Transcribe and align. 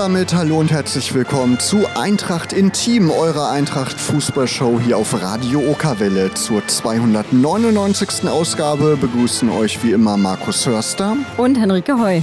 Damit 0.00 0.34
hallo 0.34 0.58
und 0.58 0.70
herzlich 0.70 1.12
willkommen 1.12 1.58
zu 1.58 1.86
Eintracht 1.94 2.54
Intim, 2.54 3.10
eurer 3.10 3.50
Eintracht 3.50 4.00
Fußballshow 4.00 4.80
hier 4.80 4.96
auf 4.96 5.12
Radio 5.20 5.60
Okerwelle. 5.60 6.32
Zur 6.32 6.66
299. 6.66 8.26
Ausgabe 8.26 8.96
begrüßen 8.96 9.50
euch 9.50 9.84
wie 9.84 9.92
immer 9.92 10.16
Markus 10.16 10.66
Hörster 10.66 11.18
und 11.36 11.60
Henrike 11.60 11.98
Heu. 11.98 12.22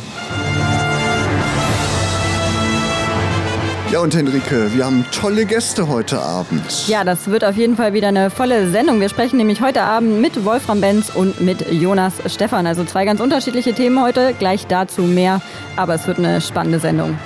Ja, 3.92 4.00
und 4.00 4.16
Henrike, 4.16 4.74
wir 4.74 4.84
haben 4.84 5.06
tolle 5.12 5.46
Gäste 5.46 5.88
heute 5.88 6.20
Abend. 6.20 6.88
Ja, 6.88 7.04
das 7.04 7.28
wird 7.28 7.46
auf 7.46 7.58
jeden 7.58 7.76
Fall 7.76 7.94
wieder 7.94 8.08
eine 8.08 8.32
volle 8.32 8.72
Sendung. 8.72 9.00
Wir 9.02 9.10
sprechen 9.10 9.38
nämlich 9.38 9.62
heute 9.62 9.84
Abend 9.84 10.20
mit 10.20 10.44
Wolfram 10.44 10.82
Benz 10.82 11.12
und 11.14 11.42
mit 11.42 11.72
Jonas 11.72 12.14
Stephan. 12.26 12.66
Also 12.66 12.86
zwei 12.86 13.06
ganz 13.06 13.22
unterschiedliche 13.22 13.74
Themen 13.74 14.02
heute. 14.02 14.34
Gleich 14.40 14.66
dazu 14.66 15.04
mehr. 15.04 15.42
Aber 15.76 15.94
es 15.94 16.08
wird 16.08 16.18
eine 16.18 16.42
spannende 16.42 16.80
Sendung. 16.80 17.20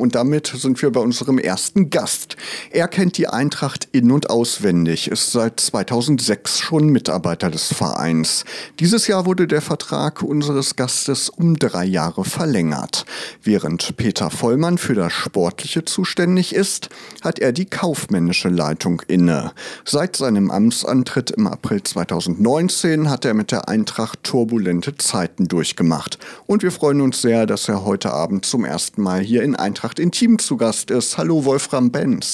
Und 0.00 0.14
damit 0.14 0.46
sind 0.46 0.80
wir 0.80 0.90
bei 0.90 1.00
unserem 1.00 1.38
ersten 1.38 1.90
Gast. 1.90 2.29
Er 2.70 2.88
kennt 2.88 3.18
die 3.18 3.28
Eintracht 3.28 3.88
in- 3.92 4.10
und 4.10 4.30
auswendig, 4.30 5.10
ist 5.10 5.32
seit 5.32 5.60
2006 5.60 6.60
schon 6.60 6.88
Mitarbeiter 6.88 7.50
des 7.50 7.72
Vereins. 7.72 8.44
Dieses 8.78 9.06
Jahr 9.06 9.26
wurde 9.26 9.46
der 9.46 9.60
Vertrag 9.60 10.22
unseres 10.22 10.76
Gastes 10.76 11.28
um 11.28 11.58
drei 11.58 11.84
Jahre 11.84 12.24
verlängert. 12.24 13.04
Während 13.42 13.96
Peter 13.96 14.30
Vollmann 14.30 14.78
für 14.78 14.94
das 14.94 15.12
Sportliche 15.12 15.84
zuständig 15.84 16.54
ist, 16.54 16.88
hat 17.22 17.38
er 17.38 17.52
die 17.52 17.66
kaufmännische 17.66 18.48
Leitung 18.48 19.02
inne. 19.08 19.52
Seit 19.84 20.16
seinem 20.16 20.50
Amtsantritt 20.50 21.30
im 21.30 21.46
April 21.46 21.82
2019 21.82 23.10
hat 23.10 23.24
er 23.24 23.34
mit 23.34 23.52
der 23.52 23.68
Eintracht 23.68 24.22
turbulente 24.22 24.96
Zeiten 24.96 25.48
durchgemacht. 25.48 26.18
Und 26.46 26.62
wir 26.62 26.72
freuen 26.72 27.00
uns 27.00 27.22
sehr, 27.22 27.46
dass 27.46 27.68
er 27.68 27.84
heute 27.84 28.12
Abend 28.12 28.44
zum 28.44 28.64
ersten 28.64 29.02
Mal 29.02 29.20
hier 29.20 29.42
in 29.42 29.56
Eintracht 29.56 29.98
Intim 29.98 30.38
zu 30.38 30.56
Gast 30.56 30.90
ist. 30.90 31.18
Hallo 31.18 31.44
Wolfram 31.44 31.90
Benz. 31.90 32.29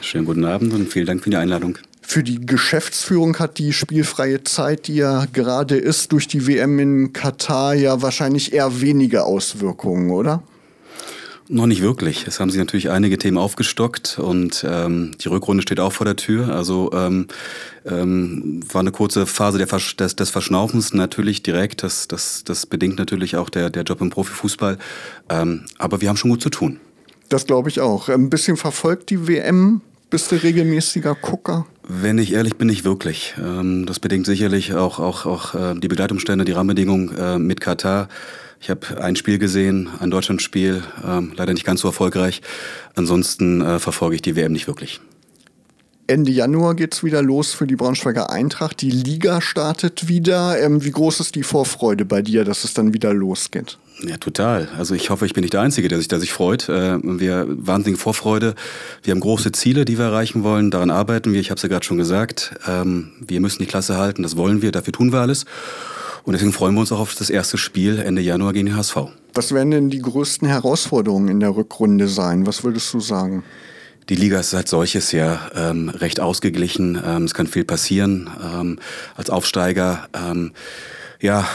Schönen 0.00 0.26
guten 0.26 0.44
Abend 0.44 0.72
und 0.72 0.92
vielen 0.92 1.06
Dank 1.06 1.24
für 1.24 1.30
die 1.30 1.36
Einladung. 1.36 1.78
Für 2.02 2.22
die 2.22 2.44
Geschäftsführung 2.44 3.38
hat 3.38 3.58
die 3.58 3.72
spielfreie 3.72 4.44
Zeit, 4.44 4.88
die 4.88 4.96
ja 4.96 5.24
gerade 5.32 5.76
ist, 5.76 6.12
durch 6.12 6.28
die 6.28 6.46
WM 6.46 6.78
in 6.78 7.12
Katar 7.12 7.74
ja 7.74 8.02
wahrscheinlich 8.02 8.52
eher 8.52 8.80
weniger 8.82 9.24
Auswirkungen, 9.24 10.10
oder? 10.10 10.42
Noch 11.48 11.66
nicht 11.66 11.82
wirklich. 11.82 12.26
Es 12.26 12.40
haben 12.40 12.48
sich 12.48 12.58
natürlich 12.58 12.90
einige 12.90 13.18
Themen 13.18 13.36
aufgestockt 13.36 14.18
und 14.18 14.64
ähm, 14.66 15.12
die 15.20 15.28
Rückrunde 15.28 15.62
steht 15.62 15.78
auch 15.78 15.92
vor 15.92 16.06
der 16.06 16.16
Tür. 16.16 16.48
Also 16.48 16.90
ähm, 16.94 17.26
ähm, 17.84 18.60
war 18.72 18.80
eine 18.80 18.92
kurze 18.92 19.26
Phase 19.26 19.66
Versch 19.66 19.96
des, 19.96 20.16
des 20.16 20.30
Verschnaufens 20.30 20.94
natürlich 20.94 21.42
direkt. 21.42 21.82
Das, 21.82 22.08
das, 22.08 22.44
das 22.44 22.64
bedingt 22.64 22.98
natürlich 22.98 23.36
auch 23.36 23.50
der, 23.50 23.68
der 23.68 23.82
Job 23.82 24.00
im 24.00 24.08
Profifußball. 24.08 24.78
Ähm, 25.28 25.64
aber 25.76 26.00
wir 26.00 26.08
haben 26.08 26.16
schon 26.16 26.30
gut 26.30 26.40
zu 26.40 26.48
tun. 26.48 26.80
Das 27.34 27.46
glaube 27.46 27.68
ich 27.68 27.80
auch. 27.80 28.08
Ein 28.08 28.30
bisschen 28.30 28.56
verfolgt 28.56 29.10
die 29.10 29.26
WM. 29.26 29.80
Bist 30.08 30.30
du 30.30 30.36
regelmäßiger 30.36 31.16
Gucker? 31.16 31.66
Wenn 31.82 32.16
ich 32.18 32.32
ehrlich 32.32 32.54
bin, 32.54 32.68
nicht 32.68 32.84
wirklich. 32.84 33.34
Ähm, 33.44 33.86
das 33.86 33.98
bedingt 33.98 34.24
sicherlich 34.24 34.74
auch, 34.74 35.00
auch, 35.00 35.26
auch 35.26 35.52
äh, 35.52 35.74
die 35.74 35.88
Begleitumstände, 35.88 36.44
die 36.44 36.52
Rahmenbedingungen 36.52 37.12
äh, 37.18 37.40
mit 37.40 37.60
Katar. 37.60 38.08
Ich 38.60 38.70
habe 38.70 39.02
ein 39.02 39.16
Spiel 39.16 39.38
gesehen, 39.38 39.88
ein 39.98 40.12
Deutschlandspiel, 40.12 40.84
ähm, 41.04 41.32
leider 41.34 41.52
nicht 41.54 41.66
ganz 41.66 41.80
so 41.80 41.88
erfolgreich. 41.88 42.40
Ansonsten 42.94 43.62
äh, 43.62 43.80
verfolge 43.80 44.14
ich 44.14 44.22
die 44.22 44.36
WM 44.36 44.52
nicht 44.52 44.68
wirklich. 44.68 45.00
Ende 46.06 46.32
Januar 46.32 46.74
geht 46.74 46.94
es 46.94 47.02
wieder 47.02 47.22
los 47.22 47.54
für 47.54 47.66
die 47.66 47.76
Braunschweiger 47.76 48.28
Eintracht. 48.30 48.82
Die 48.82 48.90
Liga 48.90 49.40
startet 49.40 50.06
wieder. 50.06 50.60
Ähm, 50.60 50.84
wie 50.84 50.90
groß 50.90 51.20
ist 51.20 51.34
die 51.34 51.42
Vorfreude 51.42 52.04
bei 52.04 52.20
dir, 52.20 52.44
dass 52.44 52.64
es 52.64 52.74
dann 52.74 52.92
wieder 52.92 53.14
losgeht? 53.14 53.78
Ja, 54.06 54.18
total. 54.18 54.68
Also 54.76 54.94
ich 54.94 55.08
hoffe, 55.08 55.24
ich 55.24 55.32
bin 55.32 55.42
nicht 55.42 55.54
der 55.54 55.62
Einzige, 55.62 55.88
der 55.88 55.98
sich, 55.98 56.08
der 56.08 56.20
sich 56.20 56.32
freut. 56.32 56.68
Äh, 56.68 56.98
wir 57.02 57.46
wahnsinnige 57.48 57.98
Vorfreude. 57.98 58.54
Wir 59.02 59.12
haben 59.12 59.20
große 59.20 59.52
Ziele, 59.52 59.86
die 59.86 59.96
wir 59.96 60.06
erreichen 60.06 60.42
wollen. 60.42 60.70
Daran 60.70 60.90
arbeiten 60.90 61.32
wir. 61.32 61.40
Ich 61.40 61.50
habe 61.50 61.56
es 61.56 61.62
ja 61.62 61.70
gerade 61.70 61.86
schon 61.86 61.96
gesagt. 61.96 62.54
Ähm, 62.68 63.12
wir 63.26 63.40
müssen 63.40 63.60
die 63.60 63.66
Klasse 63.66 63.96
halten. 63.96 64.22
Das 64.22 64.36
wollen 64.36 64.60
wir. 64.60 64.72
Dafür 64.72 64.92
tun 64.92 65.10
wir 65.10 65.20
alles. 65.20 65.46
Und 66.24 66.34
deswegen 66.34 66.52
freuen 66.52 66.74
wir 66.74 66.80
uns 66.80 66.92
auch 66.92 67.00
auf 67.00 67.14
das 67.14 67.30
erste 67.30 67.56
Spiel 67.56 67.98
Ende 67.98 68.20
Januar 68.20 68.52
gegen 68.52 68.66
den 68.66 68.76
HSV. 68.76 68.96
Was 69.32 69.52
werden 69.52 69.70
denn 69.70 69.90
die 69.90 70.02
größten 70.02 70.48
Herausforderungen 70.48 71.28
in 71.28 71.40
der 71.40 71.56
Rückrunde 71.56 72.08
sein? 72.08 72.46
Was 72.46 72.62
würdest 72.62 72.92
du 72.92 73.00
sagen? 73.00 73.42
Die 74.08 74.16
Liga 74.16 74.40
ist 74.40 74.52
als 74.54 74.70
solches 74.70 75.12
ja 75.12 75.50
ähm, 75.54 75.88
recht 75.88 76.20
ausgeglichen. 76.20 77.00
Ähm, 77.04 77.24
es 77.24 77.32
kann 77.32 77.46
viel 77.46 77.64
passieren. 77.64 78.28
Ähm, 78.42 78.78
als 79.16 79.30
Aufsteiger 79.30 80.08
ähm, 80.14 80.52
ja, 81.20 81.48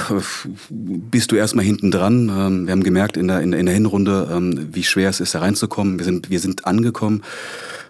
bist 0.69 1.31
du 1.31 1.35
erstmal 1.35 1.63
hinten 1.63 1.91
dran. 1.91 2.29
Ähm, 2.29 2.65
wir 2.65 2.71
haben 2.71 2.83
gemerkt 2.83 3.17
in 3.17 3.27
der, 3.27 3.41
in 3.41 3.51
der 3.51 3.75
Hinrunde, 3.75 4.27
ähm, 4.31 4.69
wie 4.71 4.83
schwer 4.83 5.09
es 5.09 5.19
ist, 5.19 5.35
da 5.35 5.39
reinzukommen. 5.39 5.99
Wir 5.99 6.05
sind, 6.05 6.31
wir 6.31 6.39
sind 6.39 6.65
angekommen. 6.65 7.21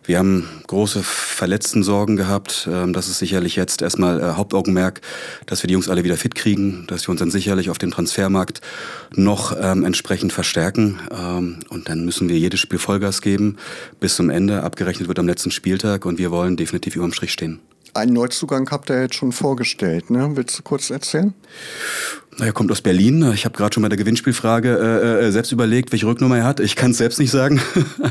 Wir 0.09 0.17
haben 0.17 0.49
große 0.65 1.03
Verletzten-Sorgen 1.03 2.15
gehabt. 2.15 2.67
Ähm, 2.67 2.93
das 2.93 3.09
ist 3.09 3.19
sicherlich 3.19 3.55
jetzt 3.55 3.83
erstmal 3.83 4.19
äh, 4.19 4.23
Hauptaugenmerk, 4.37 5.01
dass 5.45 5.61
wir 5.61 5.67
die 5.67 5.73
Jungs 5.73 5.87
alle 5.87 6.03
wieder 6.03 6.17
fit 6.17 6.33
kriegen, 6.33 6.85
dass 6.87 7.07
wir 7.07 7.11
uns 7.11 7.19
dann 7.19 7.29
sicherlich 7.29 7.69
auf 7.69 7.77
dem 7.77 7.91
Transfermarkt 7.91 8.59
noch 9.15 9.55
ähm, 9.61 9.85
entsprechend 9.85 10.33
verstärken. 10.33 10.99
Ähm, 11.11 11.59
und 11.69 11.89
dann 11.89 12.05
müssen 12.05 12.27
wir 12.27 12.39
jedes 12.39 12.59
Spiel 12.59 12.79
Vollgas 12.79 13.21
geben 13.21 13.57
bis 13.99 14.15
zum 14.15 14.31
Ende. 14.31 14.63
Abgerechnet 14.63 15.09
wird 15.09 15.19
am 15.19 15.27
letzten 15.27 15.51
Spieltag 15.51 16.07
und 16.07 16.17
wir 16.17 16.31
wollen 16.31 16.57
definitiv 16.57 16.95
überm 16.95 17.13
Strich 17.13 17.31
stehen. 17.31 17.59
Einen 17.94 18.13
Neuzugang 18.13 18.69
habt 18.69 18.89
ihr 18.89 19.01
jetzt 19.01 19.16
schon 19.16 19.31
vorgestellt, 19.31 20.09
ne? 20.09 20.31
Willst 20.35 20.59
du 20.59 20.63
kurz 20.63 20.89
erzählen? 20.89 21.33
Er 22.39 22.53
kommt 22.53 22.72
aus 22.72 22.81
Berlin. 22.81 23.31
Ich 23.33 23.44
habe 23.44 23.57
gerade 23.57 23.73
schon 23.73 23.83
bei 23.83 23.89
der 23.89 23.97
Gewinnspielfrage 23.97 24.77
äh, 24.77 25.25
äh, 25.25 25.31
selbst 25.31 25.51
überlegt, 25.51 25.91
welche 25.91 26.05
Rücknummer 26.05 26.38
er 26.38 26.44
hat. 26.45 26.59
Ich 26.61 26.75
kann 26.77 26.91
es 26.91 26.97
selbst 26.97 27.19
nicht 27.19 27.31
sagen. 27.31 27.59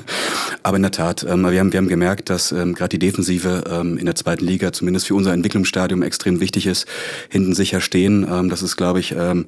Aber 0.62 0.76
in 0.76 0.82
der 0.82 0.90
Tat, 0.90 1.24
ähm, 1.26 1.50
wir, 1.50 1.58
haben, 1.58 1.72
wir 1.72 1.78
haben 1.78 1.88
gemerkt, 1.88 2.28
dass 2.28 2.52
ähm, 2.52 2.74
gerade 2.74 2.90
die 2.90 2.98
Defensive 2.98 3.64
ähm, 3.70 3.96
in 3.96 4.04
der 4.04 4.16
zweiten 4.16 4.44
Liga, 4.44 4.72
zumindest 4.72 5.06
für 5.06 5.14
unser 5.14 5.32
Entwicklungsstadium, 5.32 6.02
extrem 6.02 6.40
wichtig 6.40 6.66
ist. 6.66 6.86
Hinten 7.30 7.54
sicher 7.54 7.80
stehen. 7.80 8.26
Ähm, 8.30 8.50
das 8.50 8.62
ist, 8.62 8.76
glaube 8.76 9.00
ich, 9.00 9.12
ähm, 9.12 9.46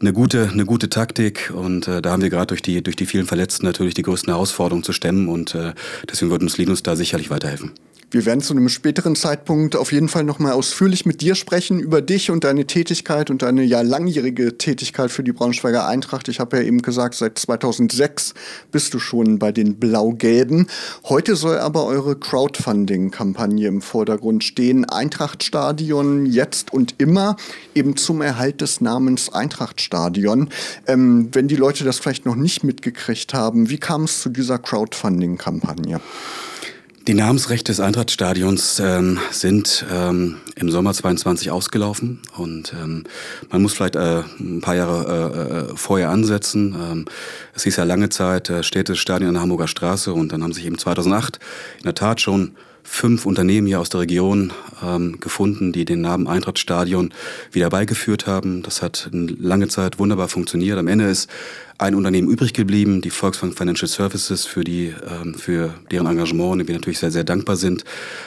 eine 0.00 0.12
gute, 0.12 0.50
eine 0.52 0.66
gute 0.66 0.90
Taktik. 0.90 1.50
Und 1.54 1.88
äh, 1.88 2.02
da 2.02 2.10
haben 2.10 2.22
wir 2.22 2.30
gerade 2.30 2.48
durch 2.48 2.62
die, 2.62 2.82
durch 2.82 2.96
die 2.96 3.06
vielen 3.06 3.26
Verletzten 3.26 3.64
natürlich 3.64 3.94
die 3.94 4.02
größten 4.02 4.32
Herausforderungen 4.32 4.84
zu 4.84 4.92
stemmen. 4.92 5.28
Und 5.28 5.54
äh, 5.54 5.72
deswegen 6.10 6.30
wird 6.30 6.42
uns 6.42 6.58
Linus 6.58 6.82
da 6.82 6.94
sicherlich 6.94 7.30
weiterhelfen. 7.30 7.72
Wir 8.12 8.26
werden 8.26 8.40
zu 8.40 8.54
einem 8.54 8.68
späteren 8.68 9.14
Zeitpunkt 9.14 9.76
auf 9.76 9.92
jeden 9.92 10.08
Fall 10.08 10.24
nochmal 10.24 10.52
ausführlich 10.54 11.06
mit 11.06 11.20
dir 11.20 11.36
sprechen 11.36 11.78
über 11.78 12.02
dich 12.02 12.32
und 12.32 12.42
deine 12.42 12.66
Tätigkeit 12.66 13.30
und 13.30 13.42
deine 13.42 13.62
ja 13.62 13.82
langjährige 13.82 14.58
Tätigkeit 14.58 15.12
für 15.12 15.22
die 15.22 15.30
Braunschweiger 15.30 15.86
Eintracht. 15.86 16.26
Ich 16.26 16.40
habe 16.40 16.56
ja 16.56 16.64
eben 16.64 16.82
gesagt, 16.82 17.14
seit 17.14 17.38
2006 17.38 18.34
bist 18.72 18.94
du 18.94 18.98
schon 18.98 19.38
bei 19.38 19.52
den 19.52 19.76
Blau-Gelben. 19.76 20.66
Heute 21.04 21.36
soll 21.36 21.58
aber 21.58 21.86
eure 21.86 22.16
Crowdfunding-Kampagne 22.16 23.68
im 23.68 23.80
Vordergrund 23.80 24.42
stehen. 24.42 24.84
Eintrachtstadion 24.86 26.26
jetzt 26.26 26.72
und 26.72 26.96
immer 26.98 27.36
eben 27.76 27.96
zum 27.96 28.22
Erhalt 28.22 28.60
des 28.60 28.80
Namens 28.80 29.32
Eintrachtstadion. 29.32 30.48
Ähm, 30.88 31.28
wenn 31.30 31.46
die 31.46 31.54
Leute 31.54 31.84
das 31.84 32.00
vielleicht 32.00 32.26
noch 32.26 32.34
nicht 32.34 32.64
mitgekriegt 32.64 33.34
haben, 33.34 33.70
wie 33.70 33.78
kam 33.78 34.02
es 34.02 34.20
zu 34.20 34.30
dieser 34.30 34.58
Crowdfunding-Kampagne? 34.58 36.00
Die 37.06 37.14
Namensrechte 37.14 37.72
des 37.72 37.80
Eintrachtstadions 37.80 38.78
ähm, 38.78 39.18
sind 39.30 39.86
ähm, 39.90 40.36
im 40.54 40.70
Sommer 40.70 40.92
22 40.92 41.50
ausgelaufen 41.50 42.20
und 42.36 42.74
ähm, 42.74 43.04
man 43.50 43.62
muss 43.62 43.72
vielleicht 43.72 43.96
äh, 43.96 44.22
ein 44.38 44.60
paar 44.60 44.74
Jahre 44.74 45.70
äh, 45.70 45.72
äh, 45.72 45.76
vorher 45.76 46.10
ansetzen. 46.10 46.76
Ähm, 46.78 47.04
es 47.54 47.62
hieß 47.62 47.76
ja 47.76 47.84
lange 47.84 48.10
Zeit 48.10 48.50
äh, 48.50 48.62
Städtestadion 48.62 49.28
an 49.28 49.34
der 49.34 49.42
Hamburger 49.42 49.66
Straße 49.66 50.12
und 50.12 50.30
dann 50.32 50.42
haben 50.42 50.52
sich 50.52 50.66
eben 50.66 50.76
2008 50.76 51.38
in 51.78 51.84
der 51.84 51.94
Tat 51.94 52.20
schon 52.20 52.54
fünf 52.82 53.26
Unternehmen 53.26 53.66
hier 53.66 53.80
aus 53.80 53.88
der 53.88 54.00
Region 54.00 54.52
ähm, 54.82 55.20
gefunden, 55.20 55.72
die 55.72 55.84
den 55.84 56.00
Namen 56.00 56.26
Eintrachtstadion 56.26 57.12
wieder 57.52 57.70
beigeführt 57.70 58.26
haben. 58.26 58.62
Das 58.62 58.82
hat 58.82 59.08
lange 59.12 59.68
Zeit 59.68 59.98
wunderbar 59.98 60.28
funktioniert. 60.28 60.78
Am 60.78 60.88
Ende 60.88 61.06
ist 61.06 61.30
ein 61.78 61.94
Unternehmen 61.94 62.28
übrig 62.28 62.52
geblieben, 62.52 63.00
die 63.00 63.10
Volksbank 63.10 63.56
Financial 63.56 63.88
Services, 63.88 64.44
für, 64.44 64.64
die, 64.64 64.94
ähm, 65.08 65.34
für 65.34 65.74
deren 65.90 66.06
Engagement, 66.06 66.60
dem 66.60 66.68
wir 66.68 66.74
natürlich 66.74 66.98
sehr, 66.98 67.10
sehr 67.10 67.24
dankbar 67.24 67.56
sind. 67.56 67.84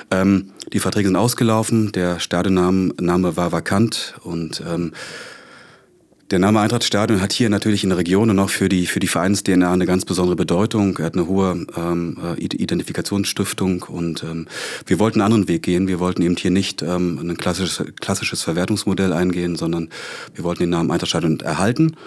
Ähm, 0.10 0.50
die 0.72 0.80
Verträge 0.80 1.08
sind 1.08 1.16
ausgelaufen, 1.16 1.92
der 1.92 2.20
Stadionname 2.20 3.38
war 3.38 3.52
vakant 3.52 4.16
und 4.24 4.64
ähm, 4.68 4.94
der 6.34 6.40
Name 6.40 6.62
Eintrachtstadion 6.62 7.22
hat 7.22 7.32
hier 7.32 7.48
natürlich 7.48 7.84
in 7.84 7.92
der 7.92 8.00
Region 8.00 8.32
und 8.32 8.40
auch 8.40 8.50
für 8.50 8.68
die, 8.68 8.88
für 8.88 9.00
die 9.00 9.08
Vereins-DNA 9.08 9.72
eine 9.72 9.86
ganz 9.86 10.04
besondere 10.04 10.36
Bedeutung. 10.36 10.98
Er 10.98 11.06
hat 11.06 11.14
eine 11.14 11.28
hohe 11.28 11.68
ähm, 11.78 12.18
äh, 12.24 12.44
Identifikationsstiftung 12.44 13.84
und 13.84 14.24
ähm, 14.24 14.48
wir 14.88 14.98
wollten 14.98 15.22
einen 15.22 15.32
anderen 15.32 15.48
Weg 15.48 15.62
gehen. 15.62 15.88
Wir 15.88 16.00
wollten 16.00 16.24
eben 16.24 16.36
hier 16.36 16.50
nicht 16.50 16.82
ähm, 16.82 17.20
ein 17.22 17.38
klassisches, 17.38 17.86
klassisches 18.02 18.42
Verwertungsmodell 18.42 19.14
eingehen, 19.14 19.58
sondern 19.58 19.90
wir 20.34 20.44
wollten 20.44 20.64
den 20.64 20.72
Namen 20.72 20.90
Eintrachtstadion 20.90 21.40
erhalten. 21.42 21.98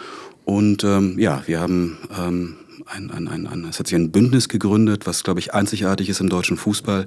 Und 0.44 0.82
ähm, 0.82 1.20
ja, 1.20 1.44
wir 1.46 1.60
haben 1.60 1.96
ähm, 2.18 2.56
ein, 2.86 3.10
ein, 3.10 3.28
ein, 3.28 3.46
ein, 3.46 3.64
es 3.68 3.78
hat 3.78 3.88
sich 3.88 3.96
ein 3.96 4.10
Bündnis 4.10 4.48
gegründet, 4.48 5.06
was, 5.06 5.24
glaube 5.24 5.40
ich, 5.40 5.54
einzigartig 5.54 6.08
ist 6.08 6.20
im 6.20 6.28
deutschen 6.28 6.56
Fußball, 6.56 7.06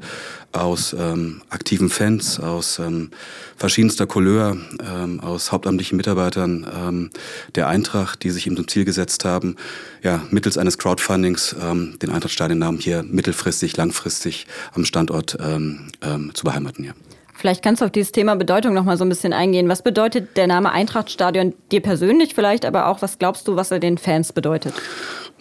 aus 0.51 0.95
ähm, 0.97 1.41
aktiven 1.49 1.89
Fans, 1.89 2.39
aus 2.39 2.79
ähm, 2.79 3.11
verschiedenster 3.55 4.05
Couleur, 4.05 4.57
ähm, 4.83 5.19
aus 5.21 5.51
hauptamtlichen 5.51 5.95
Mitarbeitern 5.95 6.67
ähm, 6.73 7.09
der 7.55 7.67
Eintracht, 7.67 8.23
die 8.23 8.29
sich 8.29 8.47
ihm 8.47 8.55
zum 8.55 8.67
Ziel 8.67 8.85
gesetzt 8.85 9.25
haben, 9.25 9.55
ja, 10.03 10.21
mittels 10.31 10.57
eines 10.57 10.77
Crowdfundings 10.77 11.55
ähm, 11.61 11.97
den 12.01 12.09
Eintrachtstadionnamen 12.09 12.79
hier 12.81 13.03
mittelfristig, 13.03 13.77
langfristig 13.77 14.47
am 14.73 14.85
Standort 14.85 15.37
ähm, 15.39 15.87
ähm, 16.01 16.31
zu 16.33 16.43
beheimaten. 16.43 16.83
Ja. 16.83 16.93
Vielleicht 17.39 17.63
kannst 17.63 17.81
du 17.81 17.85
auf 17.85 17.91
dieses 17.91 18.11
Thema 18.11 18.35
Bedeutung 18.35 18.73
noch 18.73 18.83
mal 18.83 18.97
so 18.97 19.05
ein 19.05 19.09
bisschen 19.09 19.31
eingehen. 19.31 19.69
Was 19.69 19.81
bedeutet 19.81 20.35
der 20.35 20.45
Name 20.45 20.73
Eintrachtstadion 20.73 21.53
dir 21.71 21.79
persönlich 21.79 22.35
vielleicht, 22.35 22.65
aber 22.65 22.87
auch 22.87 23.01
was 23.01 23.17
glaubst 23.17 23.47
du, 23.47 23.55
was 23.55 23.71
er 23.71 23.79
den 23.79 23.97
Fans 23.97 24.33
bedeutet? 24.33 24.73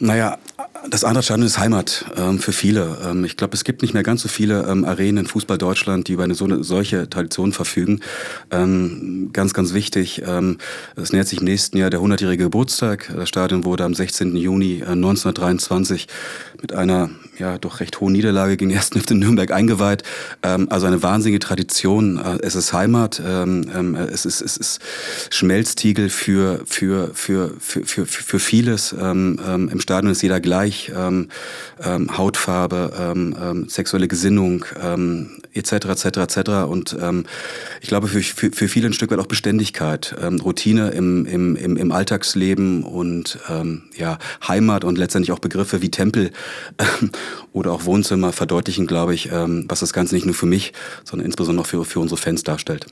Naja, 0.00 0.38
das 0.86 1.04
Eintrachtstadion 1.04 1.46
ist 1.46 1.58
Heimat 1.58 2.06
ähm, 2.16 2.38
für 2.38 2.52
viele. 2.52 2.98
Ähm, 3.04 3.24
ich 3.24 3.36
glaube, 3.36 3.54
es 3.54 3.64
gibt 3.64 3.82
nicht 3.82 3.94
mehr 3.94 4.02
ganz 4.02 4.22
so 4.22 4.28
viele 4.28 4.66
ähm, 4.68 4.84
Arenen 4.84 5.18
in 5.18 5.26
Fußball 5.26 5.58
Deutschland, 5.58 6.08
die 6.08 6.12
über 6.12 6.24
eine, 6.24 6.34
so 6.34 6.44
eine 6.44 6.62
solche 6.62 7.10
Tradition 7.10 7.52
verfügen. 7.52 8.00
Ähm, 8.50 9.30
ganz, 9.32 9.54
ganz 9.54 9.74
wichtig. 9.74 10.22
Ähm, 10.26 10.58
es 10.96 11.12
nähert 11.12 11.28
sich 11.28 11.40
im 11.40 11.44
nächsten 11.44 11.76
Jahr 11.76 11.90
der 11.90 12.00
100-jährige 12.00 12.44
Geburtstag. 12.44 13.10
Das 13.14 13.28
Stadion 13.28 13.64
wurde 13.64 13.84
am 13.84 13.94
16. 13.94 14.36
Juni 14.36 14.80
äh, 14.80 14.92
1923 14.92 16.06
mit 16.60 16.72
einer 16.72 17.10
ja 17.38 17.58
doch 17.58 17.80
recht 17.80 18.00
hohen 18.00 18.12
Niederlage 18.12 18.56
gegen 18.56 18.72
1. 18.72 18.88
FC 18.94 19.12
Nürnberg 19.12 19.50
eingeweiht. 19.50 20.02
Ähm, 20.42 20.68
also 20.70 20.86
eine 20.86 21.02
wahnsinnige 21.02 21.40
Tradition. 21.40 22.18
Äh, 22.18 22.38
es 22.42 22.54
ist 22.54 22.72
Heimat. 22.72 23.20
Es 23.20 24.24
ist 24.26 24.40
es 24.40 24.56
ist 24.56 24.80
Schmelztiegel 25.30 26.08
für 26.08 26.62
für 26.64 27.10
für 27.14 27.54
für 27.58 27.84
für, 27.84 28.06
für 28.06 28.38
vieles. 28.38 28.92
Im 28.92 29.80
Stadion 29.80 30.12
ist 30.12 30.22
jeder 30.22 30.40
gleich. 30.40 30.67
Ähm, 30.94 31.28
ähm, 31.84 32.16
Hautfarbe, 32.16 32.92
ähm, 32.98 33.36
ähm, 33.40 33.68
sexuelle 33.68 34.08
Gesinnung, 34.08 34.64
etc. 35.52 35.72
etc. 35.72 36.04
etc. 36.04 36.50
Und 36.68 36.96
ähm, 37.00 37.24
ich 37.80 37.88
glaube 37.88 38.08
für, 38.08 38.20
für, 38.20 38.50
für 38.50 38.68
viele 38.68 38.88
ein 38.88 38.92
Stück 38.92 39.10
weit 39.10 39.18
auch 39.18 39.26
Beständigkeit, 39.26 40.14
ähm, 40.20 40.40
Routine 40.40 40.90
im, 40.90 41.26
im, 41.26 41.56
im, 41.56 41.76
im 41.76 41.92
Alltagsleben 41.92 42.82
und 42.82 43.38
ja 43.96 44.18
Heimat 44.46 44.84
und 44.84 44.98
letztendlich 44.98 45.32
auch 45.32 45.38
Begriffe 45.38 45.82
wie 45.82 45.90
Tempel 45.90 46.30
oder 47.52 47.72
auch 47.72 47.84
Wohnzimmer 47.84 48.32
verdeutlichen, 48.32 48.86
glaube 48.86 49.14
ich, 49.14 49.30
was 49.30 49.80
das 49.80 49.92
Ganze 49.92 50.14
nicht 50.14 50.26
nur 50.26 50.34
für 50.34 50.46
mich, 50.46 50.72
sondern 51.04 51.26
insbesondere 51.26 51.64
auch 51.64 51.68
für, 51.68 51.84
für 51.84 52.00
unsere 52.00 52.20
Fans 52.20 52.42
darstellt. 52.42 52.86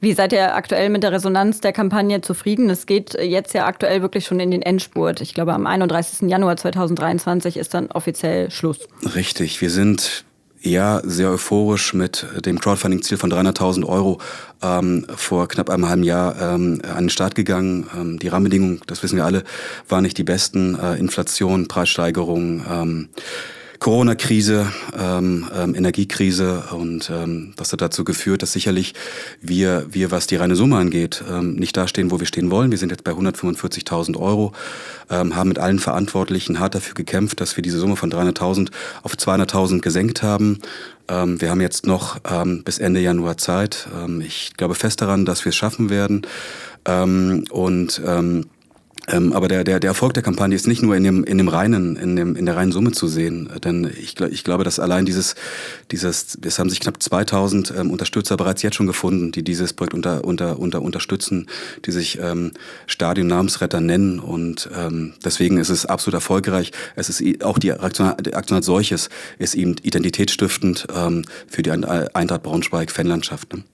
Wie 0.00 0.12
seid 0.12 0.32
ihr 0.32 0.54
aktuell 0.54 0.90
mit 0.90 1.02
der 1.02 1.12
Resonanz 1.12 1.60
der 1.60 1.72
Kampagne 1.72 2.20
zufrieden? 2.20 2.68
Es 2.68 2.86
geht 2.86 3.14
jetzt 3.14 3.54
ja 3.54 3.66
aktuell 3.66 4.02
wirklich 4.02 4.26
schon 4.26 4.40
in 4.40 4.50
den 4.50 4.62
Endspurt. 4.62 5.20
Ich 5.20 5.32
glaube, 5.32 5.54
am 5.54 5.66
31. 5.66 6.28
Januar 6.28 6.56
2023 6.56 7.56
ist 7.56 7.72
dann 7.72 7.90
offiziell 7.90 8.50
Schluss. 8.50 8.80
Richtig. 9.14 9.60
Wir 9.60 9.70
sind 9.70 10.24
ja 10.60 11.00
sehr 11.04 11.30
euphorisch 11.30 11.94
mit 11.94 12.26
dem 12.44 12.60
Crowdfunding-Ziel 12.60 13.16
von 13.16 13.32
300.000 13.32 13.86
Euro 13.86 14.18
ähm, 14.62 15.06
vor 15.14 15.48
knapp 15.48 15.70
einem 15.70 15.88
halben 15.88 16.02
Jahr 16.02 16.40
ähm, 16.40 16.82
an 16.86 17.04
den 17.04 17.10
Start 17.10 17.34
gegangen. 17.34 17.86
Ähm, 17.94 18.18
die 18.18 18.28
Rahmenbedingungen, 18.28 18.80
das 18.86 19.02
wissen 19.02 19.16
wir 19.16 19.24
alle, 19.24 19.44
waren 19.88 20.02
nicht 20.02 20.18
die 20.18 20.24
besten. 20.24 20.78
Äh, 20.78 20.96
Inflation, 20.96 21.68
Preissteigerung, 21.68 22.64
ähm, 22.70 23.08
Corona-Krise, 23.78 24.72
ähm, 24.98 25.46
ähm, 25.54 25.74
Energiekrise 25.74 26.64
und 26.72 27.10
ähm, 27.10 27.52
das 27.56 27.72
hat 27.72 27.80
dazu 27.80 28.04
geführt, 28.04 28.42
dass 28.42 28.52
sicherlich 28.52 28.94
wir, 29.40 29.86
wir 29.90 30.10
was 30.10 30.26
die 30.26 30.36
reine 30.36 30.56
Summe 30.56 30.76
angeht, 30.76 31.22
ähm, 31.30 31.54
nicht 31.54 31.76
da 31.76 31.88
stehen, 31.88 32.10
wo 32.10 32.20
wir 32.20 32.26
stehen 32.26 32.50
wollen. 32.50 32.70
Wir 32.70 32.78
sind 32.78 32.90
jetzt 32.90 33.04
bei 33.04 33.12
145.000 33.12 34.16
Euro, 34.18 34.52
ähm, 35.10 35.36
haben 35.36 35.48
mit 35.48 35.58
allen 35.58 35.78
Verantwortlichen 35.78 36.58
hart 36.58 36.74
dafür 36.74 36.94
gekämpft, 36.94 37.40
dass 37.40 37.56
wir 37.56 37.62
diese 37.62 37.78
Summe 37.78 37.96
von 37.96 38.10
300.000 38.10 38.70
auf 39.02 39.14
200.000 39.14 39.80
gesenkt 39.80 40.22
haben. 40.22 40.58
Ähm, 41.08 41.40
wir 41.40 41.50
haben 41.50 41.60
jetzt 41.60 41.86
noch 41.86 42.18
ähm, 42.30 42.62
bis 42.64 42.78
Ende 42.78 43.00
Januar 43.00 43.36
Zeit. 43.36 43.88
Ähm, 43.94 44.20
ich 44.20 44.54
glaube 44.56 44.74
fest 44.74 45.00
daran, 45.02 45.24
dass 45.24 45.44
wir 45.44 45.50
es 45.50 45.56
schaffen 45.56 45.90
werden. 45.90 46.22
Ähm, 46.84 47.44
und 47.50 48.00
ähm, 48.04 48.46
ähm, 49.08 49.32
aber 49.32 49.48
der, 49.48 49.64
der, 49.64 49.80
der 49.80 49.88
Erfolg 49.88 50.14
der 50.14 50.22
Kampagne 50.22 50.56
ist 50.56 50.66
nicht 50.66 50.82
nur 50.82 50.96
in 50.96 51.04
dem, 51.04 51.24
in 51.24 51.38
dem 51.38 51.48
reinen, 51.48 51.96
in, 51.96 52.16
dem, 52.16 52.36
in 52.36 52.46
der 52.46 52.56
reinen 52.56 52.72
Summe 52.72 52.92
zu 52.92 53.06
sehen. 53.06 53.48
Denn 53.64 53.90
ich, 53.98 54.20
ich 54.20 54.44
glaube, 54.44 54.64
dass 54.64 54.78
allein 54.78 55.06
dieses, 55.06 55.34
dieses, 55.90 56.38
es 56.42 56.58
haben 56.58 56.70
sich 56.70 56.80
knapp 56.80 57.02
2000 57.02 57.72
ähm, 57.76 57.90
Unterstützer 57.90 58.36
bereits 58.36 58.62
jetzt 58.62 58.76
schon 58.76 58.86
gefunden, 58.86 59.32
die 59.32 59.42
dieses 59.42 59.72
Projekt 59.72 59.94
unter, 59.94 60.24
unter, 60.24 60.58
unter 60.58 60.82
unterstützen, 60.82 61.46
die 61.84 61.92
sich 61.92 62.18
ähm, 62.20 62.52
Stadion-Namensretter 62.86 63.80
nennen. 63.80 64.18
Und 64.18 64.68
ähm, 64.76 65.14
deswegen 65.24 65.58
ist 65.58 65.68
es 65.68 65.86
absolut 65.86 66.14
erfolgreich. 66.14 66.72
Es 66.96 67.08
ist 67.08 67.44
auch 67.44 67.58
die 67.58 67.72
Aktion, 67.72 68.12
die 68.20 68.34
Aktion 68.34 68.56
als 68.56 68.66
solches 68.66 69.08
ist 69.38 69.54
eben 69.54 69.76
identitätsstiftend 69.82 70.86
ähm, 70.94 71.24
für 71.46 71.62
die 71.62 71.70
Eintracht 71.70 72.42
Braunschweig-Fanlandschaft. 72.42 73.54
Ne? 73.54 73.64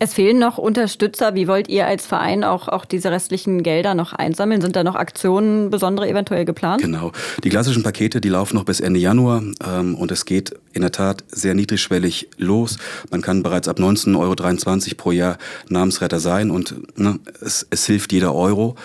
Es 0.00 0.14
fehlen 0.14 0.38
noch 0.38 0.58
Unterstützer. 0.58 1.34
Wie 1.34 1.48
wollt 1.48 1.68
ihr 1.68 1.86
als 1.86 2.06
Verein 2.06 2.44
auch, 2.44 2.68
auch 2.68 2.84
diese 2.84 3.10
restlichen 3.10 3.62
Gelder 3.64 3.94
noch 3.94 4.12
einsammeln? 4.12 4.60
Sind 4.60 4.76
da 4.76 4.84
noch 4.84 4.94
Aktionen 4.94 5.70
besondere 5.70 6.08
eventuell 6.08 6.44
geplant? 6.44 6.82
Genau. 6.82 7.10
Die 7.42 7.48
klassischen 7.48 7.82
Pakete, 7.82 8.20
die 8.20 8.28
laufen 8.28 8.54
noch 8.54 8.64
bis 8.64 8.78
Ende 8.78 9.00
Januar 9.00 9.42
ähm, 9.66 9.96
und 9.96 10.12
es 10.12 10.24
geht 10.24 10.54
in 10.72 10.82
der 10.82 10.92
Tat 10.92 11.24
sehr 11.28 11.54
niedrigschwellig 11.54 12.28
los. 12.36 12.78
Man 13.10 13.22
kann 13.22 13.42
bereits 13.42 13.66
ab 13.66 13.78
19,23 13.78 14.16
Euro 14.18 14.96
pro 14.96 15.10
Jahr 15.10 15.36
Namensretter 15.68 16.20
sein 16.20 16.50
und 16.50 16.76
ne, 16.96 17.18
es, 17.40 17.66
es 17.70 17.84
hilft 17.86 18.12
jeder 18.12 18.34
Euro. 18.34 18.76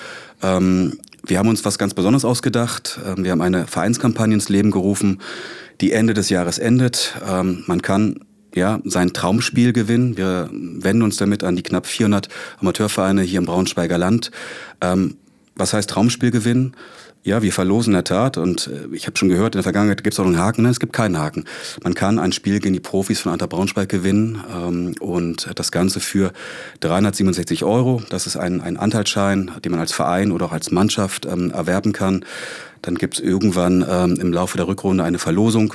Ähm, 0.42 0.98
wir 1.26 1.38
haben 1.38 1.48
uns 1.48 1.64
was 1.64 1.78
ganz 1.78 1.94
Besonderes 1.94 2.26
ausgedacht. 2.26 3.00
Ähm, 3.06 3.24
wir 3.24 3.32
haben 3.32 3.42
eine 3.42 3.68
Vereinskampagne 3.68 4.34
ins 4.34 4.50
Leben 4.50 4.72
gerufen, 4.72 5.22
die 5.80 5.92
Ende 5.92 6.16
des 6.16 6.30
Jahres 6.30 6.58
endet. 6.58 7.16
Ähm, 7.30 7.64
man 7.68 7.84
kann 7.84 8.20
ja, 8.56 8.80
sein 8.84 9.14
Traumspiel 9.14 9.74
gewinnen. 9.74 10.18
Wir 10.18 10.50
wenden 10.52 11.02
uns 11.04 11.18
damit 11.18 11.44
an 11.44 11.56
die 11.56 11.64
knapp 11.64 11.88
400 11.88 12.30
Amateurvereine 12.60 13.22
hier 13.22 13.40
im 13.40 13.46
Braunschweiger 13.46 13.98
Land. 13.98 14.32
Ähm, 14.82 15.18
was 15.56 15.74
heißt 15.74 15.90
Traumspiel 15.90 16.32
gewinnen? 16.32 16.76
Ja, 17.26 17.42
wir 17.42 17.54
verlosen 17.54 17.92
in 17.92 17.96
der 17.96 18.04
Tat 18.04 18.38
und 18.38 18.68
äh, 18.68 18.94
ich 18.94 19.08
habe 19.08 19.18
schon 19.18 19.30
gehört, 19.30 19.56
in 19.56 19.60
der 19.60 19.64
Vergangenheit 19.64 20.04
gibt 20.04 20.14
es 20.14 20.20
auch 20.20 20.26
einen 20.26 20.38
Haken. 20.38 20.64
Nein, 20.64 20.72
es 20.72 20.82
gibt 20.82 20.92
keinen 20.92 21.18
Haken. 21.18 21.46
Man 21.82 21.94
kann 21.94 22.20
ein 22.20 22.34
Spiel 22.34 22.60
gegen 22.60 22.74
die 22.74 22.82
Profis 22.82 23.22
von 23.22 23.32
Anta 23.32 23.46
Braunschweig 23.46 23.88
gewinnen 23.88 24.44
ähm, 24.54 24.96
und 25.00 25.50
das 25.56 25.72
Ganze 25.72 26.02
für 26.02 26.34
367 26.82 27.64
Euro. 27.64 28.04
Das 28.10 28.28
ist 28.28 28.36
ein, 28.36 28.60
ein 28.60 28.76
Anteilsschein, 28.76 29.52
den 29.64 29.72
man 29.72 29.80
als 29.80 29.94
Verein 29.94 30.34
oder 30.34 30.48
auch 30.48 30.52
als 30.52 30.72
Mannschaft 30.72 31.26
ähm, 31.26 31.52
erwerben 31.52 31.94
kann. 31.94 32.26
Dann 32.82 32.96
gibt 32.96 33.14
es 33.14 33.20
irgendwann 33.22 33.86
ähm, 33.90 34.18
im 34.20 34.34
Laufe 34.34 34.58
der 34.58 34.68
Rückrunde 34.68 35.06
eine 35.06 35.20
Verlosung. 35.20 35.74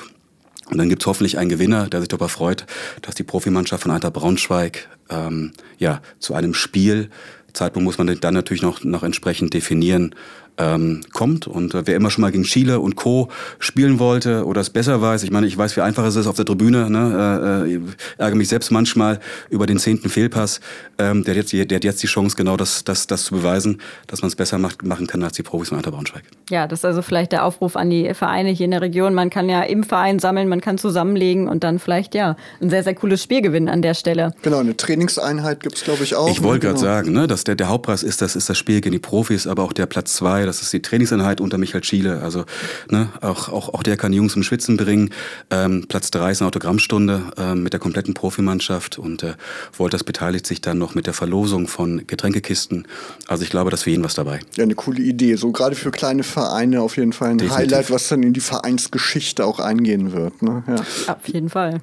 Und 0.71 0.79
dann 0.79 0.89
gibt's 0.89 1.07
hoffentlich 1.07 1.39
einen 1.39 1.51
Gewinner, 1.51 1.89
der 1.89 2.01
sich 2.01 2.09
darüber 2.09 2.29
freut, 2.29 2.67
dass 3.03 3.15
die 3.15 3.23
Profimannschaft 3.23 3.83
von 3.83 3.93
Eintracht 3.93 4.15
Braunschweig 4.15 4.89
ähm, 5.11 5.53
ja, 5.79 6.03
zu 6.19 6.35
einem 6.35 6.55
Spiel, 6.55 7.11
Zeitpunkt 7.53 7.85
muss 7.85 7.99
man 7.99 8.19
dann 8.21 8.35
natürlich 8.35 8.63
noch, 8.63 8.85
noch 8.85 9.03
entsprechend 9.03 9.55
definieren, 9.55 10.15
ähm, 10.59 11.01
kommt. 11.13 11.47
Und 11.47 11.75
äh, 11.75 11.87
wer 11.87 11.97
immer 11.97 12.11
schon 12.11 12.23
mal 12.23 12.33
gegen 12.33 12.45
Chile 12.45 12.81
und 12.81 12.97
Co. 12.97 13.29
spielen 13.59 13.99
wollte 13.99 14.45
oder 14.45 14.61
es 14.61 14.71
besser 14.71 15.01
weiß, 15.01 15.23
ich 15.23 15.31
meine, 15.31 15.47
ich 15.47 15.57
weiß, 15.57 15.77
wie 15.77 15.81
einfach 15.81 16.05
es 16.05 16.17
ist 16.17 16.27
auf 16.27 16.37
der 16.37 16.45
Tribüne, 16.45 16.91
ne? 16.91 17.65
äh, 17.67 17.75
äh, 17.75 17.81
ärgere 18.19 18.37
mich 18.37 18.49
selbst 18.49 18.71
manchmal 18.71 19.21
über 19.51 19.67
den 19.67 19.79
zehnten 19.79 20.09
Fehlpass. 20.09 20.61
Ähm, 20.99 21.25
der, 21.25 21.35
hat 21.35 21.51
jetzt, 21.51 21.71
der 21.71 21.77
hat 21.77 21.85
jetzt 21.85 22.03
die 22.03 22.07
Chance, 22.07 22.37
genau 22.37 22.57
das, 22.57 22.85
das, 22.85 23.07
das 23.07 23.25
zu 23.25 23.35
beweisen, 23.35 23.81
dass 24.07 24.23
man 24.23 24.29
es 24.29 24.37
besser 24.37 24.59
macht, 24.59 24.85
machen 24.85 25.07
kann 25.07 25.23
als 25.23 25.35
die 25.35 25.43
Profis 25.43 25.69
von 25.69 25.79
Alter 25.79 25.93
Braunschweig. 25.93 26.25
Ja, 26.51 26.67
das 26.67 26.81
ist 26.81 26.85
also 26.85 27.03
vielleicht 27.03 27.33
der 27.33 27.45
Aufruf 27.45 27.77
an 27.77 27.91
die 27.91 28.13
Vereine 28.15 28.51
hier 28.51 28.65
in 28.65 28.73
der 28.73 28.83
Region. 28.83 29.15
Man 29.15 29.31
kann 29.31 29.49
ja 29.49 29.63
im 29.63 29.85
Verein 29.85 30.19
sammeln, 30.19 30.49
man 30.49 30.61
kann 30.61 30.79
zusammenlegen 30.79 31.49
und 31.49 31.63
dann 31.63 31.79
vielleicht 31.79 32.15
ja 32.15 32.37
ein 32.61 32.71
sehr, 32.71 32.83
sehr 32.83 32.95
cooles 32.95 33.23
Spiel 33.23 33.43
gewinnen 33.43 33.69
an 33.69 33.83
der 33.83 33.95
Stelle. 33.95 34.35
Genau, 34.43 34.59
eine 34.59 34.77
Trainingseinheit 34.77 35.61
gibt's 35.61 35.85
glaube 35.85 36.03
ich, 36.03 36.15
auch. 36.17 36.31
Ich 36.31 36.43
wollte 36.43 36.67
ne? 36.67 36.73
gerade 36.73 36.81
genau. 36.81 36.93
sagen, 36.93 37.13
ne, 37.13 37.27
dass 37.27 37.45
der, 37.45 37.55
der 37.55 37.69
Hauptpreis 37.69 38.03
ist, 38.03 38.23
das 38.23 38.35
ist 38.35 38.49
das 38.49 38.59
Spiel 38.59 38.81
gegen 38.81 38.93
die 38.93 38.99
Profis, 38.99 39.47
aber 39.47 39.63
auch 39.63 39.73
der 39.73 39.87
Platz 39.87 40.15
zwei 40.15 40.48
das 40.49 40.63
ist 40.63 40.73
die 40.73 40.83
Trainingseinheit 40.83 41.41
unter 41.41 41.59
Michael 41.59 41.85
Schiele. 41.85 42.23
Also 42.23 42.45
ne, 42.91 43.09
auch, 43.21 43.49
auch, 43.49 43.69
auch 43.75 43.83
der 43.83 43.97
kann 43.97 44.13
die 44.13 44.19
Jungs 44.19 44.33
zum 44.33 44.43
Schwitzen 44.43 44.77
bringen. 44.77 45.11
Ähm, 45.51 45.87
Platz 45.89 46.11
drei 46.11 46.33
ist 46.33 46.41
eine 46.41 46.49
Autogrammstunde 46.49 47.23
ähm, 47.37 47.63
mit 47.63 47.73
der 47.73 47.81
kompletten 47.81 48.15
Profimannschaft 48.15 48.99
und 48.99 49.23
äh, 49.23 49.35
Wolters 49.77 50.05
beteiligt 50.05 50.47
sich 50.47 50.61
dann 50.61 50.79
noch 50.79 50.95
mit 50.95 51.07
der 51.07 51.15
Verlosung 51.15 51.69
von 51.69 52.07
Getränkekisten. 52.07 52.89
Also 53.29 53.45
ich 53.45 53.51
glaube, 53.51 53.71
dass 53.71 53.83
für 53.83 53.91
jeden 53.91 54.05
was 54.05 54.15
dabei. 54.15 54.41
Ja, 54.57 54.65
eine 54.65 54.75
coole 54.75 55.01
Idee. 55.01 55.37
So 55.37 55.53
gerade 55.53 55.77
für 55.77 55.91
kleine 55.91 56.23
Vereine 56.23 56.81
auf 56.81 56.97
jeden 56.97 57.13
Fall 57.13 57.31
ein 57.31 57.39
Definitiv. 57.39 57.73
Highlight, 57.73 57.91
was 57.91 58.09
dann 58.09 58.23
in 58.23 58.33
die 58.33 58.41
Vereinsgeschichte 58.41 59.45
auch 59.45 59.61
eingehen 59.61 60.13
wird. 60.13 60.43
Ne? 60.43 60.65
Ja. 60.67 61.15
Auf 61.15 61.29
jeden 61.29 61.51
Fall. 61.51 61.81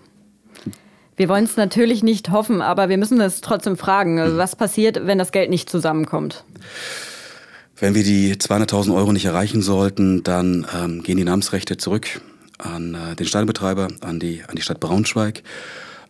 Wir 1.18 1.30
wollen 1.30 1.46
es 1.46 1.56
natürlich 1.56 2.04
nicht 2.04 2.30
hoffen, 2.32 2.62
aber 2.62 2.90
wir 2.90 2.98
müssen 2.98 3.22
es 3.22 3.40
trotzdem 3.40 3.78
fragen. 3.78 4.20
Also 4.20 4.38
was 4.38 4.56
passiert, 4.56 5.08
wenn 5.08 5.18
das 5.18 5.32
Geld 5.32 5.50
nicht 5.50 5.70
zusammenkommt? 5.70 6.44
Wenn 7.78 7.94
wir 7.94 8.04
die 8.04 8.36
200.000 8.36 8.96
Euro 8.96 9.12
nicht 9.12 9.26
erreichen 9.26 9.62
sollten, 9.62 10.24
dann 10.24 10.66
ähm, 10.74 11.04
gehen 11.04 11.18
die 11.18 11.26
Namensrechte 11.26 11.76
zurück 11.78 12.22
an 12.58 12.96
äh, 12.96 13.16
den 13.16 13.26
Stadionbetreiber, 13.26 13.90
an 14.02 14.20
die, 14.20 14.44
an 14.48 14.56
die 14.56 14.62
Stadt 14.62 14.80
Braunschweig. 14.80 15.44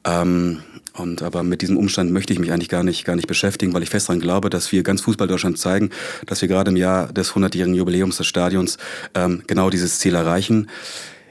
Ähm, 0.04 0.62
Und 0.98 1.24
aber 1.24 1.44
mit 1.44 1.62
diesem 1.62 1.78
Umstand 1.78 2.12
möchte 2.12 2.34
ich 2.34 2.40
mich 2.40 2.52
eigentlich 2.52 2.70
gar 2.70 2.84
nicht, 2.84 3.04
gar 3.04 3.16
nicht 3.16 3.28
beschäftigen, 3.28 3.74
weil 3.74 3.84
ich 3.84 3.90
fest 3.90 4.08
daran 4.08 4.22
glaube, 4.22 4.50
dass 4.50 4.72
wir 4.72 4.84
ganz 4.84 5.02
Fußball 5.02 5.28
Deutschland 5.28 5.58
zeigen, 5.58 5.90
dass 6.26 6.42
wir 6.42 6.48
gerade 6.48 6.72
im 6.72 6.78
Jahr 6.78 7.12
des 7.12 7.34
100-jährigen 7.34 7.76
Jubiläums 7.76 8.18
des 8.18 8.28
Stadions 8.28 8.78
ähm, 9.16 9.42
genau 9.48 9.70
dieses 9.70 10.00
Ziel 10.00 10.16
erreichen. 10.16 10.70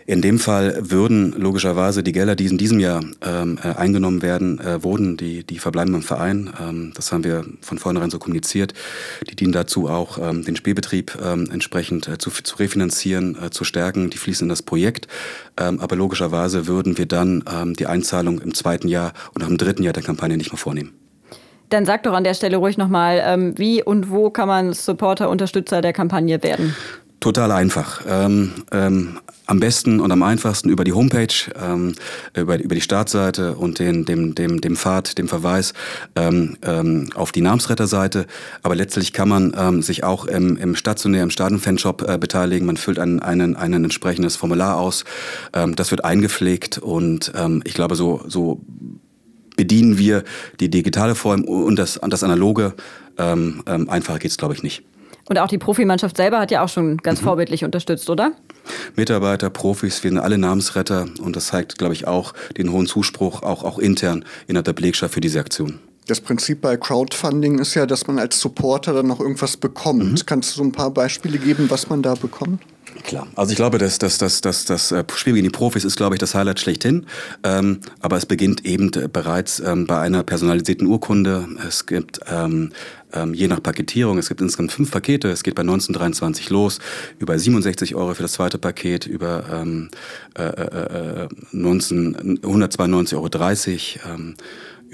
In 0.06 0.20
dem 0.20 0.38
Fall 0.38 0.76
würden 0.90 1.32
logischerweise 1.32 2.02
die 2.02 2.12
Gelder, 2.12 2.36
die 2.36 2.46
in 2.46 2.58
diesem 2.58 2.78
Jahr 2.78 3.02
ähm, 3.24 3.58
äh, 3.62 3.68
eingenommen 3.68 4.20
werden, 4.20 4.60
äh, 4.60 4.82
wurden, 4.82 5.16
die, 5.16 5.44
die 5.44 5.58
verbleiben 5.58 5.94
im 5.94 6.02
Verein. 6.02 6.52
Ähm, 6.60 6.92
das 6.94 7.10
haben 7.10 7.24
wir 7.24 7.44
von 7.62 7.78
vornherein 7.78 8.10
so 8.10 8.18
kommuniziert. 8.18 8.74
Die 9.30 9.34
dienen 9.34 9.52
dazu 9.52 9.88
auch, 9.88 10.18
ähm, 10.18 10.44
den 10.44 10.56
Spielbetrieb 10.56 11.16
ähm, 11.24 11.48
entsprechend 11.50 12.06
äh, 12.06 12.18
zu, 12.18 12.30
zu 12.30 12.56
refinanzieren, 12.56 13.38
äh, 13.42 13.50
zu 13.50 13.64
stärken. 13.64 14.10
Die 14.10 14.18
fließen 14.18 14.44
in 14.44 14.50
das 14.50 14.60
Projekt. 14.62 15.08
Ähm, 15.58 15.80
aber 15.80 15.96
logischerweise 15.96 16.66
würden 16.66 16.98
wir 16.98 17.06
dann 17.06 17.42
ähm, 17.50 17.72
die 17.72 17.86
Einzahlung 17.86 18.42
im 18.42 18.52
zweiten 18.52 18.88
Jahr 18.88 19.14
und 19.32 19.42
auch 19.42 19.48
im 19.48 19.56
dritten 19.56 19.82
Jahr 19.82 19.94
der 19.94 20.02
Kampagne 20.02 20.36
nicht 20.36 20.52
mehr 20.52 20.58
vornehmen. 20.58 20.92
Dann 21.70 21.86
sag 21.86 22.02
doch 22.02 22.12
an 22.12 22.24
der 22.24 22.34
Stelle 22.34 22.58
ruhig 22.58 22.76
nochmal, 22.76 23.22
ähm, 23.24 23.56
wie 23.56 23.82
und 23.82 24.10
wo 24.10 24.28
kann 24.28 24.48
man 24.48 24.74
Supporter, 24.74 25.30
Unterstützer 25.30 25.80
der 25.80 25.94
Kampagne 25.94 26.42
werden? 26.42 26.76
Total 27.24 27.52
einfach. 27.52 28.02
Ähm, 28.06 28.52
ähm, 28.70 29.18
am 29.46 29.58
besten 29.58 30.00
und 30.00 30.12
am 30.12 30.22
einfachsten 30.22 30.68
über 30.68 30.84
die 30.84 30.92
Homepage, 30.92 31.32
ähm, 31.58 31.94
über, 32.36 32.62
über 32.62 32.74
die 32.74 32.82
Startseite 32.82 33.54
und 33.54 33.78
den, 33.78 34.04
dem, 34.04 34.34
dem, 34.34 34.60
dem 34.60 34.76
Pfad, 34.76 35.16
dem 35.16 35.26
Verweis 35.26 35.72
ähm, 36.16 36.58
ähm, 36.60 37.08
auf 37.14 37.32
die 37.32 37.40
Namensretterseite. 37.40 38.26
Aber 38.62 38.74
letztlich 38.74 39.14
kann 39.14 39.30
man 39.30 39.56
ähm, 39.58 39.80
sich 39.80 40.04
auch 40.04 40.26
im, 40.26 40.58
im 40.58 40.76
stationären 40.76 41.30
Stadionfanshop 41.30 42.06
äh, 42.06 42.18
beteiligen. 42.18 42.66
Man 42.66 42.76
füllt 42.76 42.98
ein, 42.98 43.20
einen, 43.20 43.56
einen 43.56 43.84
entsprechendes 43.84 44.36
Formular 44.36 44.76
aus. 44.76 45.06
Ähm, 45.54 45.76
das 45.76 45.92
wird 45.92 46.04
eingepflegt 46.04 46.76
und 46.76 47.32
ähm, 47.34 47.62
ich 47.64 47.72
glaube, 47.72 47.96
so, 47.96 48.22
so 48.28 48.60
bedienen 49.56 49.96
wir 49.96 50.24
die 50.60 50.68
digitale 50.68 51.14
Form 51.14 51.44
und 51.44 51.76
das, 51.76 51.98
das 52.06 52.22
analoge. 52.22 52.74
Ähm, 53.16 53.62
ähm, 53.64 53.88
einfacher 53.88 54.18
geht's, 54.18 54.36
glaube 54.36 54.52
ich, 54.52 54.62
nicht. 54.62 54.82
Und 55.28 55.38
auch 55.38 55.48
die 55.48 55.58
Profimannschaft 55.58 56.16
selber 56.16 56.38
hat 56.38 56.50
ja 56.50 56.62
auch 56.62 56.68
schon 56.68 56.98
ganz 56.98 57.20
mhm. 57.20 57.24
vorbildlich 57.24 57.64
unterstützt, 57.64 58.10
oder? 58.10 58.32
Mitarbeiter, 58.96 59.50
Profis, 59.50 60.02
wir 60.02 60.10
sind 60.10 60.18
alle 60.18 60.38
Namensretter 60.38 61.06
und 61.22 61.36
das 61.36 61.46
zeigt, 61.46 61.78
glaube 61.78 61.94
ich, 61.94 62.06
auch 62.06 62.34
den 62.56 62.72
hohen 62.72 62.86
Zuspruch, 62.86 63.42
auch, 63.42 63.64
auch 63.64 63.78
intern 63.78 64.24
innerhalb 64.46 64.66
der 64.66 64.72
Belegschaft 64.72 65.14
für 65.14 65.20
diese 65.20 65.40
Aktion. 65.40 65.78
Das 66.06 66.20
Prinzip 66.20 66.60
bei 66.60 66.76
Crowdfunding 66.76 67.58
ist 67.58 67.74
ja, 67.74 67.86
dass 67.86 68.06
man 68.06 68.18
als 68.18 68.38
Supporter 68.38 68.92
dann 68.92 69.06
noch 69.06 69.20
irgendwas 69.20 69.56
bekommt. 69.56 70.04
Mhm. 70.04 70.26
Kannst 70.26 70.52
du 70.52 70.58
so 70.58 70.64
ein 70.64 70.72
paar 70.72 70.90
Beispiele 70.90 71.38
geben, 71.38 71.70
was 71.70 71.88
man 71.88 72.02
da 72.02 72.14
bekommt? 72.14 72.60
Klar. 73.04 73.26
Also 73.36 73.52
ich 73.52 73.56
glaube, 73.56 73.76
dass 73.76 73.98
das, 73.98 74.16
das, 74.16 74.40
das, 74.40 74.64
das 74.64 74.90
äh, 74.90 75.04
Spiel 75.14 75.34
gegen 75.34 75.44
die 75.44 75.50
Profis 75.50 75.84
ist, 75.84 75.96
glaube 75.96 76.14
ich, 76.14 76.18
das 76.18 76.34
Highlight 76.34 76.58
schlechthin. 76.58 77.04
Ähm, 77.42 77.80
aber 78.00 78.16
es 78.16 78.24
beginnt 78.24 78.64
eben 78.64 78.90
bereits 79.12 79.60
ähm, 79.60 79.86
bei 79.86 80.00
einer 80.00 80.22
personalisierten 80.22 80.86
Urkunde. 80.86 81.46
Es 81.68 81.84
gibt 81.84 82.20
ähm, 82.30 82.72
ähm, 83.12 83.34
je 83.34 83.46
nach 83.46 83.62
Paketierung, 83.62 84.16
es 84.16 84.28
gibt 84.28 84.40
insgesamt 84.40 84.72
fünf 84.72 84.90
Pakete. 84.90 85.28
Es 85.28 85.42
geht 85.42 85.54
bei 85.54 85.60
1923 85.60 86.48
los, 86.48 86.78
über 87.18 87.38
67 87.38 87.94
Euro 87.94 88.14
für 88.14 88.22
das 88.22 88.32
zweite 88.32 88.56
Paket, 88.56 89.06
über 89.06 89.44
ähm, 89.52 89.90
äh, 90.38 90.42
äh, 90.44 91.28
19, 91.52 92.40
192,30 92.40 93.16
Euro. 93.16 94.14
Ähm, 94.14 94.34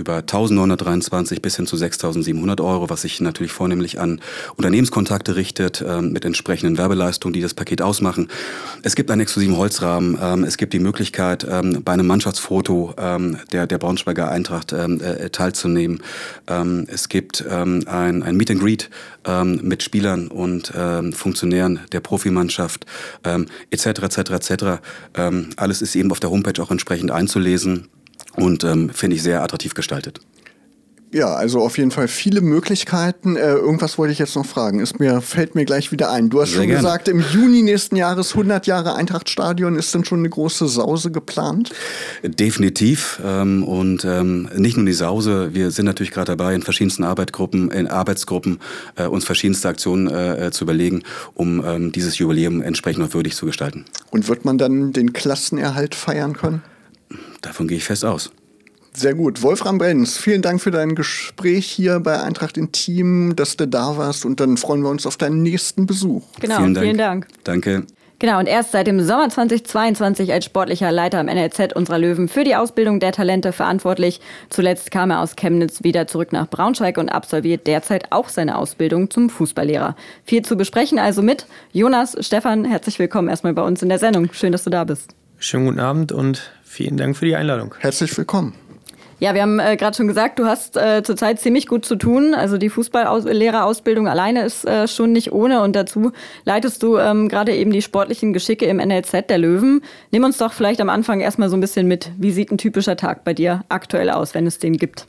über 0.01 0.17
1923 0.17 1.41
bis 1.43 1.57
hin 1.57 1.67
zu 1.67 1.77
6.700 1.77 2.65
Euro, 2.65 2.91
was 2.91 3.03
sich 3.03 3.21
natürlich 3.21 3.53
vornehmlich 3.53 4.01
an 4.01 4.21
Unternehmenskontakte 4.57 5.37
richtet, 5.37 5.85
ähm, 5.87 6.13
mit 6.13 6.25
entsprechenden 6.25 6.79
Werbeleistungen, 6.79 7.35
die 7.35 7.43
das 7.43 7.55
Paket 7.55 7.83
ausmachen. 7.83 8.29
Es 8.83 8.97
gibt 8.97 9.11
einen 9.11 9.21
exklusiven 9.21 9.57
Holzrahmen. 9.57 10.19
Ähm, 10.21 10.45
es 10.45 10.57
gibt 10.57 10.73
die 10.73 10.79
Möglichkeit, 10.79 11.47
ähm, 11.49 11.83
bei 11.85 11.93
einem 11.93 12.07
Mannschaftsfoto 12.07 12.95
ähm, 12.99 13.37
der, 13.53 13.67
der 13.67 13.79
Braunschweiger 13.79 14.31
Eintracht 14.31 14.73
ähm, 14.73 15.01
äh, 15.01 15.29
teilzunehmen. 15.29 16.03
Ähm, 16.49 16.87
es 16.89 17.09
gibt 17.09 17.47
ein, 17.47 17.87
ein 17.87 18.37
Meet 18.37 18.53
and 18.53 18.61
Greet 18.61 18.91
mit 19.63 19.83
Spielern 19.83 20.29
und 20.29 20.73
Funktionären 21.13 21.81
der 21.93 22.01
Profimannschaft 22.01 22.87
etc. 23.71 23.87
etc. 23.87 24.19
etc. 24.31 24.65
alles 25.57 25.83
ist 25.83 25.95
eben 25.95 26.11
auf 26.11 26.21
der 26.21 26.31
Homepage 26.31 26.63
auch 26.63 26.71
entsprechend 26.71 27.11
einzulesen 27.11 27.89
und 28.37 28.65
ähm, 28.65 28.91
finde 28.91 29.17
ich 29.17 29.23
sehr 29.23 29.43
attraktiv 29.43 29.75
gestaltet. 29.75 30.21
Ja, 31.13 31.35
also 31.35 31.61
auf 31.61 31.77
jeden 31.77 31.91
Fall 31.91 32.07
viele 32.07 32.41
Möglichkeiten. 32.41 33.35
Äh, 33.35 33.55
irgendwas 33.55 33.99
wollte 33.99 34.13
ich 34.13 34.21
jetzt 34.21 34.37
noch 34.37 34.47
fragen. 34.47 34.79
Ist 34.79 35.01
mir, 35.01 35.21
fällt 35.21 35.57
mir 35.57 35.65
gleich 35.65 35.91
wieder 35.91 36.13
ein. 36.13 36.31
Du 36.31 36.41
hast 36.41 36.51
Sehr 36.51 36.59
schon 36.59 36.67
gerne. 36.69 36.83
gesagt, 36.83 37.09
im 37.09 37.25
Juni 37.33 37.63
nächsten 37.63 37.97
Jahres 37.97 38.31
100 38.31 38.69
Jahre 38.69 38.95
Eintrachtstadion. 38.95 39.75
Ist 39.75 39.93
denn 39.93 40.05
schon 40.05 40.21
eine 40.21 40.29
große 40.29 40.69
Sause 40.69 41.11
geplant? 41.11 41.73
Definitiv. 42.23 43.21
Ähm, 43.25 43.65
und 43.65 44.05
ähm, 44.05 44.49
nicht 44.55 44.77
nur 44.77 44.87
die 44.87 44.93
Sause. 44.93 45.53
Wir 45.53 45.73
sind 45.73 45.87
natürlich 45.87 46.13
gerade 46.13 46.37
dabei, 46.37 46.55
in 46.55 46.63
verschiedensten 46.63 47.03
Arbeitsgruppen, 47.03 47.73
in 47.73 47.89
Arbeitsgruppen 47.89 48.61
äh, 48.95 49.07
uns 49.07 49.25
verschiedenste 49.25 49.69
Aktionen 49.69 50.07
äh, 50.07 50.53
zu 50.53 50.63
überlegen, 50.63 51.03
um 51.35 51.65
ähm, 51.67 51.91
dieses 51.91 52.19
Jubiläum 52.19 52.63
entsprechend 52.63 53.03
noch 53.03 53.15
würdig 53.15 53.35
zu 53.35 53.47
gestalten. 53.47 53.85
Und 54.13 54.29
wird 54.29 54.45
man 54.45 54.59
dann 54.59 54.93
den 54.93 55.13
Klassenerhalt 55.13 55.97
feiern 55.97 56.35
können? 56.35 56.63
Davon 57.43 57.69
gehe 57.69 57.79
ich 57.79 57.85
fest 57.85 58.05
aus. 58.05 58.31
Sehr 58.93 59.15
gut. 59.15 59.43
Wolfram 59.43 59.79
Brenz, 59.79 60.19
vielen 60.19 60.43
Dank 60.43 60.61
für 60.61 60.73
dein 60.73 60.95
Gespräch 60.95 61.67
hier 61.67 62.01
bei 62.01 62.21
Eintracht 62.21 62.57
Intim, 62.57 63.37
dass 63.37 63.57
du 63.57 63.69
da 63.69 63.97
warst 63.97 64.25
und 64.25 64.41
dann 64.41 64.57
freuen 64.57 64.83
wir 64.83 64.91
uns 64.91 65.07
auf 65.07 65.17
deinen 65.17 65.43
nächsten 65.43 65.87
Besuch. 65.87 66.25
Genau, 66.41 66.57
vielen 66.57 66.75
Dank. 66.75 66.85
Vielen 66.85 66.99
Dank. 66.99 67.29
Danke. 67.45 67.87
Genau, 68.19 68.39
und 68.39 68.47
erst 68.47 68.73
seit 68.73 68.87
dem 68.87 69.01
Sommer 69.01 69.31
2022 69.31 70.31
als 70.31 70.45
sportlicher 70.45 70.93
Leiter 70.93 71.21
am 71.21 71.27
NLZ 71.27 71.73
unserer 71.75 71.99
Löwen 71.99 72.29
für 72.29 72.45
die 72.45 72.55
Ausbildung 72.55 73.01
der 73.01 73.13
Talente 73.13 73.53
verantwortlich. 73.53 74.21
Zuletzt 74.51 74.91
kam 74.91 75.11
er 75.11 75.21
aus 75.21 75.37
Chemnitz 75.37 75.83
wieder 75.85 76.07
zurück 76.07 76.31
nach 76.31 76.47
Braunschweig 76.47 76.99
und 76.99 77.09
absolviert 77.09 77.67
derzeit 77.67 78.13
auch 78.13 78.29
seine 78.29 78.59
Ausbildung 78.59 79.09
zum 79.09 79.31
Fußballlehrer. 79.31 79.97
Viel 80.25 80.43
zu 80.43 80.57
besprechen 80.57 80.99
also 80.99 81.23
mit 81.23 81.47
Jonas, 81.73 82.15
Stefan, 82.21 82.67
herzlich 82.67 82.99
willkommen 82.99 83.29
erstmal 83.29 83.55
bei 83.55 83.63
uns 83.63 83.83
in 83.83 83.89
der 83.89 83.99
Sendung. 83.99 84.31
Schön, 84.35 84.53
dass 84.53 84.65
du 84.65 84.71
da 84.71 84.85
bist. 84.85 85.15
Schönen 85.39 85.65
guten 85.65 85.81
Abend 85.81 86.13
und 86.13 86.53
vielen 86.71 86.97
Dank 86.97 87.17
für 87.17 87.27
die 87.27 87.37
Einladung. 87.37 87.75
Herzlich 87.79 88.17
willkommen. 88.17 88.55
Ja, 89.19 89.35
wir 89.35 89.43
haben 89.43 89.59
äh, 89.59 89.77
gerade 89.77 89.95
schon 89.95 90.09
gesagt, 90.09 90.39
du 90.39 90.47
hast 90.47 90.79
äh, 90.79 91.03
zurzeit 91.03 91.39
ziemlich 91.41 91.67
gut 91.67 91.85
zu 91.85 91.97
tun. 91.97 92.33
Also 92.33 92.57
die 92.57 92.71
Fußballlehrerausbildung 92.71 94.09
alleine 94.09 94.45
ist 94.45 94.65
äh, 94.65 94.89
schon 94.89 95.13
nicht 95.13 95.31
ohne 95.33 95.61
und 95.63 95.77
dazu 95.77 96.13
leitest 96.47 96.83
du 96.83 96.97
ähm, 96.97 97.29
gerade 97.29 97.55
eben 97.55 97.71
die 97.71 97.83
sportlichen 97.83 98.33
Geschicke 98.33 98.65
im 98.65 98.79
NLZ 98.79 99.29
der 99.29 99.37
Löwen. 99.37 99.83
Nimm 100.11 100.25
uns 100.25 100.39
doch 100.39 100.55
vielleicht 100.55 100.81
am 100.81 100.89
Anfang 100.89 101.21
erstmal 101.21 101.51
so 101.51 101.57
ein 101.57 101.61
bisschen 101.61 101.87
mit. 101.87 102.13
Wie 102.17 102.31
sieht 102.31 102.51
ein 102.51 102.57
typischer 102.57 102.97
Tag 102.97 103.25
bei 103.25 103.35
dir 103.35 103.63
aktuell 103.69 104.09
aus, 104.09 104.33
wenn 104.35 104.47
es 104.47 104.59
den 104.59 104.79
gibt? 104.79 105.07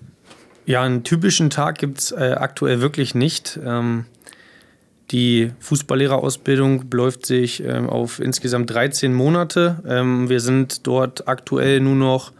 Ja, 0.66 0.82
einen 0.82 1.04
typischen 1.04 1.50
Tag 1.50 1.78
gibt 1.78 2.00
es 2.00 2.12
äh, 2.12 2.36
aktuell 2.38 2.82
wirklich 2.82 3.16
nicht. 3.16 3.58
Ähm, 3.66 4.06
die 5.12 5.52
Fußballlehrerausbildung 5.60 6.90
beläuft 6.90 7.26
sich 7.26 7.64
ähm, 7.64 7.90
auf 7.90 8.20
insgesamt 8.20 8.70
13 8.70 9.14
Monate. 9.14 9.82
Ähm, 9.88 10.30
wir 10.30 10.40
sind 10.40 10.88
dort 10.88 11.28
aktuell 11.28 11.80
nur 11.80 11.96
noch 11.96 12.32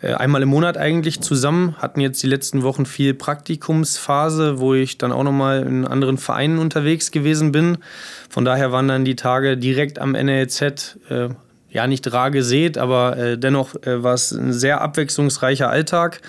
äh, 0.00 0.12
einmal 0.14 0.42
im 0.42 0.48
Monat 0.48 0.76
eigentlich 0.76 1.20
zusammen, 1.20 1.76
hatten 1.78 2.00
jetzt 2.00 2.22
die 2.22 2.26
letzten 2.26 2.62
Wochen 2.62 2.86
viel 2.86 3.14
Praktikumsphase, 3.14 4.60
wo 4.60 4.74
ich 4.74 4.98
dann 4.98 5.12
auch 5.12 5.24
nochmal 5.24 5.62
in 5.62 5.86
anderen 5.86 6.18
Vereinen 6.18 6.58
unterwegs 6.58 7.10
gewesen 7.10 7.52
bin. 7.52 7.78
Von 8.28 8.44
daher 8.44 8.70
waren 8.70 8.86
dann 8.86 9.04
die 9.04 9.16
Tage 9.16 9.56
direkt 9.56 9.98
am 9.98 10.12
NLZ 10.12 10.98
äh, 11.08 11.28
ja 11.74 11.88
nicht 11.88 12.10
rar 12.12 12.30
gesät, 12.30 12.78
aber 12.78 13.16
äh, 13.16 13.36
dennoch 13.36 13.74
äh, 13.82 14.02
war 14.02 14.14
es 14.14 14.30
ein 14.30 14.52
sehr 14.52 14.80
abwechslungsreicher 14.80 15.68
Alltag. 15.68 16.20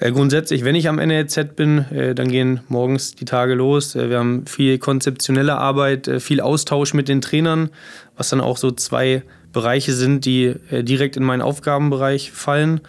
Äh, 0.00 0.10
grundsätzlich, 0.10 0.64
wenn 0.64 0.74
ich 0.74 0.88
am 0.88 0.96
NLZ 0.96 1.54
bin, 1.54 1.86
äh, 1.92 2.16
dann 2.16 2.28
gehen 2.28 2.60
morgens 2.68 3.14
die 3.14 3.24
Tage 3.24 3.54
los. 3.54 3.94
Äh, 3.94 4.10
wir 4.10 4.18
haben 4.18 4.44
viel 4.46 4.78
konzeptionelle 4.78 5.56
Arbeit, 5.56 6.08
äh, 6.08 6.18
viel 6.18 6.40
Austausch 6.40 6.94
mit 6.94 7.08
den 7.08 7.20
Trainern, 7.20 7.70
was 8.16 8.30
dann 8.30 8.40
auch 8.40 8.56
so 8.56 8.72
zwei 8.72 9.22
Bereiche 9.52 9.92
sind, 9.92 10.24
die 10.24 10.54
direkt 10.70 11.16
in 11.16 11.24
meinen 11.24 11.40
Aufgabenbereich 11.40 12.32
fallen. 12.32 12.80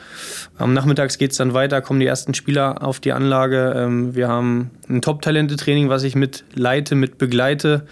Am 0.58 0.74
Nachmittags 0.74 1.18
geht 1.18 1.32
es 1.32 1.38
dann 1.38 1.54
weiter, 1.54 1.82
kommen 1.82 2.00
die 2.00 2.06
ersten 2.06 2.34
Spieler 2.34 2.84
auf 2.84 3.00
die 3.00 3.14
Anlage. 3.14 3.74
Ähm, 3.76 4.16
wir 4.16 4.28
haben 4.28 4.72
ein 4.90 5.02
Top-Talente-Training, 5.02 5.90
was 5.90 6.04
ich 6.04 6.16
mit 6.16 6.44
leite, 6.54 6.96
mit 6.96 7.18
begleite 7.18 7.86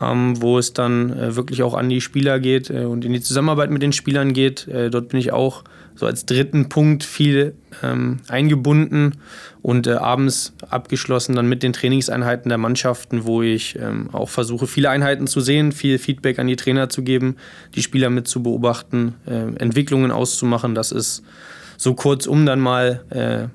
ähm, 0.00 0.40
wo 0.40 0.58
es 0.58 0.72
dann 0.72 1.12
äh, 1.12 1.36
wirklich 1.36 1.62
auch 1.62 1.74
an 1.74 1.88
die 1.88 2.00
Spieler 2.00 2.38
geht 2.38 2.70
äh, 2.70 2.84
und 2.84 3.04
in 3.04 3.12
die 3.12 3.20
Zusammenarbeit 3.20 3.70
mit 3.70 3.82
den 3.82 3.92
Spielern 3.92 4.32
geht. 4.32 4.68
Äh, 4.68 4.90
dort 4.90 5.08
bin 5.08 5.20
ich 5.20 5.32
auch 5.32 5.64
so 5.94 6.06
als 6.06 6.26
dritten 6.26 6.68
Punkt 6.68 7.04
viel 7.04 7.54
ähm, 7.82 8.18
eingebunden 8.28 9.14
und 9.66 9.88
äh, 9.88 9.94
abends 9.94 10.52
abgeschlossen 10.70 11.34
dann 11.34 11.48
mit 11.48 11.64
den 11.64 11.72
Trainingseinheiten 11.72 12.50
der 12.50 12.56
Mannschaften, 12.56 13.24
wo 13.24 13.42
ich 13.42 13.76
ähm, 13.76 14.10
auch 14.12 14.28
versuche, 14.28 14.68
viele 14.68 14.90
Einheiten 14.90 15.26
zu 15.26 15.40
sehen, 15.40 15.72
viel 15.72 15.98
Feedback 15.98 16.38
an 16.38 16.46
die 16.46 16.54
Trainer 16.54 16.88
zu 16.88 17.02
geben, 17.02 17.34
die 17.74 17.82
Spieler 17.82 18.08
mit 18.08 18.28
zu 18.28 18.44
beobachten, 18.44 19.14
äh, 19.26 19.32
Entwicklungen 19.60 20.12
auszumachen. 20.12 20.76
Das 20.76 20.92
ist 20.92 21.24
so 21.76 21.94
kurzum 21.94 22.46
dann 22.46 22.60
mal 22.60 23.02
äh, 23.10 23.48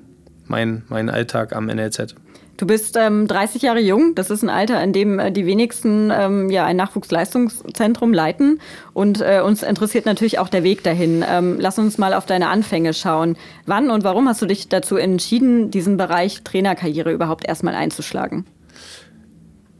mein, 0.48 0.82
mein 0.90 1.08
Alltag 1.08 1.56
am 1.56 1.64
NLZ. 1.64 2.14
Du 2.62 2.68
bist 2.68 2.96
ähm, 2.96 3.26
30 3.26 3.62
Jahre 3.62 3.80
jung. 3.80 4.14
Das 4.14 4.30
ist 4.30 4.44
ein 4.44 4.48
Alter, 4.48 4.80
in 4.84 4.92
dem 4.92 5.18
äh, 5.18 5.32
die 5.32 5.46
wenigsten 5.46 6.12
ähm, 6.16 6.48
ja, 6.48 6.64
ein 6.64 6.76
Nachwuchsleistungszentrum 6.76 8.14
leiten. 8.14 8.60
Und 8.92 9.20
äh, 9.20 9.40
uns 9.44 9.64
interessiert 9.64 10.06
natürlich 10.06 10.38
auch 10.38 10.48
der 10.48 10.62
Weg 10.62 10.84
dahin. 10.84 11.24
Ähm, 11.28 11.56
lass 11.58 11.80
uns 11.80 11.98
mal 11.98 12.14
auf 12.14 12.24
deine 12.24 12.50
Anfänge 12.50 12.94
schauen. 12.94 13.36
Wann 13.66 13.90
und 13.90 14.04
warum 14.04 14.28
hast 14.28 14.42
du 14.42 14.46
dich 14.46 14.68
dazu 14.68 14.96
entschieden, 14.96 15.72
diesen 15.72 15.96
Bereich 15.96 16.44
Trainerkarriere 16.44 17.10
überhaupt 17.10 17.48
erstmal 17.48 17.74
einzuschlagen? 17.74 18.46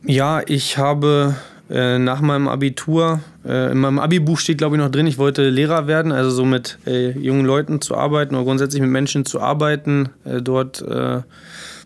Ja, 0.05 0.43
ich 0.45 0.77
habe 0.77 1.37
äh, 1.73 1.99
nach 1.99 2.21
meinem 2.21 2.49
Abitur, 2.49 3.21
äh, 3.47 3.73
in 3.73 3.79
meinem 3.79 3.99
Abi-Buch 3.99 4.39
steht, 4.39 4.59
glaube 4.59 4.77
ich, 4.77 4.83
noch 4.83 4.91
drin, 4.91 5.07
ich 5.07 5.17
wollte 5.17 5.49
Lehrer 5.49 5.87
werden, 5.87 6.13
also 6.13 6.31
so 6.31 6.45
mit 6.45 6.79
äh, 6.87 7.13
jungen 7.19 7.47
Leuten 7.47 7.81
zu 7.81 7.97
arbeiten 7.97 8.35
oder 8.35 8.45
grundsätzlich 8.45 8.83
mit 8.83 8.91
Menschen 8.91 9.25
zu 9.25 9.41
arbeiten, 9.41 10.11
äh, 10.25 10.43
dort 10.43 10.83
äh, 10.83 11.23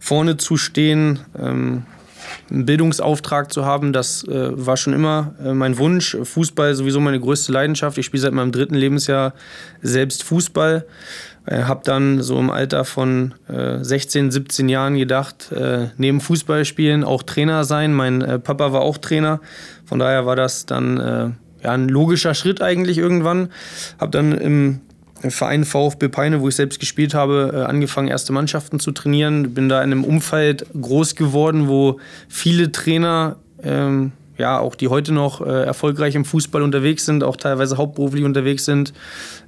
vorne 0.00 0.38
zu 0.38 0.57
stehen, 0.57 1.21
ähm, 1.38 1.85
einen 2.50 2.66
Bildungsauftrag 2.66 3.52
zu 3.52 3.64
haben, 3.64 3.93
das 3.93 4.25
äh, 4.25 4.50
war 4.52 4.76
schon 4.76 4.93
immer 4.93 5.35
mein 5.40 5.78
Wunsch. 5.78 6.16
Fußball 6.21 6.75
sowieso 6.75 6.99
meine 6.99 7.21
größte 7.21 7.52
Leidenschaft. 7.52 7.99
Ich 7.99 8.07
spiele 8.07 8.21
seit 8.21 8.33
meinem 8.33 8.50
dritten 8.50 8.75
Lebensjahr 8.75 9.35
selbst 9.83 10.25
Fußball. 10.25 10.85
Äh, 11.47 11.62
habe 11.62 11.83
dann 11.85 12.23
so 12.23 12.38
im 12.38 12.50
Alter 12.50 12.85
von 12.85 13.35
äh, 13.49 13.78
16, 13.83 14.33
17 14.33 14.69
Jahren 14.69 14.97
gedacht, 14.97 15.52
äh, 15.52 15.88
neben 15.97 16.21
Fußballspielen 16.21 17.05
auch 17.05 17.23
Trainer 17.23 17.62
sein. 17.64 17.95
Mein 17.95 18.21
äh, 18.21 18.38
Papa 18.40 18.73
war 18.73 18.81
auch 18.81 18.99
Trainer. 18.99 19.40
Von 19.87 19.99
daher 19.99 20.26
war 20.26 20.37
das 20.37 20.66
dann 20.66 20.99
äh, 20.99 21.31
ja, 21.62 21.73
ein 21.73 21.88
logischer 21.88 22.35
Schritt 22.35 22.61
eigentlich 22.61 22.99
irgendwann. 22.99 23.49
Habe 23.99 24.11
dann 24.11 24.33
im 24.33 24.81
Verein 25.31 25.64
VfB 25.64 26.09
Peine, 26.09 26.40
wo 26.40 26.49
ich 26.49 26.57
selbst 26.57 26.78
gespielt 26.78 27.14
habe, 27.14 27.52
äh, 27.55 27.62
angefangen, 27.62 28.09
erste 28.09 28.33
Mannschaften 28.33 28.81
zu 28.81 28.93
trainieren. 28.93 29.55
Bin 29.55 29.69
da 29.69 29.83
in 29.83 29.93
einem 29.93 30.05
Umfeld 30.05 30.66
groß 30.78 31.14
geworden, 31.14 31.69
wo 31.69 31.99
viele 32.28 32.71
Trainer 32.73 33.37
ähm, 33.62 34.12
ja, 34.38 34.59
auch 34.59 34.75
die 34.75 34.88
heute 34.88 35.12
noch 35.12 35.40
äh, 35.40 35.64
erfolgreich 35.64 36.14
im 36.14 36.25
Fußball 36.25 36.62
unterwegs 36.62 37.07
sind, 37.07 37.25
auch 37.25 37.37
teilweise 37.37 37.78
hauptberuflich 37.78 38.25
unterwegs 38.25 38.64
sind, 38.64 38.93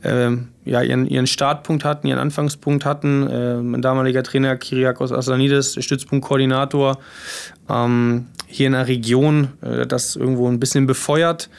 ähm, 0.03 0.49
ja, 0.65 0.83
ihren, 0.83 1.07
ihren 1.07 1.27
Startpunkt 1.27 1.85
hatten, 1.85 2.07
ihren 2.07 2.19
Anfangspunkt 2.19 2.85
hatten. 2.85 3.29
Äh, 3.29 3.57
mein 3.57 3.83
damaliger 3.83 4.23
Trainer 4.23 4.57
Kyriakos 4.57 5.13
Aslanidis, 5.13 5.77
Stützpunktkoordinator, 5.79 6.99
ähm, 7.69 8.27
hier 8.47 8.67
in 8.67 8.73
der 8.73 8.89
Region, 8.89 9.49
äh, 9.61 9.87
das 9.87 10.17
irgendwo 10.17 10.49
ein 10.49 10.61
bisschen 10.61 10.87
befeuert 10.87 11.51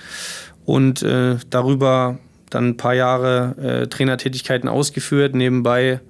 und 0.66 1.04
äh, 1.04 1.38
darüber 1.50 2.18
dann 2.50 2.70
ein 2.70 2.78
paar 2.78 2.96
Jahre 2.96 3.56
äh, 3.58 3.88
Trainertätigkeiten 3.88 4.68
ausgeführt, 4.68 5.36
nebenbei 5.36 6.02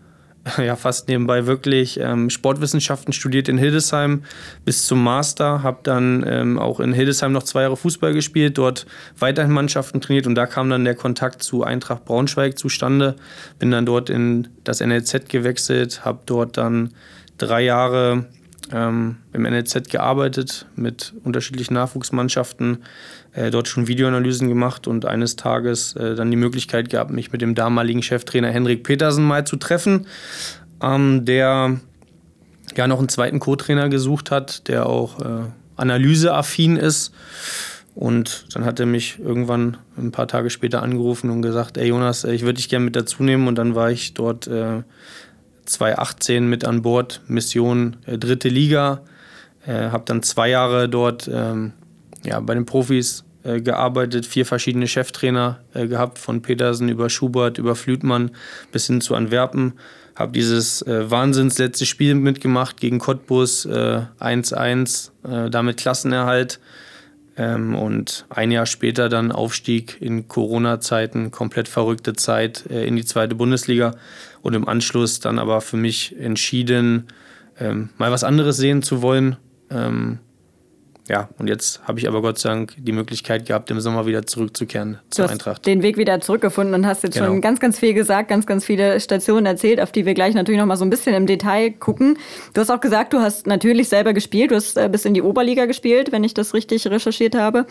ja 0.58 0.76
fast 0.76 1.08
nebenbei 1.08 1.46
wirklich 1.46 2.00
ähm, 2.00 2.30
Sportwissenschaften 2.30 3.14
studiert 3.14 3.50
in 3.50 3.58
Hildesheim 3.58 4.24
bis 4.66 4.86
zum 4.86 5.04
Master, 5.04 5.64
habe 5.64 5.80
dann 5.84 6.26
ähm, 6.28 6.60
auch 6.60 6.80
in 6.80 6.94
Hildesheim 6.94 7.32
noch 7.32 7.44
zwei 7.44 7.64
Jahre 7.64 7.78
Fußball 7.78 8.14
gespielt, 8.14 8.58
dort 8.58 8.86
weiterhin 9.18 9.52
Mannschaften 9.52 10.02
trainiert 10.02 10.28
und 10.28 10.36
da 10.36 10.46
kam 10.46 10.70
dann 10.70 10.86
der 10.86 10.96
Kontakt 10.96 11.44
zu 11.44 11.64
Eintracht 11.64 12.06
Braunschweig 12.06 12.58
zustande. 12.58 13.16
Bin 13.60 13.72
dann 13.72 13.86
dort 13.86 14.10
in 14.10 14.48
das 14.64 14.80
NLZ 14.80 15.30
gewechselt, 15.30 16.06
habe 16.06 16.20
dort 16.26 16.58
dann 16.58 16.94
drei 17.38 17.64
Jahre 17.64 18.26
ähm, 18.72 19.18
im 19.34 19.44
NLZ 19.44 19.90
gearbeitet 19.90 20.66
mit 20.76 21.14
unterschiedlichen 21.24 21.74
Nachwuchsmannschaften, 21.74 22.80
äh, 23.34 23.52
dort 23.52 23.68
schon 23.68 23.88
Videoanalysen 23.88 24.48
gemacht 24.48 24.88
und 24.88 25.06
eines 25.06 25.36
Tages 25.36 25.96
äh, 25.96 26.16
dann 26.16 26.32
die 26.32 26.38
Möglichkeit 26.38 26.90
gehabt, 26.90 27.12
mich 27.12 27.32
mit 27.32 27.42
dem 27.42 27.56
damaligen 27.56 28.02
Cheftrainer 28.02 28.50
Henrik 28.50 28.84
Petersen 28.84 29.26
mal 29.26 29.46
zu 29.46 29.56
treffen, 29.56 30.08
ähm, 30.82 31.26
der 31.26 31.80
ja 32.76 32.88
noch 32.88 33.00
einen 33.00 33.10
zweiten 33.10 33.40
Co-Trainer 33.40 33.90
gesucht 33.90 34.32
hat, 34.32 34.68
der 34.68 34.86
auch 34.86 35.20
äh, 35.20 35.46
analyseaffin 35.76 36.78
ist. 36.78 37.14
Und 37.96 38.46
dann 38.54 38.64
hat 38.64 38.80
er 38.80 38.86
mich 38.86 39.20
irgendwann 39.20 39.78
ein 39.98 40.12
paar 40.12 40.28
Tage 40.28 40.50
später 40.50 40.82
angerufen 40.84 41.30
und 41.30 41.42
gesagt, 41.42 41.78
ey 41.78 41.90
Jonas, 41.90 42.24
ich 42.24 42.44
würde 42.44 42.54
dich 42.54 42.70
gerne 42.70 42.86
mit 42.86 42.96
dazu 42.96 43.24
nehmen. 43.24 43.48
Und 43.48 43.56
dann 43.56 43.76
war 43.76 43.92
ich 43.92 44.14
dort 44.14 44.48
äh, 44.48 44.84
2018 45.70 46.48
mit 46.48 46.66
an 46.66 46.82
Bord, 46.82 47.22
Mission 47.28 47.98
äh, 48.06 48.18
dritte 48.18 48.50
Liga. 48.50 49.02
Äh, 49.66 49.90
habe 49.90 50.04
dann 50.06 50.24
zwei 50.24 50.50
Jahre 50.50 50.90
dort 50.90 51.30
ähm, 51.32 51.74
ja, 52.24 52.40
bei 52.40 52.54
den 52.54 52.66
Profis 52.66 53.24
äh, 53.44 53.62
gearbeitet, 53.62 54.26
vier 54.26 54.46
verschiedene 54.46 54.88
Cheftrainer 54.88 55.60
äh, 55.74 55.88
gehabt, 55.88 56.20
von 56.20 56.42
Petersen 56.42 56.90
über 56.90 57.10
Schubert, 57.10 57.58
über 57.58 57.76
Flütmann 57.76 58.32
bis 58.72 58.88
hin 58.88 59.00
zu 59.00 59.16
Antwerpen. 59.16 59.74
Habe 60.16 60.34
dieses 60.34 60.82
äh, 60.82 61.10
wahnsinns 61.10 61.58
letzte 61.58 61.86
Spiel 61.86 62.16
mitgemacht 62.16 62.78
gegen 62.78 63.00
Cottbus 63.00 63.66
1-1, 63.66 65.12
äh, 65.24 65.50
damit 65.50 65.78
Klassenerhalt. 65.78 66.60
Ähm, 67.38 67.76
und 67.76 68.26
ein 68.30 68.52
Jahr 68.52 68.66
später 68.66 69.08
dann 69.08 69.32
Aufstieg 69.32 70.02
in 70.02 70.28
Corona-Zeiten, 70.28 71.32
komplett 71.32 71.70
verrückte 71.70 72.14
Zeit 72.14 72.66
in 72.66 72.98
die 72.98 73.06
zweite 73.06 73.36
Bundesliga. 73.36 73.96
Und 74.42 74.54
im 74.54 74.68
Anschluss 74.68 75.20
dann 75.20 75.40
aber 75.40 75.62
für 75.62 75.78
mich 75.78 76.18
entschieden, 76.20 77.08
ähm, 77.60 77.90
mal 77.98 78.12
was 78.12 78.24
anderes 78.24 78.58
sehen 78.58 78.82
zu 78.82 79.02
wollen. 79.02 79.38
Ähm, 79.70 80.20
ja, 81.10 81.28
und 81.40 81.48
jetzt 81.48 81.82
habe 81.88 81.98
ich 81.98 82.08
aber 82.08 82.22
Gott 82.22 82.38
sei 82.38 82.50
Dank 82.50 82.76
die 82.78 82.92
Möglichkeit 82.92 83.48
gehabt, 83.48 83.72
im 83.72 83.80
Sommer 83.80 84.06
wieder 84.06 84.28
zurückzukehren 84.28 85.00
zur 85.10 85.24
du 85.24 85.24
hast 85.24 85.32
Eintracht. 85.32 85.66
Den 85.66 85.82
Weg 85.82 85.98
wieder 85.98 86.22
zurückgefunden 86.22 86.76
und 86.76 86.86
hast 86.86 87.02
jetzt 87.02 87.16
genau. 87.16 87.26
schon 87.26 87.42
ganz, 87.42 87.60
ganz 87.60 87.80
viel 87.80 87.96
gesagt, 87.96 88.30
ganz, 88.30 88.46
ganz 88.46 88.64
viele 88.64 89.00
Stationen 89.00 89.48
erzählt, 89.48 89.82
auf 89.82 89.92
die 89.92 90.06
wir 90.06 90.14
gleich 90.14 90.36
natürlich 90.36 90.60
noch 90.60 90.68
mal 90.68 90.78
so 90.78 90.86
ein 90.86 90.92
bisschen 90.92 91.16
im 91.16 91.26
Detail 91.26 91.72
gucken. 91.72 92.20
Du 92.54 92.62
hast 92.62 92.70
auch 92.70 92.80
gesagt, 92.80 93.14
du 93.14 93.22
hast 93.22 93.48
natürlich 93.48 93.90
selber 93.90 94.14
gespielt, 94.14 94.52
du 94.52 94.56
hast 94.56 94.78
äh, 94.78 94.88
bis 94.88 95.04
in 95.04 95.16
die 95.16 95.24
Oberliga 95.24 95.66
gespielt, 95.66 96.12
wenn 96.12 96.24
ich 96.24 96.36
das 96.36 96.54
richtig 96.54 96.86
recherchiert 96.86 97.34
habe. 97.34 97.66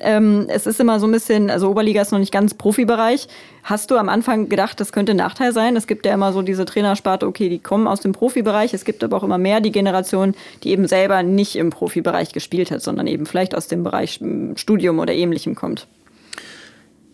Ähm, 0.00 0.46
es 0.48 0.66
ist 0.66 0.78
immer 0.78 1.00
so 1.00 1.06
ein 1.06 1.12
bisschen, 1.12 1.50
also 1.50 1.70
Oberliga 1.70 2.00
ist 2.02 2.12
noch 2.12 2.18
nicht 2.18 2.32
ganz 2.32 2.54
Profibereich. 2.54 3.26
Hast 3.64 3.90
du 3.90 3.96
am 3.96 4.08
Anfang 4.08 4.48
gedacht, 4.48 4.78
das 4.80 4.92
könnte 4.92 5.12
ein 5.12 5.16
Nachteil 5.16 5.52
sein? 5.52 5.76
Es 5.76 5.86
gibt 5.86 6.06
ja 6.06 6.14
immer 6.14 6.32
so 6.32 6.42
diese 6.42 6.64
Trainersparte, 6.64 7.26
okay, 7.26 7.48
die 7.48 7.58
kommen 7.58 7.86
aus 7.86 8.00
dem 8.00 8.12
Profibereich. 8.12 8.74
Es 8.74 8.84
gibt 8.84 9.02
aber 9.02 9.16
auch 9.16 9.24
immer 9.24 9.38
mehr 9.38 9.60
die 9.60 9.72
Generation, 9.72 10.34
die 10.62 10.70
eben 10.70 10.86
selber 10.86 11.22
nicht 11.22 11.56
im 11.56 11.70
Profibereich 11.70 12.32
gespielt 12.32 12.70
hat, 12.70 12.82
sondern 12.82 13.06
eben 13.06 13.26
vielleicht 13.26 13.54
aus 13.54 13.66
dem 13.66 13.82
Bereich 13.82 14.20
Studium 14.54 14.98
oder 15.00 15.12
ähnlichem 15.12 15.54
kommt. 15.54 15.86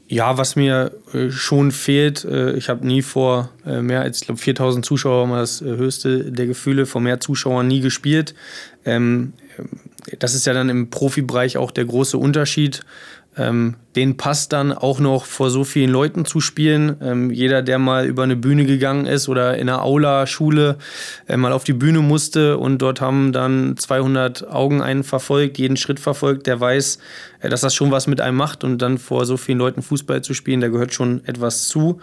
Ja, 0.07 0.37
was 0.37 0.55
mir 0.55 0.93
äh, 1.15 1.31
schon 1.31 1.73
fehlt, 1.73 2.25
äh, 2.25 2.53
ich 2.57 2.69
habe 2.69 2.87
nie 2.87 3.01
vor 3.01 3.49
äh, 3.65 3.81
mehr 3.81 4.03
als, 4.03 4.21
ich 4.21 4.27
glaube, 4.27 4.41
4000 4.41 4.85
Zuschauer, 4.85 5.27
das 5.35 5.63
höchste 5.63 6.31
der 6.31 6.47
Gefühle, 6.47 6.85
vor 6.85 7.01
mehr 7.01 7.21
Zuschauern 7.21 7.67
nie 7.67 7.81
gespielt. 7.81 8.35
Ähm, 8.85 9.33
das 10.19 10.35
ist 10.35 10.47
ja 10.47 10.53
dann 10.53 10.69
im 10.69 10.91
Profibereich 10.91 11.57
auch 11.57 11.71
der 11.71 11.85
große 11.85 12.19
Unterschied. 12.19 12.81
Ähm, 13.37 13.77
den 13.97 14.17
passt 14.17 14.53
dann 14.53 14.73
auch 14.73 14.99
noch 14.99 15.25
vor 15.25 15.51
so 15.51 15.65
vielen 15.65 15.91
Leuten 15.91 16.25
zu 16.25 16.41
spielen. 16.41 16.97
Ähm, 17.01 17.31
jeder, 17.31 17.63
der 17.63 17.79
mal 17.79 18.07
über 18.07 18.25
eine 18.25 18.37
Bühne 18.37 18.65
gegangen 18.65 19.07
ist 19.07 19.29
oder 19.29 19.57
in 19.57 19.69
einer 19.69 19.83
Aula, 19.83 20.27
Schule 20.27 20.79
äh, 21.29 21.37
mal 21.37 21.53
auf 21.53 21.65
die 21.65 21.73
Bühne 21.73 22.01
musste 22.01 22.59
und 22.59 22.79
dort 22.79 23.01
haben 23.01 23.33
dann 23.33 23.77
200 23.77 24.49
Augen 24.49 24.83
einen 24.83 25.05
verfolgt, 25.05 25.59
jeden 25.59 25.77
Schritt 25.77 26.01
verfolgt, 26.01 26.47
der 26.47 26.61
weiß, 26.61 26.99
äh, 27.45 27.49
dass 27.49 27.61
das 27.61 27.75
schon 27.75 27.91
was 27.91 28.07
mit 28.07 28.21
einem 28.21 28.37
macht 28.37 28.65
und 28.65 28.79
dann 28.79 28.99
vor 28.99 29.27
so 29.27 29.37
vielen 29.37 29.59
Leuten 29.59 29.83
Fußball 29.83 30.23
zu 30.23 30.35
spielen, 30.35 30.61
da 30.61 30.69
gehört 30.69 30.95
schon 30.95 31.25
etwas 31.27 31.69
zu. 31.69 32.01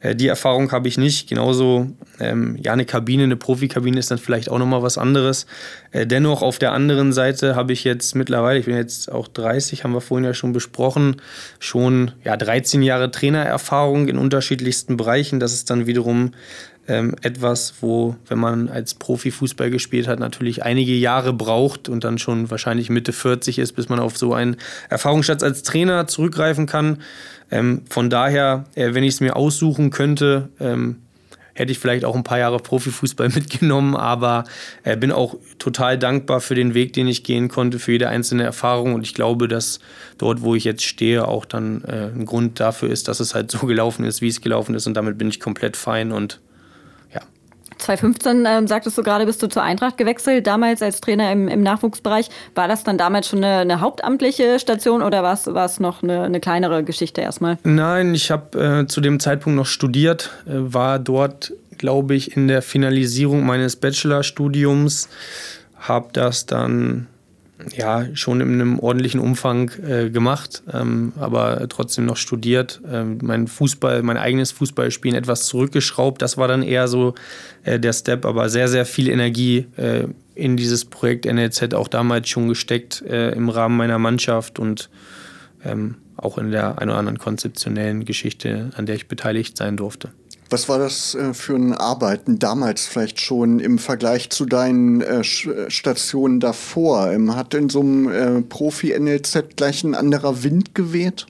Äh, 0.00 0.14
die 0.14 0.28
Erfahrung 0.28 0.72
habe 0.72 0.88
ich 0.88 0.96
nicht. 0.96 1.28
Genauso, 1.28 1.90
ähm, 2.20 2.56
ja, 2.62 2.72
eine 2.72 2.84
Kabine, 2.84 3.24
eine 3.24 3.36
Profikabine 3.36 3.98
ist 3.98 4.10
dann 4.10 4.18
vielleicht 4.18 4.50
auch 4.50 4.58
nochmal 4.58 4.82
was 4.82 4.96
anderes. 4.96 5.46
Äh, 5.90 6.06
dennoch 6.06 6.42
auf 6.42 6.58
der 6.58 6.72
anderen 6.72 7.12
Seite 7.12 7.56
habe 7.56 7.72
ich 7.72 7.84
jetzt 7.84 8.14
mittlerweile, 8.14 8.58
ich 8.58 8.66
bin 8.66 8.76
jetzt 8.76 9.10
auch 9.10 9.28
30, 9.28 9.84
haben 9.84 9.92
wir 9.92 10.00
vorhin 10.00 10.24
ja 10.24 10.34
schon 10.34 10.52
besprochen, 10.52 11.16
schon 11.58 12.12
ja, 12.24 12.36
13 12.36 12.82
Jahre 12.82 13.10
Trainererfahrung 13.10 14.08
in 14.08 14.18
unterschiedlichsten 14.18 14.96
Bereichen. 14.96 15.40
Das 15.40 15.52
ist 15.52 15.70
dann 15.70 15.86
wiederum 15.86 16.32
ähm, 16.86 17.14
etwas, 17.22 17.74
wo, 17.80 18.16
wenn 18.26 18.38
man 18.38 18.68
als 18.68 18.94
Profi 18.94 19.30
Fußball 19.30 19.70
gespielt 19.70 20.06
hat, 20.06 20.18
natürlich 20.18 20.62
einige 20.62 20.92
Jahre 20.92 21.32
braucht 21.32 21.88
und 21.88 22.04
dann 22.04 22.18
schon 22.18 22.50
wahrscheinlich 22.50 22.90
Mitte 22.90 23.12
40 23.12 23.58
ist, 23.58 23.72
bis 23.72 23.88
man 23.88 24.00
auf 24.00 24.18
so 24.18 24.34
einen 24.34 24.56
Erfahrungsschatz 24.90 25.42
als 25.42 25.62
Trainer 25.62 26.06
zurückgreifen 26.06 26.66
kann. 26.66 26.98
Ähm, 27.50 27.82
von 27.88 28.10
daher, 28.10 28.64
äh, 28.74 28.94
wenn 28.94 29.04
ich 29.04 29.14
es 29.14 29.20
mir 29.20 29.36
aussuchen 29.36 29.90
könnte, 29.90 30.50
ähm, 30.60 30.96
hätte 31.54 31.72
ich 31.72 31.78
vielleicht 31.78 32.04
auch 32.04 32.14
ein 32.14 32.24
paar 32.24 32.38
Jahre 32.38 32.58
Profifußball 32.58 33.28
mitgenommen, 33.34 33.96
aber 33.96 34.44
äh, 34.82 34.96
bin 34.96 35.12
auch 35.12 35.36
total 35.58 35.98
dankbar 35.98 36.40
für 36.40 36.54
den 36.54 36.74
Weg, 36.74 36.92
den 36.92 37.08
ich 37.08 37.24
gehen 37.24 37.48
konnte, 37.48 37.78
für 37.78 37.92
jede 37.92 38.08
einzelne 38.08 38.42
Erfahrung. 38.42 38.94
Und 38.94 39.02
ich 39.02 39.14
glaube, 39.14 39.48
dass 39.48 39.78
dort, 40.18 40.42
wo 40.42 40.54
ich 40.54 40.64
jetzt 40.64 40.84
stehe, 40.84 41.26
auch 41.26 41.44
dann 41.44 41.82
äh, 41.84 42.10
ein 42.14 42.26
Grund 42.26 42.60
dafür 42.60 42.90
ist, 42.90 43.08
dass 43.08 43.20
es 43.20 43.34
halt 43.34 43.50
so 43.50 43.58
gelaufen 43.66 44.04
ist, 44.04 44.20
wie 44.20 44.28
es 44.28 44.40
gelaufen 44.40 44.74
ist. 44.74 44.86
Und 44.86 44.94
damit 44.94 45.16
bin 45.16 45.28
ich 45.28 45.40
komplett 45.40 45.76
fein 45.76 46.12
und 46.12 46.40
2015 47.84 48.44
ähm, 48.46 48.66
sagtest 48.66 48.98
du 48.98 49.02
gerade, 49.02 49.26
bist 49.26 49.42
du 49.42 49.48
zur 49.48 49.62
Eintracht 49.62 49.96
gewechselt, 49.96 50.46
damals 50.46 50.82
als 50.82 51.00
Trainer 51.00 51.30
im, 51.30 51.48
im 51.48 51.62
Nachwuchsbereich. 51.62 52.28
War 52.54 52.68
das 52.68 52.84
dann 52.84 52.98
damals 52.98 53.28
schon 53.28 53.44
eine, 53.44 53.58
eine 53.58 53.80
hauptamtliche 53.80 54.58
Station 54.58 55.02
oder 55.02 55.22
war 55.22 55.34
es 55.64 55.80
noch 55.80 56.02
eine, 56.02 56.22
eine, 56.22 56.40
kleinere 56.40 56.84
Geschichte 56.84 57.20
erstmal? 57.20 57.58
Nein, 57.62 58.14
ich 58.14 58.30
habe 58.30 58.82
äh, 58.82 58.86
zu 58.86 59.00
dem 59.00 59.20
Zeitpunkt 59.20 59.56
noch 59.56 59.66
studiert, 59.66 60.30
äh, 60.46 60.52
war 60.54 60.98
dort, 60.98 61.52
glaube 61.78 62.14
ich, 62.14 62.36
in 62.36 62.48
der 62.48 62.62
Finalisierung 62.62 63.44
meines 63.44 63.76
Bachelorstudiums 63.76 65.08
habe 65.78 66.08
das 66.12 66.46
dann 66.46 67.06
ja 67.76 68.06
schon 68.14 68.40
in 68.40 68.52
einem 68.52 68.78
ordentlichen 68.78 69.20
Umfang 69.20 69.70
äh, 69.86 70.10
gemacht, 70.10 70.62
ähm, 70.72 71.12
aber 71.18 71.66
trotzdem 71.68 72.04
noch 72.04 72.16
studiert. 72.16 72.80
Ähm, 72.90 73.18
mein 73.22 73.46
Fußball, 73.46 74.02
mein 74.02 74.16
eigenes 74.16 74.52
Fußballspielen 74.52 75.16
etwas 75.16 75.46
zurückgeschraubt. 75.46 76.20
Das 76.20 76.36
war 76.36 76.48
dann 76.48 76.62
eher 76.62 76.88
so 76.88 77.14
äh, 77.62 77.78
der 77.78 77.92
Step, 77.92 78.26
aber 78.26 78.48
sehr, 78.48 78.68
sehr 78.68 78.86
viel 78.86 79.08
Energie 79.08 79.66
äh, 79.76 80.08
in 80.34 80.56
dieses 80.56 80.84
Projekt 80.84 81.26
NLZ 81.26 81.74
auch 81.74 81.88
damals 81.88 82.28
schon 82.28 82.48
gesteckt 82.48 83.02
äh, 83.02 83.30
im 83.30 83.48
Rahmen 83.48 83.76
meiner 83.76 83.98
Mannschaft 83.98 84.58
und 84.58 84.90
ähm, 85.64 85.96
auch 86.16 86.38
in 86.38 86.50
der 86.50 86.78
ein 86.80 86.88
oder 86.88 86.98
anderen 86.98 87.18
konzeptionellen 87.18 88.04
Geschichte, 88.04 88.70
an 88.76 88.86
der 88.86 88.96
ich 88.96 89.08
beteiligt 89.08 89.56
sein 89.56 89.76
durfte. 89.76 90.10
Was 90.54 90.68
war 90.68 90.78
das 90.78 91.16
äh, 91.16 91.34
für 91.34 91.56
ein 91.56 91.72
Arbeiten 91.72 92.38
damals 92.38 92.86
vielleicht 92.86 93.20
schon 93.20 93.58
im 93.58 93.80
Vergleich 93.80 94.30
zu 94.30 94.46
deinen 94.46 95.00
äh, 95.00 95.24
Stationen 95.24 96.38
davor? 96.38 97.10
Ähm, 97.10 97.34
hat 97.34 97.54
in 97.54 97.70
so 97.70 97.80
einem 97.80 98.08
äh, 98.08 98.40
Profi-NLZ 98.40 99.56
gleich 99.56 99.82
ein 99.82 99.96
anderer 99.96 100.44
Wind 100.44 100.72
geweht? 100.72 101.26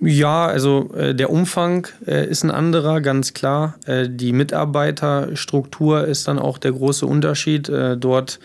Ja, 0.00 0.46
also 0.46 0.90
äh, 0.94 1.12
der 1.12 1.28
Umfang 1.28 1.88
äh, 2.06 2.28
ist 2.28 2.44
ein 2.44 2.52
anderer, 2.52 3.00
ganz 3.00 3.34
klar. 3.34 3.74
Äh, 3.84 4.08
die 4.08 4.32
Mitarbeiterstruktur 4.32 6.04
ist 6.04 6.28
dann 6.28 6.38
auch 6.38 6.58
der 6.58 6.70
große 6.70 7.04
Unterschied. 7.04 7.68
Äh, 7.68 7.96
dort 7.96 8.38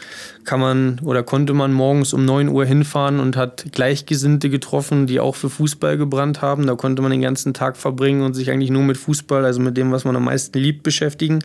kann 0.45 0.59
man 0.59 0.99
oder 1.03 1.21
konnte 1.21 1.53
man 1.53 1.71
morgens 1.71 2.11
um 2.13 2.25
9 2.25 2.49
Uhr 2.49 2.65
hinfahren 2.65 3.19
und 3.19 3.37
hat 3.37 3.65
Gleichgesinnte 3.71 4.49
getroffen, 4.49 5.05
die 5.05 5.19
auch 5.19 5.35
für 5.35 5.49
Fußball 5.49 5.95
gebrannt 5.95 6.41
haben. 6.41 6.65
Da 6.65 6.73
konnte 6.73 7.03
man 7.03 7.11
den 7.11 7.21
ganzen 7.21 7.53
Tag 7.53 7.77
verbringen 7.77 8.23
und 8.23 8.33
sich 8.33 8.49
eigentlich 8.49 8.71
nur 8.71 8.83
mit 8.83 8.97
Fußball, 8.97 9.45
also 9.45 9.61
mit 9.61 9.77
dem, 9.77 9.91
was 9.91 10.05
man 10.05 10.15
am 10.15 10.25
meisten 10.25 10.57
liebt, 10.57 10.81
beschäftigen. 10.81 11.39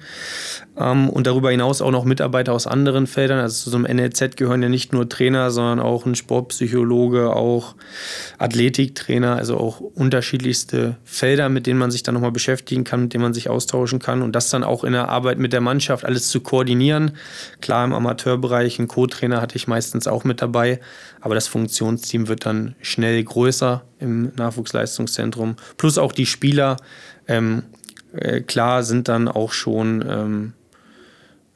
Ähm, 0.79 1.11
und 1.11 1.27
darüber 1.27 1.51
hinaus 1.51 1.83
auch 1.83 1.91
noch 1.91 2.05
Mitarbeiter 2.05 2.55
aus 2.55 2.67
anderen 2.67 3.07
Feldern. 3.07 3.41
Also 3.41 3.65
zu 3.65 3.71
so 3.71 3.77
einem 3.77 3.97
NLZ 3.97 4.37
gehören 4.37 4.63
ja 4.63 4.71
nicht 4.71 4.95
nur 4.95 5.07
Trainer, 5.07 5.51
sondern 5.51 5.81
auch 5.81 6.07
ein 6.07 6.15
Sportpsychologe, 6.15 7.37
auch 7.37 7.75
Athletiktrainer, 8.39 9.37
also 9.37 9.59
auch 9.59 9.83
unterschiedlichste 9.99 10.97
Felder, 11.05 11.49
mit 11.49 11.67
denen 11.67 11.79
man 11.79 11.91
sich 11.91 12.05
dann 12.05 12.15
nochmal 12.15 12.31
beschäftigen 12.31 12.85
kann, 12.85 13.03
mit 13.03 13.15
denen 13.15 13.23
man 13.23 13.35
sich 13.35 13.51
austauschen 13.51 13.99
kann 13.99 14.23
und 14.23 14.33
das 14.33 14.49
dann 14.49 14.63
auch 14.63 14.85
in 14.85 14.93
der 14.93 15.09
Arbeit 15.09 15.39
mit 15.39 15.53
der 15.53 15.61
Mannschaft 15.61 16.05
alles 16.05 16.29
zu 16.29 16.41
koordinieren. 16.41 17.13
Klar, 17.61 17.85
im 17.85 17.93
Amateurbereich, 17.93 18.79
einen 18.79 18.87
Co-Trainer 18.87 19.41
hatte 19.41 19.57
ich 19.57 19.67
meistens 19.67 20.07
auch 20.07 20.23
mit 20.23 20.41
dabei, 20.41 20.81
aber 21.21 21.35
das 21.35 21.49
Funktionsteam 21.49 22.29
wird 22.29 22.47
dann 22.47 22.77
schnell 22.81 23.23
größer 23.23 23.85
im 23.99 24.33
Nachwuchsleistungszentrum. 24.37 25.57
Plus 25.77 25.99
auch 25.99 26.13
die 26.13 26.27
Spieler, 26.27 26.77
ähm, 27.27 27.65
äh, 28.13 28.41
klar, 28.41 28.85
sind 28.85 29.09
dann 29.09 29.27
auch 29.27 29.53
schon 29.53 30.05
ähm, 30.09 30.53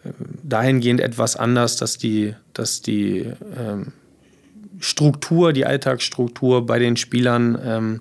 äh, 0.05 0.11
dahingehend 0.42 1.00
etwas 1.00 1.37
anders, 1.37 1.76
dass 1.76 1.96
die, 1.96 2.35
dass 2.55 2.83
die 2.83 3.33
ähm, 3.57 3.92
Struktur, 4.81 5.52
die 5.52 5.64
Alltagsstruktur 5.64 6.66
bei 6.66 6.81
den 6.81 6.96
Spielern 6.96 7.59
ähm, 7.64 8.00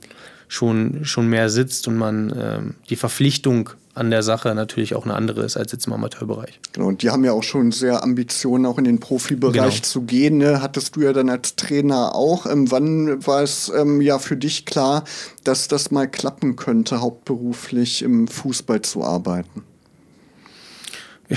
schon, 0.52 1.06
schon 1.06 1.28
mehr 1.28 1.50
sitzt 1.50 1.88
und 1.88 1.96
man 1.96 2.34
ähm, 2.38 2.76
die 2.90 2.98
Verpflichtung 2.98 3.70
an 3.94 4.12
der 4.12 4.22
Sache 4.22 4.54
natürlich 4.54 4.96
auch 4.96 5.06
eine 5.06 5.14
andere 5.14 5.44
ist 5.44 5.56
als 5.56 5.72
jetzt 5.72 5.88
im 5.88 5.94
Amateurbereich. 5.94 6.60
Genau, 6.74 6.88
und 6.88 7.04
die 7.04 7.10
haben 7.10 7.24
ja 7.24 7.32
auch 7.32 7.44
schon 7.44 7.72
sehr 7.72 8.04
Ambitionen, 8.04 8.66
auch 8.66 8.78
in 8.78 8.84
den 8.84 9.00
Profibereich 9.00 9.56
genau. 9.56 9.88
zu 9.88 10.02
gehen. 10.02 10.38
Ne? 10.38 10.62
Hattest 10.62 10.98
du 10.98 11.02
ja 11.02 11.14
dann 11.14 11.30
als 11.30 11.56
Trainer 11.56 12.16
auch. 12.16 12.46
Ähm, 12.46 12.70
wann 12.70 13.26
war 13.26 13.42
es 13.42 13.72
ähm, 13.74 14.02
ja 14.02 14.20
für 14.20 14.36
dich 14.36 14.66
klar, 14.66 15.06
dass 15.46 15.70
das 15.70 15.90
mal 15.90 16.10
klappen 16.10 16.58
könnte, 16.58 17.00
hauptberuflich 17.00 18.02
im 18.02 18.28
Fußball 18.28 18.82
zu 18.82 19.06
arbeiten? 19.06 19.64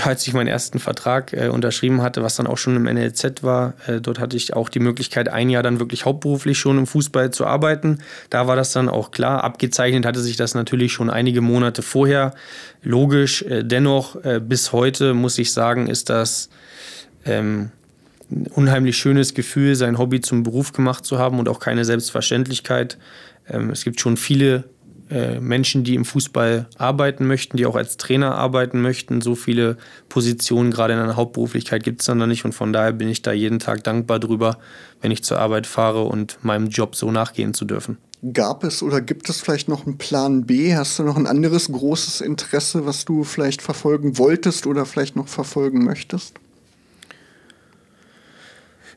Als 0.03 0.27
ich 0.27 0.33
meinen 0.33 0.47
ersten 0.47 0.79
Vertrag 0.79 1.33
äh, 1.33 1.47
unterschrieben 1.47 2.01
hatte, 2.01 2.23
was 2.23 2.35
dann 2.35 2.47
auch 2.47 2.57
schon 2.57 2.75
im 2.75 2.83
NLZ 2.83 3.43
war, 3.43 3.73
äh, 3.87 4.01
dort 4.01 4.19
hatte 4.19 4.35
ich 4.35 4.53
auch 4.53 4.69
die 4.69 4.79
Möglichkeit, 4.79 5.29
ein 5.29 5.49
Jahr 5.49 5.63
dann 5.63 5.79
wirklich 5.79 6.05
hauptberuflich 6.05 6.57
schon 6.57 6.77
im 6.77 6.87
Fußball 6.87 7.31
zu 7.31 7.45
arbeiten. 7.45 7.99
Da 8.29 8.47
war 8.47 8.55
das 8.55 8.73
dann 8.73 8.89
auch 8.89 9.11
klar. 9.11 9.43
Abgezeichnet 9.43 10.05
hatte 10.05 10.19
sich 10.19 10.35
das 10.35 10.55
natürlich 10.55 10.91
schon 10.91 11.09
einige 11.09 11.41
Monate 11.41 11.81
vorher. 11.81 12.33
Logisch, 12.83 13.43
äh, 13.43 13.63
dennoch 13.63 14.23
äh, 14.23 14.41
bis 14.43 14.71
heute 14.71 15.13
muss 15.13 15.37
ich 15.37 15.53
sagen, 15.53 15.87
ist 15.87 16.09
das 16.09 16.49
ähm, 17.25 17.71
ein 18.31 18.47
unheimlich 18.47 18.97
schönes 18.97 19.33
Gefühl, 19.33 19.75
sein 19.75 19.97
Hobby 19.97 20.19
zum 20.19 20.43
Beruf 20.43 20.73
gemacht 20.73 21.05
zu 21.05 21.19
haben 21.19 21.39
und 21.39 21.47
auch 21.47 21.59
keine 21.59 21.85
Selbstverständlichkeit. 21.85 22.97
Ähm, 23.47 23.69
es 23.69 23.83
gibt 23.83 23.99
schon 24.01 24.17
viele 24.17 24.65
äh, 25.09 25.39
Menschen, 25.39 25.83
die 25.83 25.95
im 25.95 26.03
Fußball 26.03 26.67
arbeiten 26.77 27.27
möchten, 27.27 27.57
die 27.57 27.65
auch 27.65 27.75
als 27.75 27.97
Trainer 27.97 28.35
arbeiten 28.35 28.81
möchten. 28.81 29.21
So 29.21 29.35
viele 29.35 29.77
Positionen 30.09 30.71
gerade 30.71 30.93
in 30.93 30.99
einer 30.99 31.15
Hauptberuflichkeit 31.15 31.83
gibt 31.83 32.01
es 32.01 32.07
dann 32.07 32.19
da 32.19 32.27
nicht 32.27 32.45
und 32.45 32.53
von 32.53 32.73
daher 32.73 32.91
bin 32.93 33.09
ich 33.09 33.21
da 33.21 33.31
jeden 33.31 33.59
Tag 33.59 33.83
dankbar 33.83 34.19
drüber, 34.19 34.57
wenn 35.01 35.11
ich 35.11 35.23
zur 35.23 35.39
Arbeit 35.39 35.67
fahre 35.67 36.03
und 36.03 36.39
meinem 36.43 36.69
Job 36.69 36.95
so 36.95 37.11
nachgehen 37.11 37.53
zu 37.53 37.65
dürfen. 37.65 37.97
Gab 38.33 38.63
es 38.63 38.81
oder 38.81 39.01
gibt 39.01 39.29
es 39.29 39.41
vielleicht 39.41 39.67
noch 39.67 39.85
einen 39.85 39.99
Plan 39.99 40.45
B? 40.45 40.75
Hast 40.75 40.97
du 40.97 41.03
noch 41.03 41.17
ein 41.17 41.27
anderes 41.27 41.71
großes 41.71 42.21
Interesse, 42.21 42.87
was 42.87 43.05
du 43.05 43.23
vielleicht 43.23 43.61
verfolgen 43.61 44.17
wolltest 44.17 44.65
oder 44.65 44.85
vielleicht 44.85 45.15
noch 45.15 45.27
verfolgen 45.27 45.83
möchtest? 45.83 46.33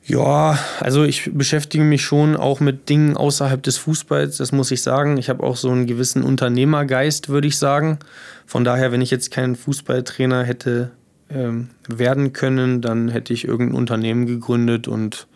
Ja, 0.08 0.58
also 0.80 1.04
ich 1.04 1.30
beschäftige 1.34 1.84
mich 1.84 2.02
schon 2.02 2.34
auch 2.34 2.60
mit 2.60 2.88
Dingen 2.88 3.14
außerhalb 3.14 3.62
des 3.62 3.76
Fußballs, 3.76 4.38
das 4.38 4.52
muss 4.52 4.70
ich 4.70 4.82
sagen. 4.82 5.18
Ich 5.18 5.28
habe 5.28 5.42
auch 5.42 5.56
so 5.56 5.68
einen 5.70 5.86
gewissen 5.86 6.22
Unternehmergeist, 6.22 7.28
würde 7.28 7.46
ich 7.46 7.58
sagen. 7.58 7.98
Von 8.46 8.64
daher, 8.64 8.90
wenn 8.90 9.02
ich 9.02 9.10
jetzt 9.10 9.30
keinen 9.30 9.54
Fußballtrainer 9.54 10.44
hätte 10.44 10.92
ähm, 11.28 11.68
werden 11.88 12.32
können, 12.32 12.80
dann 12.80 13.10
hätte 13.10 13.34
ich 13.34 13.46
irgendein 13.46 13.76
Unternehmen 13.76 14.24
gegründet 14.24 14.88
und 14.88 15.26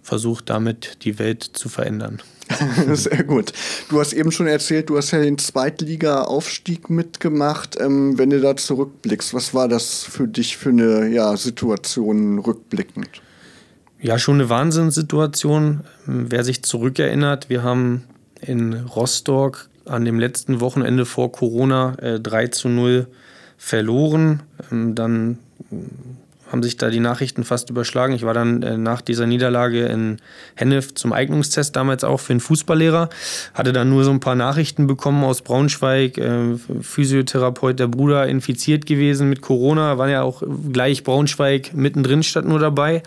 versucht 0.00 0.48
damit 0.48 1.04
die 1.04 1.18
Welt 1.18 1.42
zu 1.42 1.68
verändern. 1.68 2.22
Sehr 2.94 3.24
gut. 3.24 3.52
Du 3.90 4.00
hast 4.00 4.14
eben 4.14 4.32
schon 4.32 4.46
erzählt, 4.46 4.88
du 4.88 4.96
hast 4.96 5.10
ja 5.10 5.20
den 5.20 5.36
Zweitliga-Aufstieg 5.36 6.88
mitgemacht. 6.88 7.76
Ähm, 7.78 8.16
wenn 8.16 8.30
du 8.30 8.40
da 8.40 8.56
zurückblickst, 8.56 9.34
was 9.34 9.52
war 9.52 9.68
das 9.68 10.02
für 10.02 10.26
dich 10.26 10.56
für 10.56 10.70
eine 10.70 11.08
ja, 11.08 11.36
Situation 11.36 12.38
rückblickend? 12.38 13.20
Ja, 14.04 14.18
schon 14.18 14.34
eine 14.34 14.50
Wahnsinnssituation. 14.50 15.80
Wer 16.04 16.44
sich 16.44 16.62
zurückerinnert, 16.62 17.48
wir 17.48 17.62
haben 17.62 18.04
in 18.38 18.74
Rostock 18.74 19.70
an 19.86 20.04
dem 20.04 20.18
letzten 20.18 20.60
Wochenende 20.60 21.06
vor 21.06 21.32
Corona 21.32 21.94
äh, 22.00 22.20
3 22.20 22.48
zu 22.48 22.68
0 22.68 23.06
verloren. 23.56 24.42
Ähm, 24.70 24.94
dann 24.94 25.38
haben 26.54 26.62
sich 26.62 26.76
da 26.76 26.88
die 26.88 27.00
Nachrichten 27.00 27.42
fast 27.42 27.68
überschlagen. 27.68 28.14
Ich 28.14 28.22
war 28.22 28.32
dann 28.32 28.62
äh, 28.62 28.78
nach 28.78 29.00
dieser 29.00 29.26
Niederlage 29.26 29.86
in 29.86 30.18
Hennef 30.54 30.94
zum 30.94 31.12
Eignungstest, 31.12 31.74
damals 31.74 32.04
auch 32.04 32.20
für 32.20 32.32
einen 32.32 32.38
Fußballlehrer. 32.38 33.08
Hatte 33.54 33.72
dann 33.72 33.90
nur 33.90 34.04
so 34.04 34.12
ein 34.12 34.20
paar 34.20 34.36
Nachrichten 34.36 34.86
bekommen 34.86 35.24
aus 35.24 35.42
Braunschweig. 35.42 36.16
Äh, 36.16 36.54
Physiotherapeut, 36.80 37.80
der 37.80 37.88
Bruder 37.88 38.28
infiziert 38.28 38.86
gewesen 38.86 39.28
mit 39.28 39.40
Corona. 39.40 39.98
War 39.98 40.08
ja 40.08 40.22
auch 40.22 40.44
gleich 40.72 41.02
Braunschweig 41.02 41.74
mittendrin 41.74 42.22
statt 42.22 42.44
nur 42.44 42.60
dabei. 42.60 43.02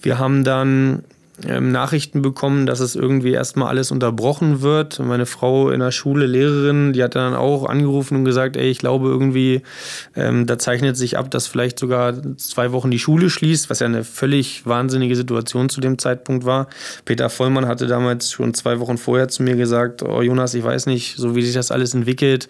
Wir 0.00 0.18
haben 0.18 0.42
dann 0.42 1.04
ähm, 1.46 1.70
Nachrichten 1.70 2.20
bekommen, 2.20 2.66
dass 2.66 2.80
es 2.80 2.96
irgendwie 2.96 3.30
erstmal 3.30 3.68
alles 3.68 3.92
unterbrochen 3.92 4.60
wird. 4.60 4.98
Meine 4.98 5.26
Frau 5.26 5.70
in 5.70 5.78
der 5.78 5.92
Schule, 5.92 6.26
Lehrerin, 6.26 6.92
die 6.92 7.02
hat 7.02 7.14
dann 7.14 7.34
auch 7.34 7.64
angerufen 7.66 8.16
und 8.16 8.24
gesagt, 8.24 8.56
ey, 8.56 8.68
ich 8.68 8.78
glaube 8.78 9.08
irgendwie, 9.08 9.62
ähm, 10.16 10.46
da 10.46 10.58
zeichnet 10.58 10.96
sich 10.96 11.16
ab, 11.16 11.30
dass 11.30 11.46
vielleicht 11.46 11.78
sogar 11.78 12.14
zwei 12.36 12.72
Wochen 12.72 12.90
die 12.90 12.98
Schule 12.98 13.30
schließt, 13.30 13.70
was 13.70 13.78
ja 13.78 13.86
eine 13.86 14.02
völlig 14.02 14.66
wahnsinnige 14.66 15.14
Situation 15.14 15.68
zu 15.68 15.80
dem 15.80 15.98
Zeitpunkt 15.98 16.44
war. 16.44 16.66
Peter 17.04 17.30
Vollmann 17.30 17.66
hatte 17.66 17.86
damals 17.86 18.32
schon 18.32 18.52
zwei 18.54 18.80
Wochen 18.80 18.98
vorher 18.98 19.28
zu 19.28 19.44
mir 19.44 19.54
gesagt, 19.54 20.02
oh 20.02 20.22
Jonas, 20.22 20.54
ich 20.54 20.64
weiß 20.64 20.86
nicht, 20.86 21.16
so 21.16 21.36
wie 21.36 21.42
sich 21.42 21.54
das 21.54 21.70
alles 21.70 21.94
entwickelt, 21.94 22.48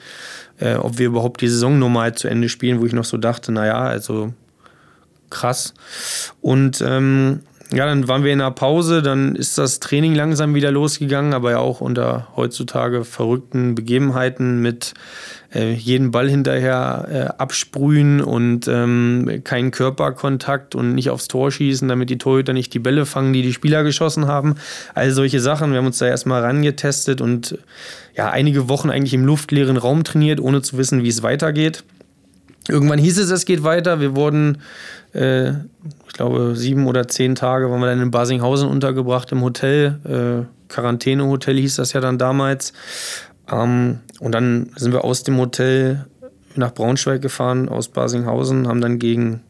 äh, 0.58 0.76
ob 0.76 0.98
wir 0.98 1.06
überhaupt 1.06 1.42
die 1.42 1.48
Saison 1.48 1.78
normal 1.78 2.14
zu 2.14 2.28
Ende 2.28 2.48
spielen, 2.48 2.80
wo 2.80 2.86
ich 2.86 2.94
noch 2.94 3.04
so 3.04 3.18
dachte, 3.18 3.52
naja, 3.52 3.80
also 3.80 4.32
krass. 5.28 5.74
Und 6.40 6.82
ähm, 6.86 7.40
ja, 7.70 7.84
dann 7.84 8.08
waren 8.08 8.24
wir 8.24 8.32
in 8.32 8.38
der 8.38 8.50
Pause, 8.50 9.02
dann 9.02 9.36
ist 9.36 9.58
das 9.58 9.78
Training 9.78 10.14
langsam 10.14 10.54
wieder 10.54 10.70
losgegangen, 10.70 11.34
aber 11.34 11.50
ja 11.50 11.58
auch 11.58 11.82
unter 11.82 12.28
heutzutage 12.34 13.04
verrückten 13.04 13.74
Begebenheiten 13.74 14.62
mit 14.62 14.94
äh, 15.54 15.72
jeden 15.72 16.10
Ball 16.10 16.30
hinterher 16.30 17.08
äh, 17.10 17.40
absprühen 17.40 18.22
und 18.22 18.68
ähm, 18.68 19.42
keinen 19.44 19.70
Körperkontakt 19.70 20.74
und 20.74 20.94
nicht 20.94 21.10
aufs 21.10 21.28
Tor 21.28 21.50
schießen, 21.50 21.86
damit 21.88 22.08
die 22.08 22.18
Torhüter 22.18 22.54
nicht 22.54 22.72
die 22.72 22.78
Bälle 22.78 23.04
fangen, 23.04 23.34
die 23.34 23.42
die 23.42 23.52
Spieler 23.52 23.84
geschossen 23.84 24.26
haben. 24.26 24.54
All 24.94 25.10
solche 25.10 25.40
Sachen. 25.40 25.70
Wir 25.70 25.78
haben 25.78 25.86
uns 25.86 25.98
da 25.98 26.06
erstmal 26.06 26.42
rangetestet 26.42 27.20
und 27.20 27.58
ja, 28.16 28.30
einige 28.30 28.70
Wochen 28.70 28.88
eigentlich 28.88 29.14
im 29.14 29.26
luftleeren 29.26 29.76
Raum 29.76 30.04
trainiert, 30.04 30.40
ohne 30.40 30.62
zu 30.62 30.78
wissen, 30.78 31.02
wie 31.02 31.08
es 31.08 31.22
weitergeht. 31.22 31.84
Irgendwann 32.68 32.98
hieß 32.98 33.18
es, 33.18 33.30
es 33.30 33.46
geht 33.46 33.62
weiter. 33.62 34.00
Wir 34.00 34.14
wurden, 34.14 34.58
äh, 35.18 35.50
ich 36.06 36.12
glaube, 36.12 36.54
sieben 36.54 36.86
oder 36.86 37.08
zehn 37.08 37.34
Tage 37.34 37.70
waren 37.70 37.80
wir 37.80 37.86
dann 37.86 38.00
in 38.00 38.10
Basinghausen 38.10 38.68
untergebracht 38.68 39.30
im 39.32 39.42
Hotel. 39.42 39.98
Äh, 40.04 40.72
Quarantänehotel 40.72 41.56
hieß 41.56 41.76
das 41.76 41.92
ja 41.92 42.00
dann 42.00 42.18
damals. 42.18 42.72
Ähm, 43.50 44.00
und 44.20 44.32
dann 44.32 44.70
sind 44.76 44.92
wir 44.92 45.04
aus 45.04 45.22
dem 45.22 45.38
Hotel 45.38 46.06
nach 46.56 46.74
Braunschweig 46.74 47.22
gefahren, 47.22 47.68
aus 47.68 47.88
Basinghausen, 47.88 48.68
haben 48.68 48.80
dann 48.80 48.98
gegen 48.98 49.42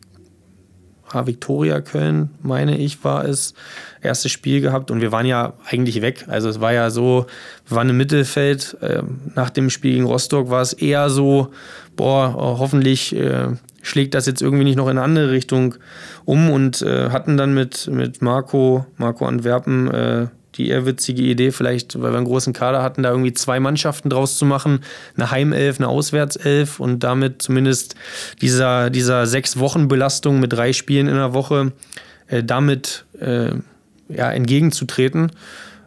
ah, 1.12 1.26
Viktoria 1.26 1.80
Köln, 1.80 2.30
meine 2.42 2.76
ich, 2.76 3.02
war 3.04 3.24
es, 3.24 3.54
erstes 4.00 4.32
Spiel 4.32 4.60
gehabt 4.60 4.90
und 4.90 5.00
wir 5.00 5.12
waren 5.12 5.26
ja 5.26 5.54
eigentlich 5.64 6.00
weg. 6.02 6.24
Also 6.28 6.48
es 6.48 6.60
war 6.60 6.72
ja 6.72 6.90
so, 6.90 7.26
wir 7.66 7.76
waren 7.76 7.88
im 7.88 7.96
Mittelfeld. 7.96 8.76
Äh, 8.80 9.02
nach 9.34 9.50
dem 9.50 9.70
Spiel 9.70 9.92
gegen 9.94 10.06
Rostock 10.06 10.50
war 10.50 10.62
es 10.62 10.72
eher 10.72 11.10
so, 11.10 11.48
boah, 11.96 12.34
hoffentlich 12.34 13.14
äh, 13.14 13.48
schlägt 13.82 14.14
das 14.14 14.26
jetzt 14.26 14.42
irgendwie 14.42 14.64
nicht 14.64 14.76
noch 14.76 14.86
in 14.86 14.98
eine 14.98 15.02
andere 15.02 15.30
Richtung 15.30 15.74
um 16.24 16.50
und 16.50 16.82
äh, 16.82 17.10
hatten 17.10 17.36
dann 17.36 17.54
mit, 17.54 17.88
mit 17.88 18.22
Marco, 18.22 18.86
Marco 18.96 19.26
Antwerpen, 19.26 19.90
äh, 19.90 20.26
die 20.58 20.68
eher 20.68 20.84
witzige 20.84 21.22
Idee, 21.22 21.50
vielleicht, 21.52 22.00
weil 22.00 22.12
wir 22.12 22.18
einen 22.18 22.26
großen 22.26 22.52
Kader 22.52 22.82
hatten, 22.82 23.02
da 23.02 23.10
irgendwie 23.10 23.32
zwei 23.32 23.60
Mannschaften 23.60 24.10
draus 24.10 24.36
zu 24.36 24.44
machen, 24.44 24.80
eine 25.16 25.30
Heimelf, 25.30 25.78
eine 25.78 25.88
Auswärtself 25.88 26.80
und 26.80 27.04
damit 27.04 27.40
zumindest 27.42 27.94
dieser, 28.42 28.90
dieser 28.90 29.26
sechs 29.26 29.58
Wochen 29.58 29.88
Belastung 29.88 30.40
mit 30.40 30.52
drei 30.52 30.72
Spielen 30.72 31.08
in 31.08 31.14
der 31.14 31.32
Woche 31.32 31.72
äh, 32.26 32.44
damit 32.44 33.06
äh, 33.20 33.52
ja, 34.08 34.30
entgegenzutreten. 34.30 35.30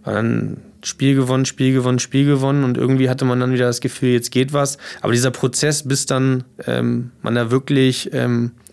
Und 0.03 0.13
dann 0.13 0.57
Spiel 0.83 1.15
gewonnen, 1.15 1.45
Spiel 1.45 1.73
gewonnen, 1.73 1.99
Spiel 1.99 2.25
gewonnen 2.25 2.63
und 2.63 2.77
irgendwie 2.77 3.09
hatte 3.09 3.25
man 3.25 3.39
dann 3.39 3.53
wieder 3.53 3.67
das 3.67 3.81
Gefühl, 3.81 4.09
jetzt 4.09 4.31
geht 4.31 4.53
was. 4.53 4.77
Aber 5.01 5.13
dieser 5.13 5.31
Prozess, 5.31 5.87
bis 5.87 6.05
dann 6.05 6.43
ähm, 6.65 7.11
man 7.21 7.35
da 7.35 7.51
wirklich 7.51 8.09
ähm, 8.13 8.51
äh, 8.51 8.70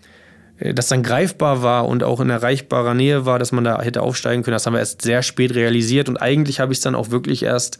das 0.59 0.87
dann 0.87 1.03
greifbar 1.03 1.63
war 1.63 1.87
und 1.87 2.03
auch 2.03 2.19
in 2.19 2.29
erreichbarer 2.29 2.93
Nähe 2.93 3.25
war, 3.25 3.39
dass 3.39 3.51
man 3.51 3.63
da 3.63 3.81
hätte 3.81 4.01
aufsteigen 4.01 4.43
können. 4.43 4.55
Das 4.55 4.65
haben 4.65 4.73
wir 4.73 4.79
erst 4.79 5.01
sehr 5.01 5.23
spät 5.23 5.55
realisiert 5.55 6.09
und 6.09 6.17
eigentlich 6.17 6.59
habe 6.59 6.73
ich 6.73 6.79
es 6.79 6.83
dann 6.83 6.95
auch 6.95 7.11
wirklich 7.11 7.43
erst 7.43 7.79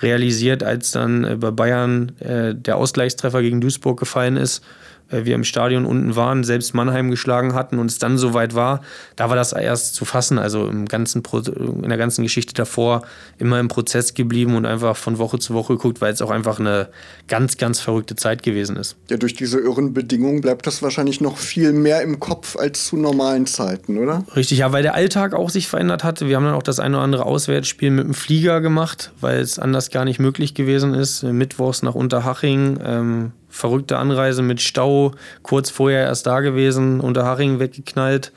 realisiert, 0.00 0.62
als 0.62 0.92
dann 0.92 1.24
äh, 1.24 1.36
bei 1.36 1.50
Bayern 1.50 2.12
äh, 2.20 2.54
der 2.54 2.76
Ausgleichstreffer 2.76 3.42
gegen 3.42 3.60
Duisburg 3.60 3.98
gefallen 3.98 4.36
ist 4.36 4.58
äh, 4.58 4.64
wir 5.10 5.34
im 5.34 5.44
Stadion 5.44 5.84
unten 5.84 6.16
waren, 6.16 6.44
selbst 6.44 6.74
Mannheim 6.74 7.10
geschlagen 7.10 7.54
hatten 7.54 7.78
und 7.78 7.90
es 7.90 7.98
dann 7.98 8.18
soweit 8.18 8.54
war, 8.54 8.80
da 9.16 9.28
war 9.28 9.36
das 9.36 9.52
erst 9.52 9.94
zu 9.94 10.04
fassen. 10.04 10.38
Also 10.38 10.68
im 10.68 10.86
ganzen 10.86 11.22
Pro 11.22 11.38
in 11.38 11.88
der 11.88 11.98
ganzen 11.98 12.22
Geschichte 12.22 12.54
davor 12.54 13.02
immer 13.38 13.60
im 13.60 13.68
Prozess 13.68 14.14
geblieben 14.14 14.56
und 14.56 14.66
einfach 14.66 14.96
von 14.96 15.18
Woche 15.18 15.38
zu 15.38 15.54
Woche 15.54 15.74
geguckt, 15.74 16.00
weil 16.00 16.12
es 16.12 16.22
auch 16.22 16.30
einfach 16.30 16.60
eine 16.60 16.88
ganz, 17.28 17.56
ganz 17.56 17.80
verrückte 17.80 18.16
Zeit 18.16 18.42
gewesen 18.42 18.76
ist. 18.76 18.96
Ja, 19.08 19.16
durch 19.16 19.34
diese 19.34 19.58
irren 19.58 19.94
Bedingungen 19.94 20.40
bleibt 20.40 20.66
das 20.66 20.82
wahrscheinlich 20.82 21.20
noch 21.20 21.36
viel 21.36 21.72
mehr 21.72 22.02
im 22.02 22.20
Kopf 22.20 22.56
als 22.56 22.86
zu 22.86 22.96
normalen 22.96 23.46
Zeiten, 23.46 23.98
oder? 23.98 24.24
Richtig, 24.36 24.58
ja, 24.58 24.72
weil 24.72 24.82
der 24.82 24.94
Alltag 24.94 25.34
auch 25.34 25.50
sich 25.50 25.68
verändert 25.68 26.04
hatte. 26.04 26.28
Wir 26.28 26.36
haben 26.36 26.44
dann 26.44 26.54
auch 26.54 26.62
das 26.62 26.80
eine 26.80 26.96
oder 26.96 27.04
andere 27.04 27.26
Auswärtsspiel 27.26 27.90
mit 27.90 28.04
dem 28.04 28.14
Flieger 28.14 28.60
gemacht, 28.60 29.12
weil 29.20 29.40
es 29.40 29.58
anders 29.58 29.90
gar 29.90 30.04
nicht 30.04 30.18
möglich 30.18 30.54
gewesen 30.54 30.94
ist. 30.94 31.22
Mittwochs 31.22 31.82
nach 31.82 31.94
Unterhaching. 31.94 32.78
Ähm, 32.84 33.32
verrückte 33.50 33.98
Anreise 33.98 34.42
mit 34.42 34.60
Stau, 34.60 35.12
kurz 35.42 35.70
vorher 35.70 36.04
erst 36.04 36.26
da 36.26 36.40
gewesen, 36.40 37.00
unter 37.00 37.24
Haring 37.24 37.58
weggeknallt, 37.58 38.32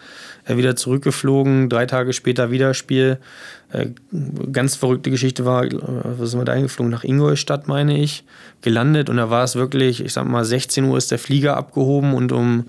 äh, 0.45 0.57
wieder 0.57 0.75
zurückgeflogen, 0.75 1.69
drei 1.69 1.85
Tage 1.85 2.13
später 2.13 2.51
wieder 2.51 2.73
Spiel. 2.73 3.19
Äh, 3.71 3.89
ganz 4.51 4.75
verrückte 4.75 5.11
Geschichte 5.11 5.45
war, 5.45 5.63
äh, 5.63 5.79
was 6.17 6.31
sind 6.31 6.39
wir 6.39 6.45
da 6.45 6.53
eingeflogen? 6.53 6.91
Nach 6.91 7.03
Ingolstadt, 7.03 7.67
meine 7.67 7.97
ich, 7.97 8.25
gelandet 8.61 9.09
und 9.09 9.17
da 9.17 9.29
war 9.29 9.43
es 9.43 9.55
wirklich, 9.55 10.03
ich 10.03 10.13
sag 10.13 10.27
mal, 10.27 10.43
16 10.43 10.83
Uhr 10.85 10.97
ist 10.97 11.11
der 11.11 11.19
Flieger 11.19 11.55
abgehoben 11.55 12.13
und 12.13 12.31
um 12.31 12.65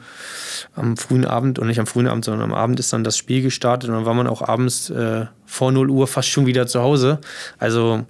am 0.75 0.97
frühen 0.97 1.25
Abend, 1.25 1.59
und 1.59 1.67
nicht 1.67 1.81
am 1.81 1.87
frühen 1.87 2.09
Abend, 2.09 2.25
sondern 2.25 2.51
am 2.51 2.55
Abend 2.57 2.79
ist 2.79 2.93
dann 2.93 3.05
das 3.05 3.17
Spiel 3.17 3.43
gestartet 3.43 3.89
und 3.89 3.97
dann 3.97 4.07
war 4.07 4.15
man 4.15 4.27
auch 4.27 4.43
abends 4.43 4.91
äh, 4.91 5.27
vor 5.47 5.73
0 5.73 5.91
Uhr 5.91 6.07
fast 6.07 6.29
schon 6.29 6.47
wieder 6.47 6.67
zu 6.67 6.81
Hause. 6.81 7.21
Also 7.59 8.05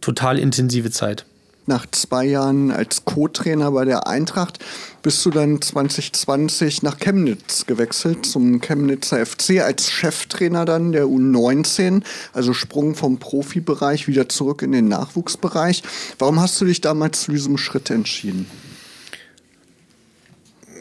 total 0.00 0.38
intensive 0.38 0.90
Zeit 0.90 1.26
nach 1.66 1.86
zwei 1.90 2.24
Jahren 2.24 2.70
als 2.70 3.04
Co-Trainer 3.04 3.70
bei 3.70 3.84
der 3.84 4.06
Eintracht 4.06 4.58
bist 5.02 5.24
du 5.24 5.30
dann 5.30 5.60
2020 5.60 6.82
nach 6.82 6.98
Chemnitz 6.98 7.66
gewechselt, 7.66 8.26
zum 8.26 8.60
Chemnitzer 8.60 9.24
FC 9.24 9.60
als 9.60 9.90
Cheftrainer 9.90 10.64
dann 10.64 10.92
der 10.92 11.04
U19, 11.04 12.02
also 12.32 12.52
Sprung 12.52 12.94
vom 12.94 13.18
Profibereich 13.18 14.08
wieder 14.08 14.28
zurück 14.28 14.62
in 14.62 14.72
den 14.72 14.88
Nachwuchsbereich. 14.88 15.82
Warum 16.18 16.40
hast 16.40 16.60
du 16.60 16.64
dich 16.64 16.80
damals 16.80 17.22
zu 17.22 17.32
diesem 17.32 17.58
Schritt 17.58 17.90
entschieden? 17.90 18.46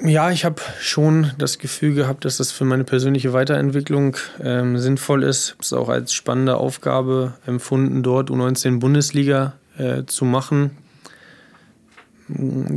Ja, 0.06 0.32
ich 0.32 0.44
habe 0.44 0.62
schon 0.82 1.32
das 1.38 1.60
Gefühl 1.60 1.94
gehabt, 1.94 2.26
dass 2.26 2.36
das 2.36 2.52
für 2.52 2.66
meine 2.66 2.84
persönliche 2.84 3.32
Weiterentwicklung 3.32 4.18
ähm, 4.42 4.78
sinnvoll 4.78 5.24
ist. 5.24 5.46
Ich 5.46 5.52
habe 5.52 5.62
es 5.62 5.74
auch 5.74 5.88
als 5.88 6.14
spannende 6.14 6.58
Aufgabe 6.58 7.36
empfunden, 7.46 8.04
dort 8.04 8.30
U19 8.30 8.80
Bundesliga 8.80 9.54
äh, 9.78 10.04
zu 10.06 10.26
machen. 10.26 10.72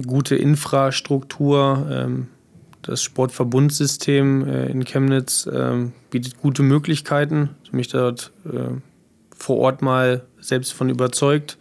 Gute 0.06 0.36
Infrastruktur, 0.36 1.86
ähm, 1.90 2.28
das 2.82 3.02
Sportverbundssystem 3.02 4.46
äh, 4.46 4.66
in 4.66 4.84
Chemnitz 4.84 5.46
äh, 5.46 5.88
bietet 6.10 6.38
gute 6.38 6.62
Möglichkeiten. 6.62 7.50
Ich 7.64 7.72
mich 7.72 7.88
dort 7.88 8.32
äh, 8.44 8.74
vor 9.36 9.58
Ort 9.58 9.82
mal 9.82 10.24
selbst 10.40 10.72
von 10.72 10.88
überzeugt. 10.88 11.58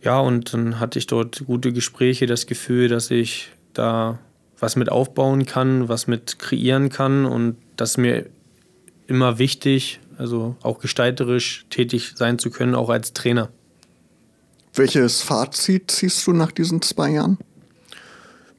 Ja, 0.00 0.18
und 0.18 0.52
dann 0.52 0.80
hatte 0.80 0.98
ich 0.98 1.06
dort 1.06 1.44
gute 1.46 1.72
Gespräche, 1.72 2.26
das 2.26 2.46
Gefühl, 2.46 2.88
dass 2.88 3.10
ich 3.10 3.50
da 3.72 4.18
was 4.58 4.76
mit 4.76 4.90
aufbauen 4.90 5.44
kann, 5.44 5.88
was 5.88 6.06
mit 6.06 6.38
kreieren 6.38 6.88
kann 6.88 7.24
und 7.24 7.56
das 7.76 7.96
mir 7.96 8.26
immer 9.06 9.38
wichtig, 9.38 10.00
also 10.18 10.56
auch 10.62 10.78
gestalterisch 10.78 11.66
tätig 11.68 12.12
sein 12.14 12.38
zu 12.38 12.50
können, 12.50 12.74
auch 12.74 12.88
als 12.88 13.12
Trainer. 13.12 13.50
Welches 14.74 15.20
Fazit 15.20 15.90
ziehst 15.90 16.26
du 16.26 16.32
nach 16.32 16.50
diesen 16.50 16.80
zwei 16.80 17.10
Jahren? 17.10 17.38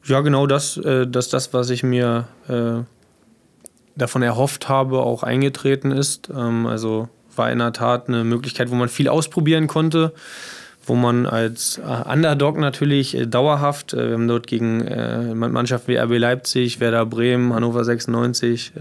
Ja, 0.05 0.21
genau 0.21 0.45
das, 0.47 0.77
äh, 0.77 1.07
dass 1.07 1.29
das, 1.29 1.53
was 1.53 1.69
ich 1.69 1.81
mir 1.81 2.27
äh, 2.47 2.83
davon 3.95 4.21
erhofft 4.21 4.69
habe, 4.69 4.99
auch 4.99 5.23
eingetreten 5.23 5.91
ist. 5.91 6.29
Ähm, 6.29 6.67
also 6.67 7.09
war 7.35 7.51
in 7.51 7.59
der 7.59 7.73
Tat 7.73 8.09
eine 8.09 8.23
Möglichkeit, 8.23 8.69
wo 8.69 8.75
man 8.75 8.89
viel 8.89 9.07
ausprobieren 9.07 9.65
konnte, 9.65 10.13
wo 10.85 10.93
man 10.93 11.25
als 11.25 11.79
äh, 11.79 12.11
Underdog 12.11 12.59
natürlich 12.59 13.17
dauerhaft, 13.27 13.93
wir 13.93 14.13
haben 14.13 14.27
dort 14.27 14.45
gegen 14.45 14.83
Mannschaften 15.33 15.87
wie 15.87 15.97
RB 15.97 16.19
Leipzig, 16.19 16.79
Werder 16.79 17.07
Bremen, 17.07 17.53
Hannover 17.53 17.83
96, 17.83 18.73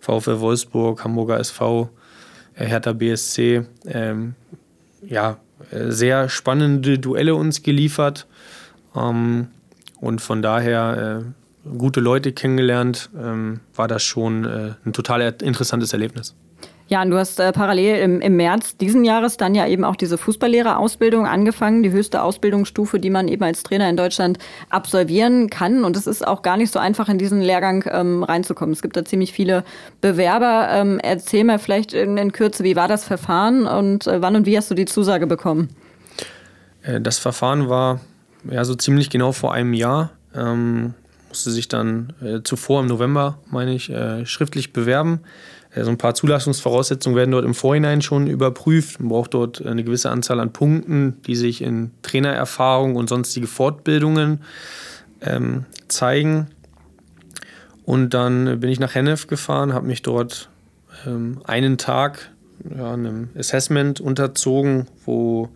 VfL 0.00 0.40
Wolfsburg, 0.40 1.04
Hamburger 1.04 1.38
SV, 1.40 1.90
Hertha 2.54 2.92
BSC, 2.94 3.66
ähm, 3.86 4.34
ja, 5.06 5.36
sehr 5.70 6.28
spannende 6.28 6.98
Duelle 6.98 7.34
uns 7.34 7.62
geliefert. 7.62 8.26
Ähm, 8.94 9.48
und 10.00 10.20
von 10.20 10.42
daher 10.42 11.22
äh, 11.66 11.68
gute 11.76 12.00
Leute 12.00 12.32
kennengelernt, 12.32 13.10
ähm, 13.18 13.60
war 13.74 13.88
das 13.88 14.02
schon 14.02 14.44
äh, 14.44 14.74
ein 14.84 14.92
total 14.92 15.34
interessantes 15.42 15.92
Erlebnis. 15.92 16.34
Ja, 16.88 17.02
und 17.02 17.10
du 17.10 17.18
hast 17.18 17.38
äh, 17.38 17.52
parallel 17.52 17.98
im, 17.98 18.20
im 18.22 18.36
März 18.36 18.78
diesen 18.78 19.04
Jahres 19.04 19.36
dann 19.36 19.54
ja 19.54 19.66
eben 19.66 19.84
auch 19.84 19.94
diese 19.94 20.16
Fußballlehrerausbildung 20.16 21.26
angefangen, 21.26 21.82
die 21.82 21.90
höchste 21.90 22.22
Ausbildungsstufe, 22.22 22.98
die 22.98 23.10
man 23.10 23.28
eben 23.28 23.44
als 23.44 23.62
Trainer 23.62 23.90
in 23.90 23.96
Deutschland 23.98 24.38
absolvieren 24.70 25.50
kann. 25.50 25.84
Und 25.84 25.96
es 25.98 26.06
ist 26.06 26.26
auch 26.26 26.40
gar 26.40 26.56
nicht 26.56 26.72
so 26.72 26.78
einfach, 26.78 27.10
in 27.10 27.18
diesen 27.18 27.42
Lehrgang 27.42 27.84
ähm, 27.90 28.22
reinzukommen. 28.22 28.72
Es 28.72 28.80
gibt 28.80 28.96
da 28.96 29.04
ziemlich 29.04 29.34
viele 29.34 29.64
Bewerber. 30.00 30.68
Ähm, 30.70 30.98
erzähl 31.02 31.44
mal 31.44 31.58
vielleicht 31.58 31.92
in, 31.92 32.16
in, 32.16 32.32
Kürze, 32.32 32.64
wie 32.64 32.74
war 32.74 32.88
das 32.88 33.04
Verfahren 33.04 33.66
und 33.66 34.06
äh, 34.06 34.22
wann 34.22 34.34
und 34.34 34.46
wie 34.46 34.56
hast 34.56 34.70
du 34.70 34.74
die 34.74 34.86
Zusage 34.86 35.26
bekommen? 35.26 35.68
Äh, 36.82 37.02
das 37.02 37.18
Verfahren 37.18 37.68
war 37.68 38.00
ja 38.50 38.64
so 38.64 38.74
ziemlich 38.74 39.10
genau 39.10 39.32
vor 39.32 39.52
einem 39.52 39.74
Jahr. 39.74 40.12
Ähm, 40.34 40.94
musste 41.28 41.50
sich 41.50 41.68
dann 41.68 42.14
äh, 42.22 42.42
zuvor 42.42 42.80
im 42.80 42.86
November, 42.86 43.38
meine 43.50 43.74
ich, 43.74 43.90
äh, 43.90 44.24
schriftlich 44.24 44.72
bewerben. 44.72 45.20
So 45.84 45.90
ein 45.90 45.98
paar 45.98 46.14
Zulassungsvoraussetzungen 46.14 47.16
werden 47.16 47.30
dort 47.30 47.44
im 47.44 47.54
Vorhinein 47.54 48.02
schon 48.02 48.26
überprüft. 48.26 49.00
Man 49.00 49.08
braucht 49.08 49.34
dort 49.34 49.64
eine 49.64 49.84
gewisse 49.84 50.10
Anzahl 50.10 50.40
an 50.40 50.52
Punkten, 50.52 51.20
die 51.26 51.36
sich 51.36 51.62
in 51.62 51.90
Trainererfahrung 52.02 52.96
und 52.96 53.08
sonstige 53.08 53.46
Fortbildungen 53.46 54.40
ähm, 55.20 55.64
zeigen. 55.88 56.48
Und 57.84 58.14
dann 58.14 58.60
bin 58.60 58.70
ich 58.70 58.80
nach 58.80 58.94
Hennef 58.94 59.26
gefahren, 59.26 59.72
habe 59.72 59.86
mich 59.86 60.02
dort 60.02 60.48
ähm, 61.06 61.40
einen 61.44 61.78
Tag 61.78 62.30
ja, 62.76 62.92
einem 62.92 63.30
Assessment 63.36 64.00
unterzogen, 64.00 64.86
wo 65.04 65.48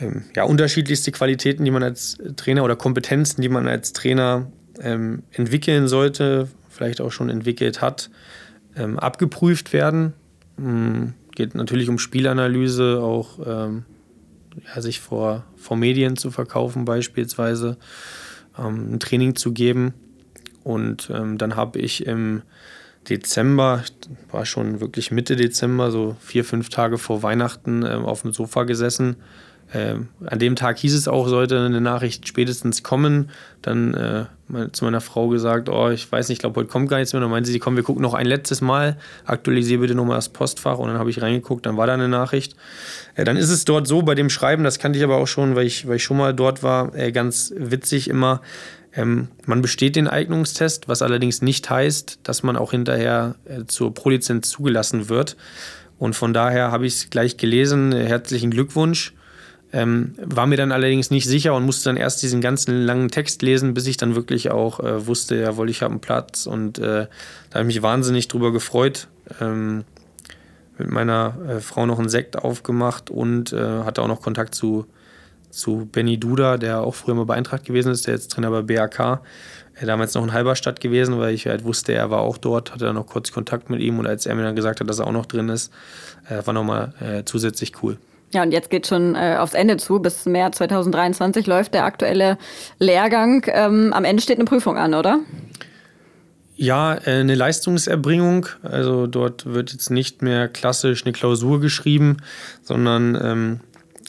ähm, 0.00 0.24
ja, 0.34 0.44
unterschiedlichste 0.44 1.12
Qualitäten, 1.12 1.64
die 1.64 1.70
man 1.70 1.82
als 1.82 2.18
Trainer 2.36 2.64
oder 2.64 2.76
Kompetenzen, 2.76 3.42
die 3.42 3.48
man 3.48 3.68
als 3.68 3.92
Trainer 3.92 4.46
ähm, 4.80 5.22
entwickeln 5.32 5.88
sollte, 5.88 6.48
vielleicht 6.70 7.00
auch 7.00 7.12
schon 7.12 7.30
entwickelt 7.30 7.80
hat, 7.80 8.10
ähm, 8.76 8.98
abgeprüft 8.98 9.72
werden. 9.72 10.12
Mhm. 10.56 11.14
Geht 11.34 11.54
natürlich 11.54 11.88
um 11.88 11.98
Spielanalyse, 11.98 13.00
auch 13.02 13.38
ähm, 13.44 13.84
ja, 14.64 14.80
sich 14.80 15.00
vor, 15.00 15.44
vor 15.56 15.76
Medien 15.76 16.16
zu 16.16 16.30
verkaufen 16.30 16.84
beispielsweise, 16.84 17.76
ähm, 18.58 18.94
ein 18.94 19.00
Training 19.00 19.34
zu 19.34 19.52
geben. 19.52 19.94
Und 20.62 21.10
ähm, 21.12 21.38
dann 21.38 21.56
habe 21.56 21.78
ich 21.78 22.06
im 22.06 22.42
Dezember, 23.08 23.82
war 24.30 24.46
schon 24.46 24.80
wirklich 24.80 25.10
Mitte 25.10 25.36
Dezember, 25.36 25.90
so 25.90 26.16
vier, 26.20 26.44
fünf 26.44 26.68
Tage 26.68 26.96
vor 26.98 27.22
Weihnachten, 27.22 27.82
ähm, 27.82 28.04
auf 28.04 28.22
dem 28.22 28.32
Sofa 28.32 28.62
gesessen 28.62 29.16
äh, 29.74 29.96
an 30.24 30.38
dem 30.38 30.54
Tag 30.54 30.78
hieß 30.78 30.94
es 30.94 31.08
auch, 31.08 31.26
sollte 31.26 31.58
eine 31.58 31.80
Nachricht 31.80 32.28
spätestens 32.28 32.84
kommen. 32.84 33.30
Dann 33.60 33.94
äh, 33.94 34.24
zu 34.70 34.84
meiner 34.84 35.00
Frau 35.00 35.28
gesagt, 35.28 35.68
oh, 35.68 35.90
ich 35.90 36.10
weiß 36.10 36.28
nicht, 36.28 36.36
ich 36.36 36.40
glaube, 36.40 36.60
heute 36.60 36.70
kommt 36.70 36.88
gar 36.88 36.98
nichts 36.98 37.12
mehr. 37.12 37.20
Dann 37.20 37.30
meinte 37.30 37.50
sie, 37.50 37.58
komm, 37.58 37.74
wir 37.74 37.82
gucken 37.82 38.02
noch 38.02 38.14
ein 38.14 38.26
letztes 38.26 38.60
Mal, 38.60 38.96
aktualisiere 39.24 39.80
bitte 39.80 39.94
nochmal 39.96 40.16
das 40.16 40.28
Postfach. 40.28 40.78
Und 40.78 40.90
dann 40.90 40.98
habe 40.98 41.10
ich 41.10 41.20
reingeguckt, 41.20 41.66
dann 41.66 41.76
war 41.76 41.88
da 41.88 41.94
eine 41.94 42.08
Nachricht. 42.08 42.54
Äh, 43.16 43.24
dann 43.24 43.36
ist 43.36 43.50
es 43.50 43.64
dort 43.64 43.88
so 43.88 44.02
bei 44.02 44.14
dem 44.14 44.30
Schreiben, 44.30 44.62
das 44.62 44.78
kannte 44.78 44.98
ich 44.98 45.04
aber 45.04 45.16
auch 45.16 45.26
schon, 45.26 45.56
weil 45.56 45.66
ich, 45.66 45.88
weil 45.88 45.96
ich 45.96 46.04
schon 46.04 46.18
mal 46.18 46.32
dort 46.32 46.62
war, 46.62 46.94
äh, 46.94 47.10
ganz 47.10 47.52
witzig 47.56 48.08
immer. 48.08 48.42
Ähm, 48.94 49.26
man 49.44 49.60
besteht 49.60 49.96
den 49.96 50.06
Eignungstest, 50.06 50.88
was 50.88 51.02
allerdings 51.02 51.42
nicht 51.42 51.68
heißt, 51.68 52.20
dass 52.22 52.44
man 52.44 52.56
auch 52.56 52.70
hinterher 52.70 53.34
äh, 53.44 53.64
zur 53.66 53.92
Prolizenz 53.92 54.50
zugelassen 54.50 55.08
wird. 55.08 55.36
Und 55.98 56.14
von 56.14 56.32
daher 56.32 56.70
habe 56.70 56.86
ich 56.86 56.94
es 56.94 57.10
gleich 57.10 57.38
gelesen. 57.38 57.90
Herzlichen 57.90 58.52
Glückwunsch. 58.52 59.14
Ähm, 59.74 60.14
war 60.18 60.46
mir 60.46 60.56
dann 60.56 60.70
allerdings 60.70 61.10
nicht 61.10 61.26
sicher 61.26 61.52
und 61.52 61.66
musste 61.66 61.88
dann 61.88 61.96
erst 61.96 62.22
diesen 62.22 62.40
ganzen 62.40 62.82
langen 62.82 63.10
Text 63.10 63.42
lesen, 63.42 63.74
bis 63.74 63.88
ich 63.88 63.96
dann 63.96 64.14
wirklich 64.14 64.52
auch 64.52 64.78
äh, 64.78 65.04
wusste, 65.08 65.34
jawohl, 65.34 65.68
ich 65.68 65.82
habe 65.82 65.90
einen 65.90 66.00
Platz. 66.00 66.46
Und 66.46 66.78
äh, 66.78 67.08
da 67.50 67.58
habe 67.58 67.68
ich 67.68 67.74
mich 67.74 67.82
wahnsinnig 67.82 68.28
drüber 68.28 68.52
gefreut. 68.52 69.08
Ähm, 69.40 69.82
mit 70.78 70.90
meiner 70.90 71.36
äh, 71.48 71.60
Frau 71.60 71.86
noch 71.86 71.98
einen 71.98 72.08
Sekt 72.08 72.38
aufgemacht 72.38 73.10
und 73.10 73.52
äh, 73.52 73.82
hatte 73.82 74.02
auch 74.02 74.06
noch 74.06 74.22
Kontakt 74.22 74.54
zu, 74.54 74.86
zu 75.50 75.88
Benny 75.90 76.18
Duda, 76.18 76.56
der 76.56 76.82
auch 76.82 76.94
früher 76.94 77.16
mal 77.16 77.26
bei 77.26 77.34
Eintracht 77.34 77.64
gewesen 77.64 77.90
ist, 77.90 78.06
der 78.06 78.14
jetzt 78.14 78.30
Trainer 78.30 78.52
bei 78.52 78.62
BAK. 78.62 79.22
Damals 79.84 80.14
noch 80.14 80.22
in 80.22 80.32
Halberstadt 80.32 80.80
gewesen, 80.80 81.18
weil 81.18 81.34
ich 81.34 81.48
halt 81.48 81.64
wusste, 81.64 81.94
er 81.94 82.08
war 82.10 82.20
auch 82.20 82.38
dort, 82.38 82.70
hatte 82.70 82.84
dann 82.84 82.94
noch 82.94 83.08
kurz 83.08 83.32
Kontakt 83.32 83.70
mit 83.70 83.80
ihm 83.80 83.98
und 83.98 84.06
als 84.06 84.24
er 84.24 84.36
mir 84.36 84.44
dann 84.44 84.54
gesagt 84.54 84.78
hat, 84.78 84.88
dass 84.88 85.00
er 85.00 85.08
auch 85.08 85.12
noch 85.12 85.26
drin 85.26 85.48
ist, 85.48 85.72
äh, 86.28 86.46
war 86.46 86.54
nochmal 86.54 86.94
äh, 87.00 87.24
zusätzlich 87.24 87.82
cool. 87.82 87.98
Ja, 88.34 88.42
und 88.42 88.50
jetzt 88.50 88.68
geht 88.68 88.86
schon 88.88 89.14
äh, 89.14 89.36
aufs 89.38 89.54
Ende 89.54 89.76
zu. 89.76 90.00
Bis 90.00 90.26
März 90.26 90.56
2023 90.58 91.46
läuft 91.46 91.72
der 91.72 91.84
aktuelle 91.84 92.36
Lehrgang. 92.80 93.46
Ähm, 93.46 93.92
am 93.92 94.04
Ende 94.04 94.22
steht 94.22 94.38
eine 94.38 94.44
Prüfung 94.44 94.76
an, 94.76 94.94
oder? 94.94 95.20
Ja, 96.56 96.94
äh, 96.94 97.20
eine 97.20 97.36
Leistungserbringung. 97.36 98.46
Also 98.62 99.06
dort 99.06 99.46
wird 99.46 99.72
jetzt 99.72 99.90
nicht 99.90 100.22
mehr 100.22 100.48
klassisch 100.48 101.04
eine 101.04 101.12
Klausur 101.12 101.60
geschrieben, 101.60 102.16
sondern 102.62 103.14
ähm, 103.22 103.60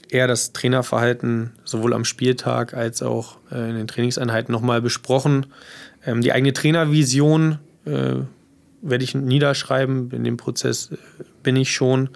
eher 0.09 0.27
das 0.27 0.53
Trainerverhalten 0.53 1.51
sowohl 1.63 1.93
am 1.93 2.03
Spieltag 2.03 2.73
als 2.73 3.03
auch 3.03 3.37
äh, 3.51 3.69
in 3.69 3.75
den 3.75 3.87
Trainingseinheiten 3.87 4.51
nochmal 4.51 4.81
besprochen. 4.81 5.45
Ähm, 6.03 6.21
die 6.21 6.31
eigene 6.31 6.53
Trainervision 6.53 7.59
äh, 7.85 8.15
werde 8.81 9.03
ich 9.03 9.13
niederschreiben. 9.13 10.09
In 10.11 10.23
dem 10.23 10.37
Prozess 10.37 10.91
äh, 10.91 10.97
bin 11.43 11.55
ich 11.55 11.71
schon 11.71 12.09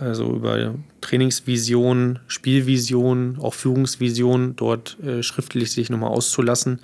also 0.00 0.32
über 0.32 0.74
Trainingsvision, 1.00 2.18
Spielvision, 2.26 3.38
auch 3.40 3.54
Führungsvision 3.54 4.56
dort 4.56 4.98
äh, 5.00 5.22
schriftlich 5.22 5.72
sich 5.72 5.90
nochmal 5.90 6.10
auszulassen, 6.10 6.80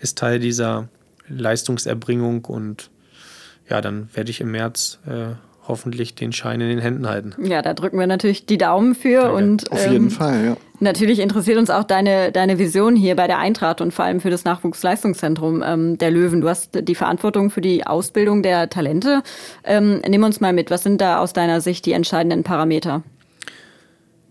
ist 0.00 0.18
Teil 0.18 0.38
dieser 0.38 0.88
Leistungserbringung 1.28 2.44
und 2.44 2.90
ja, 3.68 3.80
dann 3.80 4.08
werde 4.14 4.30
ich 4.30 4.40
im 4.40 4.50
März 4.52 4.98
äh, 5.06 5.34
hoffentlich 5.66 6.14
den 6.14 6.32
Schein 6.32 6.60
in 6.60 6.68
den 6.68 6.78
Händen 6.78 7.08
halten. 7.08 7.34
Ja, 7.42 7.62
da 7.62 7.74
drücken 7.74 7.98
wir 7.98 8.06
natürlich 8.06 8.46
die 8.46 8.58
Daumen 8.58 8.94
für 8.94 9.22
Danke. 9.22 9.34
und 9.34 9.72
auf 9.72 9.84
jeden 9.84 10.04
ähm, 10.04 10.10
Fall, 10.10 10.44
ja. 10.44 10.56
Natürlich 10.78 11.20
interessiert 11.20 11.58
uns 11.58 11.70
auch 11.70 11.84
deine, 11.84 12.32
deine 12.32 12.58
Vision 12.58 12.96
hier 12.96 13.16
bei 13.16 13.26
der 13.26 13.38
Eintracht 13.38 13.80
und 13.80 13.94
vor 13.94 14.04
allem 14.04 14.20
für 14.20 14.30
das 14.30 14.44
Nachwuchsleistungszentrum 14.44 15.62
ähm, 15.66 15.98
der 15.98 16.10
Löwen. 16.10 16.40
Du 16.40 16.48
hast 16.48 16.86
die 16.86 16.94
Verantwortung 16.94 17.50
für 17.50 17.62
die 17.62 17.86
Ausbildung 17.86 18.42
der 18.42 18.68
Talente. 18.68 19.22
Ähm, 19.64 20.02
nimm 20.06 20.22
uns 20.22 20.40
mal 20.40 20.52
mit, 20.52 20.70
was 20.70 20.82
sind 20.82 21.00
da 21.00 21.20
aus 21.20 21.32
deiner 21.32 21.60
Sicht 21.60 21.86
die 21.86 21.92
entscheidenden 21.92 22.42
Parameter? 22.42 23.02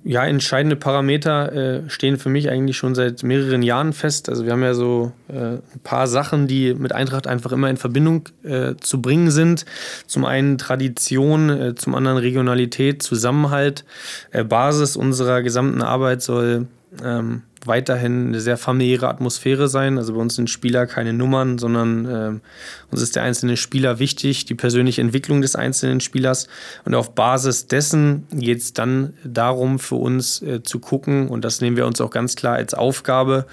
Ja, 0.08 0.24
entscheidende 0.24 0.76
Parameter 0.76 1.52
äh, 1.52 1.90
stehen 1.90 2.20
für 2.20 2.30
mich 2.30 2.52
eigentlich 2.52 2.78
schon 2.78 2.94
seit 2.94 3.24
mehreren 3.24 3.64
Jahren 3.64 3.92
fest. 3.92 4.30
Also 4.30 4.46
wir 4.46 4.52
haben 4.52 4.62
ja 4.62 4.76
so 4.76 5.12
äh, 5.30 5.54
ein 5.56 5.80
paar 5.84 6.06
Sachen, 6.06 6.46
die 6.46 6.76
mit 6.76 6.94
Eintracht 6.94 7.26
einfach 7.26 7.52
immer 7.52 7.72
in 7.72 7.78
Verbindung 7.78 8.30
äh, 8.44 8.76
zu 8.80 9.02
bringen 9.02 9.32
sind. 9.32 9.66
Zum 10.06 10.24
einen 10.24 10.60
Tradition, 10.60 11.50
äh, 11.50 11.74
zum 11.74 11.96
anderen 11.96 12.20
Regionalität, 12.20 13.02
Zusammenhalt. 13.02 13.84
Äh, 14.30 14.44
Basis 14.44 14.96
unserer 14.96 15.42
gesamten 15.42 15.82
Arbeit 15.82 16.22
soll 16.22 16.68
ähm, 17.04 17.42
weiterhin 17.68 18.28
eine 18.28 18.40
sehr 18.40 18.58
familiäre 18.58 19.08
Atmosphäre 19.08 19.68
sein. 19.68 19.98
Also 19.98 20.14
bei 20.14 20.20
uns 20.20 20.36
sind 20.36 20.50
Spieler 20.50 20.86
keine 20.86 21.14
Nummern, 21.14 21.58
sondern 21.58 22.06
äh, 22.06 22.92
uns 22.92 23.02
ist 23.02 23.16
der 23.16 23.24
einzelne 23.24 23.58
Spieler 23.58 24.00
wichtig, 24.00 24.46
die 24.46 24.56
persönliche 24.56 25.02
Entwicklung 25.02 25.42
des 25.42 25.56
einzelnen 25.56 26.00
Spielers. 26.00 26.48
Und 26.86 26.96
auf 26.96 27.16
Basis 27.16 27.68
dessen 27.68 28.28
geht 28.32 28.60
es 28.60 28.74
dann 28.74 29.14
darum, 29.24 29.80
für 29.80 29.96
uns 29.96 30.42
äh, 30.42 30.64
zu 30.64 30.80
gucken, 30.80 31.28
und 31.28 31.46
das 31.46 31.62
nehmen 31.62 31.78
wir 31.78 31.86
uns 31.86 32.02
auch 32.02 32.12
ganz 32.12 32.36
klar 32.36 32.56
als 32.56 32.74
Aufgabe, 32.74 33.46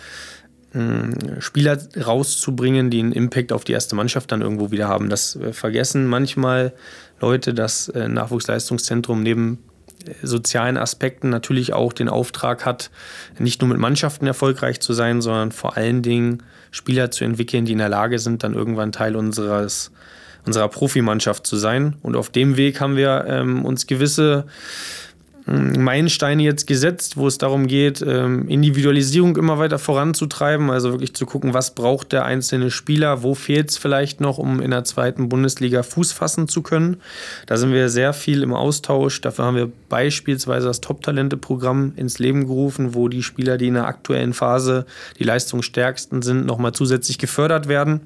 äh, 0.74 1.40
Spieler 1.40 1.78
rauszubringen, 1.96 2.90
die 2.90 3.00
einen 3.00 3.12
Impact 3.12 3.52
auf 3.52 3.64
die 3.64 3.72
erste 3.72 3.94
Mannschaft 3.96 4.32
dann 4.32 4.42
irgendwo 4.42 4.70
wieder 4.70 4.88
haben. 4.88 5.08
Das 5.08 5.36
äh, 5.36 5.52
vergessen 5.52 6.06
manchmal 6.06 6.72
Leute, 7.20 7.54
dass 7.54 7.88
äh, 7.88 8.08
Nachwuchsleistungszentrum 8.08 9.22
neben 9.22 9.58
sozialen 10.22 10.76
Aspekten 10.76 11.28
natürlich 11.28 11.72
auch 11.72 11.92
den 11.92 12.08
Auftrag 12.08 12.64
hat, 12.64 12.90
nicht 13.38 13.60
nur 13.60 13.68
mit 13.68 13.78
Mannschaften 13.78 14.26
erfolgreich 14.26 14.80
zu 14.80 14.92
sein, 14.92 15.20
sondern 15.20 15.52
vor 15.52 15.76
allen 15.76 16.02
Dingen 16.02 16.42
Spieler 16.70 17.10
zu 17.10 17.24
entwickeln, 17.24 17.64
die 17.64 17.72
in 17.72 17.78
der 17.78 17.88
Lage 17.88 18.18
sind, 18.18 18.42
dann 18.42 18.54
irgendwann 18.54 18.92
Teil 18.92 19.16
unseres, 19.16 19.92
unserer 20.46 20.68
Profimannschaft 20.68 21.46
zu 21.46 21.56
sein. 21.56 21.96
Und 22.02 22.16
auf 22.16 22.30
dem 22.30 22.56
Weg 22.56 22.80
haben 22.80 22.96
wir 22.96 23.24
ähm, 23.28 23.64
uns 23.64 23.86
gewisse 23.86 24.46
Meilensteine 25.44 26.44
jetzt 26.44 26.68
gesetzt, 26.68 27.16
wo 27.16 27.26
es 27.26 27.36
darum 27.36 27.66
geht, 27.66 28.00
ähm, 28.00 28.48
Individualisierung 28.48 29.36
immer 29.36 29.58
weiter 29.58 29.80
voranzutreiben, 29.80 30.70
also 30.70 30.92
wirklich 30.92 31.14
zu 31.14 31.26
gucken, 31.26 31.52
was 31.52 31.74
braucht 31.74 32.12
der 32.12 32.24
einzelne 32.24 32.70
Spieler, 32.70 33.24
wo 33.24 33.34
fehlt 33.34 33.70
es 33.70 33.76
vielleicht 33.76 34.20
noch, 34.20 34.38
um 34.38 34.60
in 34.60 34.70
der 34.70 34.84
zweiten 34.84 35.28
Bundesliga 35.28 35.82
Fuß 35.82 36.12
fassen 36.12 36.46
zu 36.46 36.62
können. 36.62 36.98
Da 37.46 37.56
sind 37.56 37.72
wir 37.72 37.88
sehr 37.88 38.12
viel 38.12 38.44
im 38.44 38.54
Austausch. 38.54 39.20
Dafür 39.20 39.46
haben 39.46 39.56
wir 39.56 39.72
beispielsweise 39.88 40.68
das 40.68 40.80
Top-Talente-Programm 40.80 41.94
ins 41.96 42.20
Leben 42.20 42.46
gerufen, 42.46 42.94
wo 42.94 43.08
die 43.08 43.24
Spieler, 43.24 43.58
die 43.58 43.66
in 43.66 43.74
der 43.74 43.86
aktuellen 43.86 44.34
Phase 44.34 44.86
die 45.18 45.24
leistungsstärksten 45.24 46.22
sind, 46.22 46.46
nochmal 46.46 46.72
zusätzlich 46.72 47.18
gefördert 47.18 47.66
werden, 47.66 48.02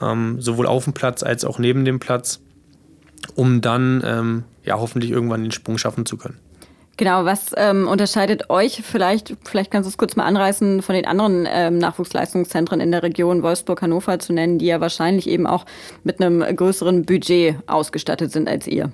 ähm, 0.00 0.40
sowohl 0.40 0.66
auf 0.66 0.84
dem 0.84 0.94
Platz 0.94 1.22
als 1.22 1.44
auch 1.44 1.58
neben 1.58 1.84
dem 1.84 2.00
Platz 2.00 2.40
um 3.34 3.60
dann 3.60 4.02
ähm, 4.04 4.44
ja 4.64 4.78
hoffentlich 4.78 5.10
irgendwann 5.10 5.42
den 5.42 5.52
Sprung 5.52 5.78
schaffen 5.78 6.06
zu 6.06 6.16
können. 6.16 6.38
Genau, 7.00 7.24
was 7.24 7.52
ähm, 7.56 7.88
unterscheidet 7.88 8.50
euch 8.50 8.82
vielleicht, 8.84 9.34
vielleicht 9.48 9.70
kannst 9.70 9.86
du 9.86 9.90
es 9.90 9.96
kurz 9.96 10.16
mal 10.16 10.24
anreißen, 10.24 10.82
von 10.82 10.94
den 10.94 11.06
anderen 11.06 11.48
ähm, 11.50 11.78
Nachwuchsleistungszentren 11.78 12.78
in 12.78 12.92
der 12.92 13.02
Region 13.02 13.42
Wolfsburg, 13.42 13.80
Hannover 13.80 14.18
zu 14.18 14.34
nennen, 14.34 14.58
die 14.58 14.66
ja 14.66 14.82
wahrscheinlich 14.82 15.26
eben 15.26 15.46
auch 15.46 15.64
mit 16.04 16.20
einem 16.20 16.40
größeren 16.54 17.06
Budget 17.06 17.56
ausgestattet 17.66 18.32
sind 18.32 18.50
als 18.50 18.66
ihr? 18.66 18.92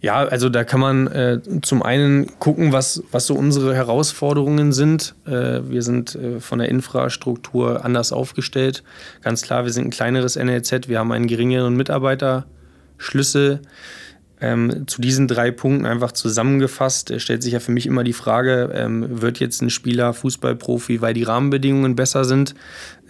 Ja, 0.00 0.18
also 0.18 0.48
da 0.48 0.62
kann 0.62 0.78
man 0.78 1.08
äh, 1.08 1.40
zum 1.60 1.82
einen 1.82 2.38
gucken, 2.38 2.72
was, 2.72 3.02
was 3.10 3.26
so 3.26 3.34
unsere 3.34 3.74
Herausforderungen 3.74 4.72
sind. 4.72 5.16
Äh, 5.26 5.62
wir 5.64 5.82
sind 5.82 6.14
äh, 6.14 6.38
von 6.38 6.60
der 6.60 6.68
Infrastruktur 6.68 7.84
anders 7.84 8.12
aufgestellt. 8.12 8.84
Ganz 9.22 9.42
klar, 9.42 9.64
wir 9.64 9.72
sind 9.72 9.88
ein 9.88 9.90
kleineres 9.90 10.36
NLZ, 10.36 10.88
wir 10.88 11.00
haben 11.00 11.10
einen 11.10 11.26
geringeren 11.26 11.76
Mitarbeiter. 11.76 12.46
Ähm, 14.40 14.86
zu 14.86 15.02
diesen 15.02 15.28
drei 15.28 15.50
Punkten 15.50 15.86
einfach 15.86 16.12
zusammengefasst 16.12 17.10
äh, 17.10 17.20
stellt 17.20 17.42
sich 17.42 17.52
ja 17.52 17.60
für 17.60 17.72
mich 17.72 17.86
immer 17.86 18.04
die 18.04 18.14
Frage, 18.14 18.70
ähm, 18.74 19.20
wird 19.20 19.38
jetzt 19.38 19.60
ein 19.60 19.70
Spieler 19.70 20.14
Fußballprofi, 20.14 21.00
weil 21.02 21.14
die 21.14 21.24
Rahmenbedingungen 21.24 21.94
besser 21.94 22.24
sind? 22.24 22.54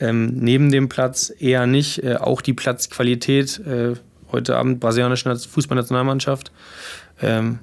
Ähm, 0.00 0.32
neben 0.34 0.72
dem 0.72 0.88
Platz 0.88 1.32
eher 1.38 1.66
nicht. 1.66 2.02
Äh, 2.02 2.16
auch 2.16 2.40
die 2.40 2.54
Platzqualität, 2.54 3.60
äh, 3.60 3.94
heute 4.32 4.56
Abend 4.56 4.80
brasilianische 4.80 5.36
Fußballnationalmannschaft, 5.36 6.52
ähm, 7.22 7.60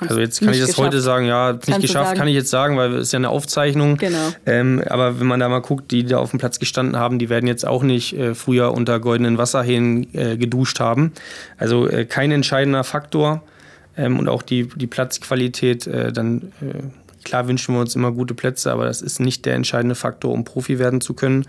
also 0.00 0.20
jetzt 0.20 0.40
kann 0.40 0.50
ich 0.50 0.60
das 0.60 0.70
geschafft. 0.70 0.86
heute 0.86 1.00
sagen, 1.00 1.26
ja, 1.26 1.52
nicht 1.52 1.66
Kannst 1.66 1.82
geschafft, 1.82 2.16
kann 2.16 2.28
ich 2.28 2.34
jetzt 2.34 2.50
sagen, 2.50 2.76
weil 2.76 2.94
es 2.94 3.08
ist 3.08 3.12
ja 3.12 3.18
eine 3.18 3.28
Aufzeichnung. 3.28 3.96
Genau. 3.96 4.32
Ähm, 4.46 4.82
aber 4.88 5.20
wenn 5.20 5.26
man 5.26 5.40
da 5.40 5.48
mal 5.48 5.60
guckt, 5.60 5.90
die 5.90 6.04
da 6.04 6.18
auf 6.18 6.30
dem 6.30 6.38
Platz 6.38 6.58
gestanden 6.58 6.96
haben, 6.96 7.18
die 7.18 7.28
werden 7.28 7.46
jetzt 7.46 7.66
auch 7.66 7.82
nicht 7.82 8.16
äh, 8.16 8.34
früher 8.34 8.72
unter 8.72 9.00
goldenen 9.00 9.38
Wasserhähnen 9.38 10.06
äh, 10.14 10.36
geduscht 10.36 10.80
haben. 10.80 11.12
Also 11.58 11.88
äh, 11.88 12.04
kein 12.04 12.30
entscheidender 12.30 12.84
Faktor. 12.84 13.42
Ähm, 13.96 14.18
und 14.18 14.28
auch 14.28 14.42
die, 14.42 14.68
die 14.74 14.86
Platzqualität 14.88 15.86
äh, 15.86 16.12
dann 16.12 16.52
äh, 16.60 16.82
Klar 17.24 17.48
wünschen 17.48 17.74
wir 17.74 17.80
uns 17.80 17.96
immer 17.96 18.12
gute 18.12 18.34
Plätze, 18.34 18.70
aber 18.70 18.84
das 18.84 19.02
ist 19.02 19.18
nicht 19.18 19.46
der 19.46 19.54
entscheidende 19.54 19.94
Faktor, 19.94 20.32
um 20.32 20.44
Profi 20.44 20.78
werden 20.78 21.00
zu 21.00 21.14
können. 21.14 21.46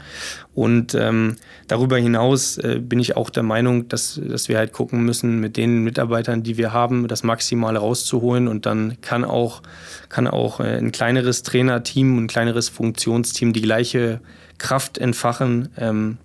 Und 0.53 0.95
ähm, 0.95 1.35
darüber 1.67 1.97
hinaus 1.97 2.57
äh, 2.57 2.79
bin 2.79 2.99
ich 2.99 3.17
auch 3.17 3.29
der 3.29 3.43
Meinung, 3.43 3.89
dass, 3.89 4.19
dass 4.23 4.47
wir 4.47 4.57
halt 4.57 4.71
gucken 4.71 5.03
müssen, 5.03 5.39
mit 5.39 5.57
den 5.57 5.83
Mitarbeitern, 5.83 6.43
die 6.43 6.57
wir 6.57 6.71
haben, 6.71 7.07
das 7.07 7.23
Maximale 7.23 7.79
rauszuholen. 7.79 8.47
Und 8.47 8.65
dann 8.65 8.97
kann 9.01 9.25
auch, 9.25 9.61
kann 10.07 10.27
auch 10.27 10.61
äh, 10.61 10.77
ein 10.77 10.91
kleineres 10.91 11.43
Trainerteam, 11.43 12.17
ein 12.17 12.27
kleineres 12.27 12.69
Funktionsteam 12.69 13.51
die 13.51 13.61
gleiche 13.61 14.21
Kraft 14.57 14.97
entfachen. 14.97 15.69
Ähm, 15.77 16.17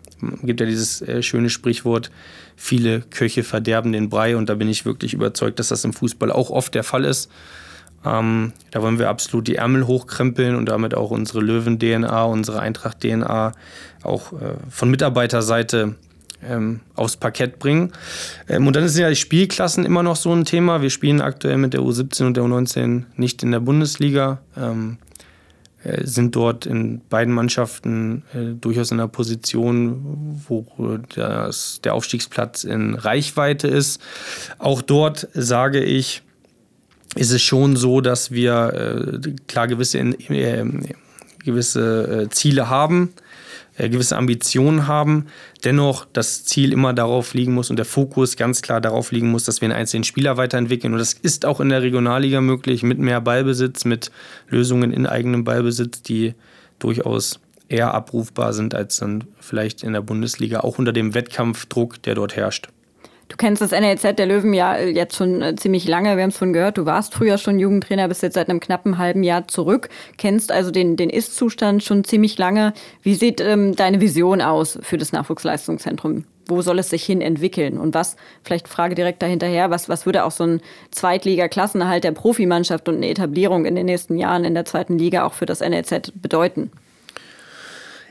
gibt 0.43 0.61
ja 0.61 0.67
dieses 0.67 1.03
äh, 1.03 1.23
schöne 1.23 1.51
Sprichwort, 1.51 2.11
viele 2.57 3.01
Köche 3.01 3.43
verderben 3.43 3.93
den 3.93 4.09
Brei. 4.09 4.37
Und 4.37 4.49
da 4.49 4.55
bin 4.55 4.69
ich 4.69 4.85
wirklich 4.85 5.15
überzeugt, 5.15 5.59
dass 5.59 5.69
das 5.69 5.85
im 5.85 5.93
Fußball 5.93 6.31
auch 6.31 6.51
oft 6.51 6.75
der 6.75 6.85
Fall 6.85 7.05
ist. 7.05 7.31
Ähm, 8.05 8.53
da 8.71 8.83
wollen 8.83 8.99
wir 8.99 9.09
absolut 9.09 9.47
die 9.47 9.57
Ärmel 9.57 9.87
hochkrempeln 9.87 10.55
und 10.57 10.67
damit 10.67 10.95
auch 10.95 11.11
unsere 11.11 11.41
Löwen-DNA, 11.41 12.25
unsere 12.25 12.61
Eintracht-DNA 12.61 13.53
auch 14.03 14.33
äh, 14.33 14.55
von 14.71 14.91
Mitarbeiterseite 14.91 15.97
ähm, 16.43 16.81
aufs 16.95 17.17
Parkett 17.17 17.59
bringen. 17.59 17.93
Ähm, 18.49 18.67
und 18.67 18.77
dann 18.77 18.89
sind 18.89 19.03
ja 19.03 19.11
die 19.11 19.17
Spielklassen 19.17 19.85
immer 19.85 20.03
noch 20.03 20.17
so 20.17 20.33
ein 20.33 20.45
Thema. 20.45 20.81
Wir 20.81 20.91
spielen 20.91 21.21
aktuell 21.21 21.59
mit 21.59 21.75
der 21.75 21.81
U17 21.81 22.27
und 22.27 22.37
der 22.37 22.45
U19 22.45 23.05
nicht 23.17 23.43
in 23.43 23.51
der 23.51 23.61
Bundesliga. 23.61 24.41
Ähm, 24.57 24.99
äh, 25.83 26.07
sind 26.07 26.37
dort 26.37 26.67
in 26.67 27.01
beiden 27.09 27.33
Mannschaften 27.33 28.23
äh, 28.35 28.55
durchaus 28.61 28.91
in 28.91 29.01
einer 29.01 29.09
Position, 29.09 30.43
wo 30.47 30.67
das, 31.15 31.81
der 31.83 31.95
Aufstiegsplatz 31.95 32.65
in 32.65 32.95
Reichweite 32.95 33.67
ist. 33.67 34.01
Auch 34.59 34.83
dort 34.83 35.29
sage 35.33 35.83
ich, 35.83 36.23
ist 37.17 37.33
es 37.33 37.43
schon 37.43 37.77
so, 37.77 38.01
dass 38.01 38.31
wir 38.31 39.21
äh, 39.25 39.33
klar 39.49 39.67
gewisse, 39.67 39.99
äh, 39.99 40.65
gewisse 41.45 42.25
äh, 42.25 42.29
Ziele 42.31 42.69
haben, 42.69 43.13
äh, 43.77 43.89
gewisse 43.89 44.17
Ambitionen 44.17 44.87
haben, 44.87 45.27
dennoch 45.65 46.07
das 46.13 46.45
Ziel 46.45 46.73
immer 46.73 46.93
darauf 46.93 47.35
liegen 47.35 47.53
muss 47.53 47.71
und 47.71 47.77
der 47.77 47.87
Fokus 47.87 48.37
ganz 48.37 48.63
klar 48.63 48.81
darauf 48.81 49.11
liegen 49.11 49.31
muss, 49.31 49.45
dass 49.45 49.61
wir 49.61 49.67
einen 49.67 49.79
einzelnen 49.79 50.05
Spieler 50.05 50.37
weiterentwickeln. 50.37 50.93
Und 50.93 50.99
das 50.99 51.15
ist 51.15 51.45
auch 51.45 51.61
in 51.61 51.71
der 51.71 51.83
Regionalliga 51.83 52.41
möglich 52.41 52.83
mit 52.83 52.99
mehr 52.99 53.21
Ballbesitz, 53.21 53.85
mit 53.85 54.11
Lösungen 54.49 54.93
in 54.93 55.07
eigenem 55.07 55.45
Ballbesitz, 55.45 56.03
die 56.03 56.35
durchaus 56.79 57.41
eher 57.69 57.95
abrufbar 57.95 58.53
sind 58.53 58.75
als 58.75 58.99
dann 58.99 59.25
vielleicht 59.39 59.83
in 59.83 59.93
der 59.93 60.01
Bundesliga, 60.01 60.61
auch 60.61 60.79
unter 60.79 60.93
dem 60.93 61.15
Wettkampfdruck, 61.15 62.03
der 62.03 62.17
dort 62.17 62.37
herrscht. 62.37 62.69
Du 63.31 63.37
kennst 63.37 63.63
das 63.63 63.71
NLZ 63.71 64.19
der 64.19 64.27
Löwen 64.27 64.53
ja 64.53 64.75
äh, 64.75 64.91
jetzt 64.91 65.15
schon 65.15 65.41
äh, 65.41 65.55
ziemlich 65.55 65.87
lange. 65.87 66.17
Wir 66.17 66.25
haben 66.25 66.31
es 66.31 66.37
von 66.37 66.53
gehört. 66.53 66.77
Du 66.77 66.85
warst 66.85 67.15
früher 67.15 67.39
schon 67.39 67.61
Jugendtrainer, 67.61 68.09
bist 68.09 68.25
jetzt 68.25 68.35
seit 68.35 68.51
einem 68.51 68.59
knappen 68.59 68.99
halben 68.99 69.23
Jahr 69.23 69.47
zurück. 69.47 69.89
Kennst 70.19 70.51
also 70.51 70.73
den, 70.73 70.97
den 70.97 71.09
Ist-Zustand 71.09 71.85
schon 71.85 72.03
ziemlich 72.03 72.37
lange. 72.39 72.75
Wie 73.03 73.15
sieht 73.15 73.41
ähm, 73.41 73.77
deine 73.77 74.01
Vision 74.01 74.41
aus 74.43 74.81
für 74.83 74.99
das 74.99 75.13
Nachwuchsleistungszentrum? 75.13 76.25
Wo 76.49 76.61
soll 76.61 76.81
es 76.81 76.91
sich 76.91 77.05
hin 77.05 77.21
entwickeln? 77.21 77.79
Und 77.79 77.95
was, 77.95 78.17
vielleicht 78.43 78.67
Frage 78.67 78.97
direkt 78.97 79.23
dahinterher, 79.23 79.71
was, 79.71 79.89
was 79.89 80.07
würde 80.07 80.25
auch 80.25 80.33
so 80.33 80.43
ein 80.43 80.61
Zweitliga-Klassenerhalt 80.91 82.03
der 82.03 82.11
Profimannschaft 82.11 82.89
und 82.89 82.97
eine 82.97 83.11
Etablierung 83.11 83.65
in 83.65 83.77
den 83.77 83.87
nächsten 83.87 84.19
Jahren 84.19 84.45
in 84.45 84.55
der 84.55 84.65
zweiten 84.65 84.99
Liga 84.99 85.25
auch 85.25 85.35
für 85.35 85.47
das 85.47 85.61
NLZ 85.61 86.15
bedeuten? 86.21 86.73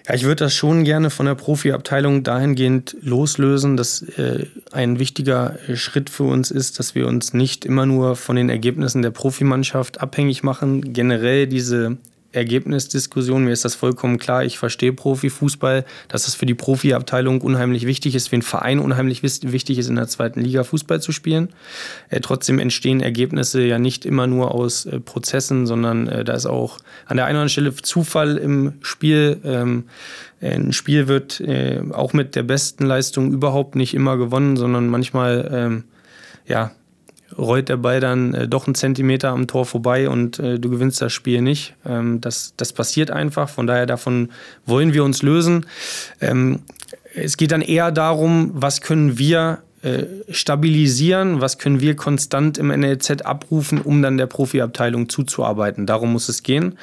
Ja, 0.10 0.16
ich 0.16 0.24
würde 0.24 0.46
das 0.46 0.56
schon 0.56 0.86
gerne 0.86 1.12
von 1.12 1.28
der 1.28 1.36
Profiabteilung 1.36 2.24
dahingehend 2.24 2.98
loslösen, 3.02 3.78
dass 3.78 4.02
äh, 4.02 4.48
ein 4.72 4.98
wichtiger 4.98 5.60
Schritt 5.76 6.10
für 6.10 6.24
uns 6.24 6.50
ist, 6.50 6.80
dass 6.80 6.96
wir 6.96 7.06
uns 7.06 7.34
nicht 7.36 7.64
immer 7.64 7.86
nur 7.86 8.16
von 8.16 8.36
den 8.36 8.50
Ergebnissen 8.50 9.04
der 9.04 9.12
Profimannschaft 9.12 10.02
abhängig 10.02 10.42
machen. 10.42 10.94
Generell 10.94 11.46
diese 11.46 11.98
Ergebnisdiskussion. 12.32 13.44
Mir 13.44 13.52
ist 13.52 13.66
das 13.66 13.76
vollkommen 13.76 14.18
klar. 14.20 14.44
Ich 14.44 14.58
verstehe 14.58 14.94
Profifußball, 14.94 15.86
dass 16.08 16.28
es 16.28 16.36
für 16.36 16.46
die 16.46 16.54
Profiabteilung 16.54 17.42
unheimlich 17.42 17.86
wichtig 17.86 18.16
ist, 18.16 18.30
für 18.30 18.38
den 18.38 18.42
Verein 18.42 18.80
unheimlich 18.80 19.24
wichtig 19.24 19.78
ist, 19.78 19.90
in 19.90 19.96
der 19.96 20.08
zweiten 20.08 20.42
Liga 20.42 20.64
Fußball 20.64 21.02
zu 21.02 21.12
spielen. 21.12 21.50
Äh, 22.10 22.20
trotzdem 22.22 22.60
entstehen 22.60 23.02
Ergebnisse 23.02 23.64
ja 23.64 23.80
nicht 23.80 24.06
immer 24.06 24.28
nur 24.28 24.54
aus 24.54 24.86
äh, 24.86 25.00
Prozessen, 25.00 25.66
sondern 25.66 26.08
äh, 26.08 26.24
da 26.24 26.34
ist 26.34 26.46
auch 26.46 26.78
an 27.06 27.18
der 27.18 27.26
einen 27.26 27.36
oder 27.36 27.42
anderen 27.42 27.50
Stelle 27.50 27.76
Zufall 27.76 28.38
im 28.38 28.74
Spiel. 28.82 29.40
Ähm, 29.44 29.86
ein 30.42 30.72
Spiel 30.72 31.08
wird 31.08 31.42
äh, 31.42 31.82
auch 31.92 32.14
mit 32.14 32.36
der 32.36 32.44
besten 32.44 32.86
Leistung 32.86 33.34
überhaupt 33.34 33.76
nicht 33.76 33.94
immer 33.94 34.18
gewonnen, 34.18 34.56
sondern 34.56 34.88
manchmal 34.88 35.50
ähm, 35.52 35.84
ja, 36.48 36.72
rollt 37.38 37.70
der 37.70 37.78
Ball 37.78 38.00
dann 38.00 38.34
äh, 38.34 38.48
doch 38.48 38.68
einen 38.68 38.76
Zentimeter 38.76 39.30
am 39.30 39.48
Tor 39.48 39.66
vorbei 39.66 40.10
und 40.10 40.40
äh, 40.40 40.60
du 40.60 40.70
gewinnst 40.70 41.02
das 41.02 41.14
Spiel 41.14 41.42
nicht. 41.42 41.76
Ähm, 41.86 42.22
das, 42.22 42.54
das 42.58 42.74
passiert 42.74 43.12
einfach. 43.12 43.50
Von 43.50 43.68
daher 43.68 43.86
davon 43.86 44.30
wollen 44.66 44.94
wir 44.94 45.04
uns 45.04 45.22
lösen. 45.22 45.66
Ähm, 46.22 46.60
es 47.16 47.38
geht 47.38 47.52
dann 47.52 47.62
eher 47.62 47.92
darum, 47.92 48.52
was 48.54 48.82
können 48.82 49.18
wir 49.18 49.60
äh, 49.82 50.04
stabilisieren, 50.30 51.40
was 51.40 51.58
können 51.58 51.80
wir 51.80 51.96
konstant 51.96 52.58
im 52.58 52.68
NLZ 52.68 53.22
abrufen, 53.22 53.80
um 53.80 54.02
dann 54.02 54.18
der 54.18 54.28
Profiabteilung 54.28 55.08
zuzuarbeiten. 55.08 55.86
Darum 55.86 56.12
muss 56.12 56.28
es 56.28 56.44
gehen. 56.44 56.78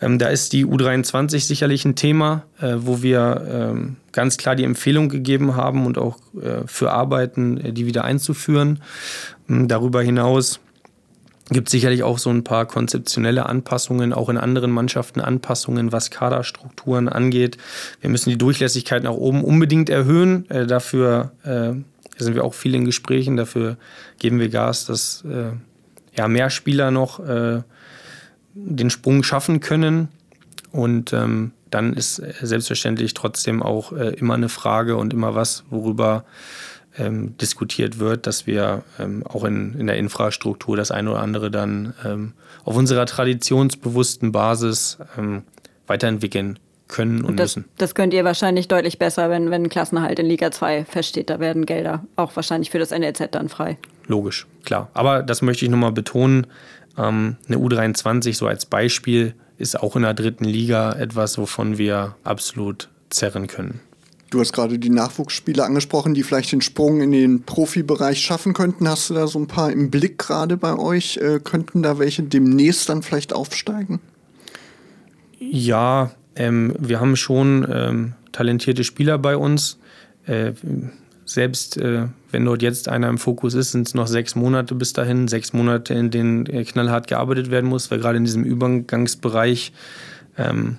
Ähm, 0.00 0.20
da 0.20 0.28
ist 0.28 0.52
die 0.52 0.64
U23 0.64 1.40
sicherlich 1.40 1.84
ein 1.84 1.96
Thema, 1.96 2.44
äh, 2.60 2.74
wo 2.76 3.02
wir 3.02 3.44
ähm, 3.50 3.96
ganz 4.12 4.36
klar 4.36 4.54
die 4.54 4.62
Empfehlung 4.62 5.08
gegeben 5.08 5.56
haben 5.56 5.84
und 5.84 5.98
auch 5.98 6.18
äh, 6.40 6.64
für 6.66 6.92
arbeiten, 6.92 7.58
äh, 7.58 7.72
die 7.72 7.86
wieder 7.86 8.04
einzuführen. 8.04 8.82
Ähm, 9.48 9.68
darüber 9.68 10.02
hinaus 10.02 10.60
gibt 11.50 11.68
es 11.68 11.72
sicherlich 11.72 12.02
auch 12.02 12.18
so 12.18 12.30
ein 12.30 12.44
paar 12.44 12.66
konzeptionelle 12.66 13.46
Anpassungen, 13.46 14.12
auch 14.12 14.28
in 14.28 14.36
anderen 14.36 14.70
Mannschaften 14.70 15.20
Anpassungen, 15.20 15.92
was 15.92 16.10
Kaderstrukturen 16.10 17.08
angeht. 17.08 17.56
Wir 18.00 18.10
müssen 18.10 18.30
die 18.30 18.38
Durchlässigkeit 18.38 19.02
nach 19.02 19.12
oben 19.12 19.42
unbedingt 19.44 19.88
erhöhen. 19.88 20.48
Äh, 20.50 20.66
dafür 20.66 21.32
äh, 21.44 21.72
sind 22.22 22.34
wir 22.34 22.44
auch 22.44 22.54
viel 22.54 22.74
in 22.74 22.84
Gesprächen. 22.84 23.36
Dafür 23.36 23.76
geben 24.18 24.40
wir 24.40 24.48
Gas, 24.48 24.86
dass 24.86 25.24
äh, 25.24 25.52
ja, 26.16 26.28
mehr 26.28 26.50
Spieler 26.50 26.90
noch 26.90 27.20
äh, 27.20 27.62
den 28.54 28.90
Sprung 28.90 29.22
schaffen 29.22 29.60
können. 29.60 30.08
Und 30.70 31.12
ähm, 31.12 31.52
dann 31.70 31.94
ist 31.94 32.16
selbstverständlich 32.16 33.14
trotzdem 33.14 33.62
auch 33.62 33.92
äh, 33.92 34.10
immer 34.14 34.34
eine 34.34 34.48
Frage 34.48 34.96
und 34.96 35.12
immer 35.12 35.34
was, 35.34 35.64
worüber 35.70 36.24
ähm, 36.98 37.36
diskutiert 37.38 37.98
wird, 37.98 38.26
dass 38.26 38.46
wir 38.46 38.82
ähm, 38.98 39.24
auch 39.26 39.44
in, 39.44 39.74
in 39.78 39.86
der 39.86 39.96
Infrastruktur 39.96 40.76
das 40.76 40.90
eine 40.90 41.10
oder 41.10 41.20
andere 41.20 41.50
dann 41.50 41.94
ähm, 42.04 42.32
auf 42.64 42.76
unserer 42.76 43.06
traditionsbewussten 43.06 44.32
Basis 44.32 44.98
ähm, 45.16 45.42
weiterentwickeln 45.86 46.58
können 46.88 47.20
und, 47.20 47.30
und 47.30 47.36
das, 47.36 47.56
müssen. 47.56 47.68
Das 47.76 47.94
könnt 47.94 48.14
ihr 48.14 48.24
wahrscheinlich 48.24 48.68
deutlich 48.68 48.98
besser, 48.98 49.30
wenn, 49.30 49.50
wenn 49.50 49.68
Klassenhalt 49.68 50.18
in 50.18 50.26
Liga 50.26 50.50
2 50.50 50.84
feststeht. 50.84 51.30
Da 51.30 51.38
werden 51.38 51.66
Gelder 51.66 52.04
auch 52.16 52.34
wahrscheinlich 52.34 52.70
für 52.70 52.78
das 52.78 52.90
NLZ 52.90 53.28
dann 53.30 53.48
frei. 53.48 53.78
Logisch, 54.06 54.46
klar. 54.64 54.90
Aber 54.94 55.22
das 55.22 55.42
möchte 55.42 55.64
ich 55.64 55.70
nochmal 55.70 55.92
betonen. 55.92 56.46
Ähm, 56.96 57.36
eine 57.46 57.58
U23 57.58 58.34
so 58.34 58.46
als 58.46 58.66
Beispiel 58.66 59.34
ist 59.58 59.80
auch 59.80 59.96
in 59.96 60.02
der 60.02 60.14
dritten 60.14 60.44
Liga 60.44 60.92
etwas, 60.92 61.36
wovon 61.36 61.78
wir 61.78 62.16
absolut 62.24 62.88
zerren 63.10 63.46
können. 63.46 63.80
Du 64.30 64.40
hast 64.40 64.52
gerade 64.52 64.78
die 64.78 64.90
Nachwuchsspieler 64.90 65.64
angesprochen, 65.64 66.12
die 66.12 66.22
vielleicht 66.22 66.52
den 66.52 66.60
Sprung 66.60 67.00
in 67.00 67.12
den 67.12 67.42
Profibereich 67.44 68.20
schaffen 68.20 68.52
könnten. 68.52 68.86
Hast 68.86 69.08
du 69.08 69.14
da 69.14 69.26
so 69.26 69.38
ein 69.38 69.46
paar 69.46 69.72
im 69.72 69.90
Blick 69.90 70.18
gerade 70.18 70.58
bei 70.58 70.76
euch? 70.76 71.16
Äh, 71.16 71.40
könnten 71.42 71.82
da 71.82 71.98
welche 71.98 72.22
demnächst 72.22 72.88
dann 72.88 73.02
vielleicht 73.02 73.32
aufsteigen? 73.32 74.00
Ja, 75.38 76.10
ähm, 76.36 76.74
wir 76.78 77.00
haben 77.00 77.16
schon 77.16 77.66
ähm, 77.70 78.12
talentierte 78.32 78.84
Spieler 78.84 79.16
bei 79.16 79.36
uns. 79.36 79.78
Äh, 80.26 80.52
selbst 81.24 81.78
äh, 81.78 82.08
wenn 82.30 82.44
dort 82.44 82.62
jetzt 82.62 82.88
einer 82.88 83.08
im 83.08 83.18
Fokus 83.18 83.54
ist, 83.54 83.72
sind 83.72 83.88
es 83.88 83.94
noch 83.94 84.06
sechs 84.06 84.34
Monate 84.34 84.74
bis 84.74 84.92
dahin. 84.92 85.28
Sechs 85.28 85.54
Monate, 85.54 85.94
in 85.94 86.10
denen 86.10 86.46
äh, 86.46 86.64
knallhart 86.64 87.06
gearbeitet 87.06 87.50
werden 87.50 87.68
muss, 87.68 87.90
weil 87.90 87.98
gerade 87.98 88.18
in 88.18 88.24
diesem 88.24 88.44
Übergangsbereich 88.44 89.72
ähm, 90.36 90.76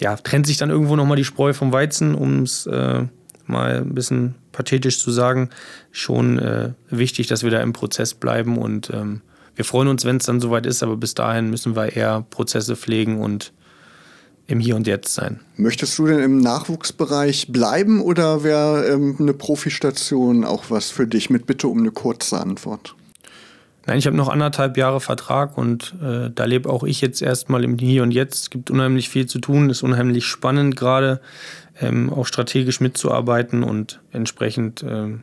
ja, 0.00 0.16
trennt 0.16 0.46
sich 0.46 0.56
dann 0.56 0.70
irgendwo 0.70 0.96
nochmal 0.96 1.16
die 1.16 1.24
Spreu 1.24 1.52
vom 1.52 1.72
Weizen, 1.72 2.14
um 2.14 2.42
es 2.42 2.66
äh, 2.66 3.04
mal 3.46 3.76
ein 3.76 3.94
bisschen 3.94 4.34
pathetisch 4.52 4.98
zu 4.98 5.10
sagen. 5.10 5.50
Schon 5.92 6.38
äh, 6.38 6.72
wichtig, 6.90 7.26
dass 7.26 7.42
wir 7.42 7.50
da 7.50 7.60
im 7.60 7.72
Prozess 7.72 8.14
bleiben 8.14 8.58
und 8.58 8.90
ähm, 8.90 9.20
wir 9.56 9.64
freuen 9.64 9.88
uns, 9.88 10.04
wenn 10.04 10.16
es 10.16 10.26
dann 10.26 10.40
soweit 10.40 10.66
ist, 10.66 10.82
aber 10.82 10.96
bis 10.96 11.14
dahin 11.14 11.50
müssen 11.50 11.76
wir 11.76 11.94
eher 11.94 12.24
Prozesse 12.30 12.74
pflegen 12.74 13.20
und 13.20 13.52
im 14.46 14.60
Hier 14.60 14.76
und 14.76 14.86
Jetzt 14.86 15.14
sein. 15.14 15.40
Möchtest 15.56 15.98
du 15.98 16.06
denn 16.06 16.18
im 16.18 16.38
Nachwuchsbereich 16.38 17.48
bleiben 17.50 18.02
oder 18.02 18.42
wäre 18.42 18.86
ähm, 18.88 19.16
eine 19.18 19.32
Profistation 19.32 20.44
auch 20.44 20.64
was 20.68 20.90
für 20.90 21.06
dich? 21.06 21.30
Mit 21.30 21.46
Bitte 21.46 21.68
um 21.68 21.78
eine 21.78 21.92
kurze 21.92 22.40
Antwort. 22.40 22.94
Nein, 23.86 23.98
ich 23.98 24.06
habe 24.06 24.16
noch 24.16 24.28
anderthalb 24.28 24.76
Jahre 24.76 25.00
Vertrag 25.00 25.58
und 25.58 25.94
äh, 26.02 26.30
da 26.34 26.44
lebe 26.44 26.70
auch 26.70 26.84
ich 26.84 27.00
jetzt 27.00 27.20
erstmal 27.20 27.64
im 27.64 27.78
Hier 27.78 28.02
und 28.02 28.12
Jetzt. 28.12 28.42
Es 28.44 28.50
gibt 28.50 28.70
unheimlich 28.70 29.10
viel 29.10 29.26
zu 29.26 29.38
tun, 29.38 29.68
ist 29.68 29.82
unheimlich 29.82 30.24
spannend 30.24 30.76
gerade, 30.76 31.20
ähm, 31.80 32.10
auch 32.10 32.26
strategisch 32.26 32.80
mitzuarbeiten 32.80 33.62
und 33.62 34.00
entsprechend 34.10 34.82
ähm, 34.88 35.22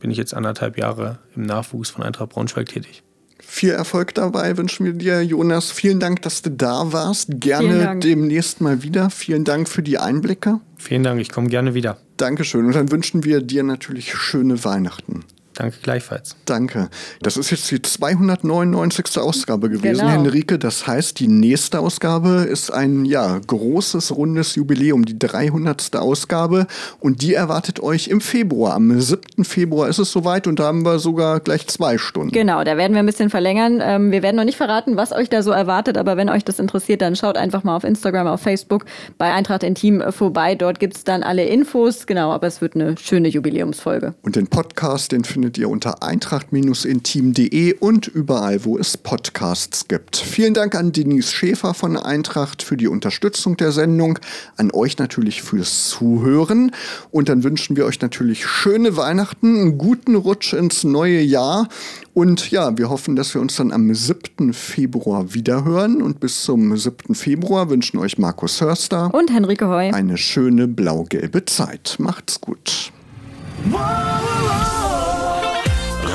bin 0.00 0.10
ich 0.10 0.18
jetzt 0.18 0.34
anderthalb 0.34 0.76
Jahre 0.76 1.18
im 1.34 1.42
Nachwuchs 1.42 1.88
von 1.88 2.04
Eintracht 2.04 2.30
Braunschweig 2.30 2.66
tätig. 2.66 3.02
Viel 3.40 3.70
Erfolg 3.70 4.14
dabei 4.14 4.56
wünschen 4.56 4.84
wir 4.84 4.92
dir, 4.92 5.22
Jonas. 5.22 5.70
Vielen 5.70 6.00
Dank, 6.00 6.22
dass 6.22 6.42
du 6.42 6.50
da 6.50 6.92
warst. 6.92 7.40
Gerne 7.40 7.98
demnächst 8.00 8.60
mal 8.60 8.82
wieder. 8.82 9.10
Vielen 9.10 9.44
Dank 9.44 9.68
für 9.68 9.82
die 9.82 9.98
Einblicke. 9.98 10.60
Vielen 10.76 11.02
Dank, 11.02 11.20
ich 11.20 11.30
komme 11.30 11.48
gerne 11.48 11.74
wieder. 11.74 11.98
Dankeschön. 12.16 12.66
Und 12.66 12.74
dann 12.74 12.90
wünschen 12.90 13.24
wir 13.24 13.40
dir 13.40 13.62
natürlich 13.62 14.14
schöne 14.14 14.64
Weihnachten. 14.64 15.24
Danke 15.54 15.76
gleichfalls. 15.82 16.36
Danke. 16.44 16.88
Das 17.22 17.36
ist 17.36 17.50
jetzt 17.50 17.70
die 17.70 17.80
299. 17.80 19.18
Ausgabe 19.18 19.70
gewesen, 19.70 20.00
Genau. 20.00 20.08
Henrike. 20.08 20.58
Das 20.58 20.86
heißt, 20.86 21.20
die 21.20 21.28
nächste 21.28 21.80
Ausgabe 21.80 22.46
ist 22.50 22.72
ein 22.72 23.04
ja, 23.04 23.38
großes, 23.46 24.16
rundes 24.16 24.54
Jubiläum, 24.56 25.04
die 25.04 25.18
300. 25.18 25.94
Ausgabe. 25.96 26.66
Und 27.00 27.22
die 27.22 27.34
erwartet 27.34 27.80
euch 27.80 28.08
im 28.08 28.20
Februar. 28.20 28.74
Am 28.74 29.00
7. 29.00 29.44
Februar 29.44 29.88
ist 29.88 29.98
es 29.98 30.10
soweit 30.10 30.46
und 30.46 30.58
da 30.58 30.64
haben 30.64 30.84
wir 30.84 30.98
sogar 30.98 31.40
gleich 31.40 31.66
zwei 31.68 31.98
Stunden. 31.98 32.32
Genau, 32.32 32.64
da 32.64 32.76
werden 32.76 32.94
wir 32.94 33.00
ein 33.00 33.06
bisschen 33.06 33.30
verlängern. 33.30 33.80
Ähm, 33.82 34.10
wir 34.10 34.22
werden 34.22 34.36
noch 34.36 34.44
nicht 34.44 34.56
verraten, 34.56 34.96
was 34.96 35.12
euch 35.12 35.28
da 35.28 35.42
so 35.42 35.50
erwartet, 35.52 35.96
aber 35.98 36.16
wenn 36.16 36.28
euch 36.28 36.44
das 36.44 36.58
interessiert, 36.58 37.00
dann 37.02 37.14
schaut 37.16 37.36
einfach 37.36 37.62
mal 37.64 37.76
auf 37.76 37.84
Instagram, 37.84 38.26
auf 38.26 38.40
Facebook 38.40 38.84
bei 39.18 39.32
Eintracht 39.32 39.62
Intim 39.62 40.02
vorbei. 40.10 40.54
Dort 40.54 40.80
gibt 40.80 40.96
es 40.96 41.04
dann 41.04 41.22
alle 41.22 41.44
Infos. 41.44 42.06
Genau, 42.06 42.32
aber 42.32 42.46
es 42.46 42.60
wird 42.60 42.74
eine 42.74 42.96
schöne 42.98 43.28
Jubiläumsfolge. 43.28 44.14
Und 44.22 44.36
den 44.36 44.48
Podcast, 44.48 45.12
den 45.12 45.24
findet 45.24 45.43
ihr 45.58 45.68
unter 45.68 46.02
eintracht-intim.de 46.02 47.74
und 47.78 48.08
überall, 48.08 48.64
wo 48.64 48.78
es 48.78 48.96
Podcasts 48.96 49.86
gibt. 49.88 50.16
Vielen 50.16 50.54
Dank 50.54 50.74
an 50.74 50.92
Denise 50.92 51.30
Schäfer 51.30 51.74
von 51.74 51.96
Eintracht 51.96 52.62
für 52.62 52.76
die 52.76 52.88
Unterstützung 52.88 53.56
der 53.56 53.72
Sendung, 53.72 54.18
an 54.56 54.70
euch 54.72 54.98
natürlich 54.98 55.42
fürs 55.42 55.88
Zuhören 55.88 56.72
und 57.10 57.28
dann 57.28 57.44
wünschen 57.44 57.76
wir 57.76 57.84
euch 57.86 58.00
natürlich 58.00 58.46
schöne 58.46 58.96
Weihnachten, 58.96 59.60
einen 59.60 59.78
guten 59.78 60.14
Rutsch 60.14 60.52
ins 60.52 60.84
neue 60.84 61.20
Jahr 61.20 61.68
und 62.14 62.50
ja, 62.50 62.78
wir 62.78 62.88
hoffen, 62.88 63.16
dass 63.16 63.34
wir 63.34 63.40
uns 63.40 63.56
dann 63.56 63.72
am 63.72 63.92
7. 63.92 64.52
Februar 64.52 65.34
wiederhören 65.34 66.00
und 66.00 66.20
bis 66.20 66.44
zum 66.44 66.76
7. 66.76 67.14
Februar 67.14 67.70
wünschen 67.70 67.98
euch 67.98 68.18
Markus 68.18 68.60
Hörster 68.60 69.12
Und 69.12 69.32
Henrike 69.32 69.66
Heu. 69.66 69.90
eine 69.92 70.16
schöne 70.16 70.68
blau-gelbe 70.68 71.44
Zeit. 71.44 71.96
Macht's 71.98 72.40
gut. 72.40 72.92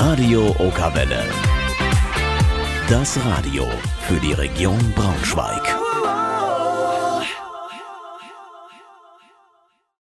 Radio 0.00 0.56
Okawelle. 0.58 1.22
Das 2.88 3.22
Radio 3.22 3.66
für 4.08 4.18
die 4.18 4.32
Region 4.32 4.80
Braunschweig. 4.96 5.89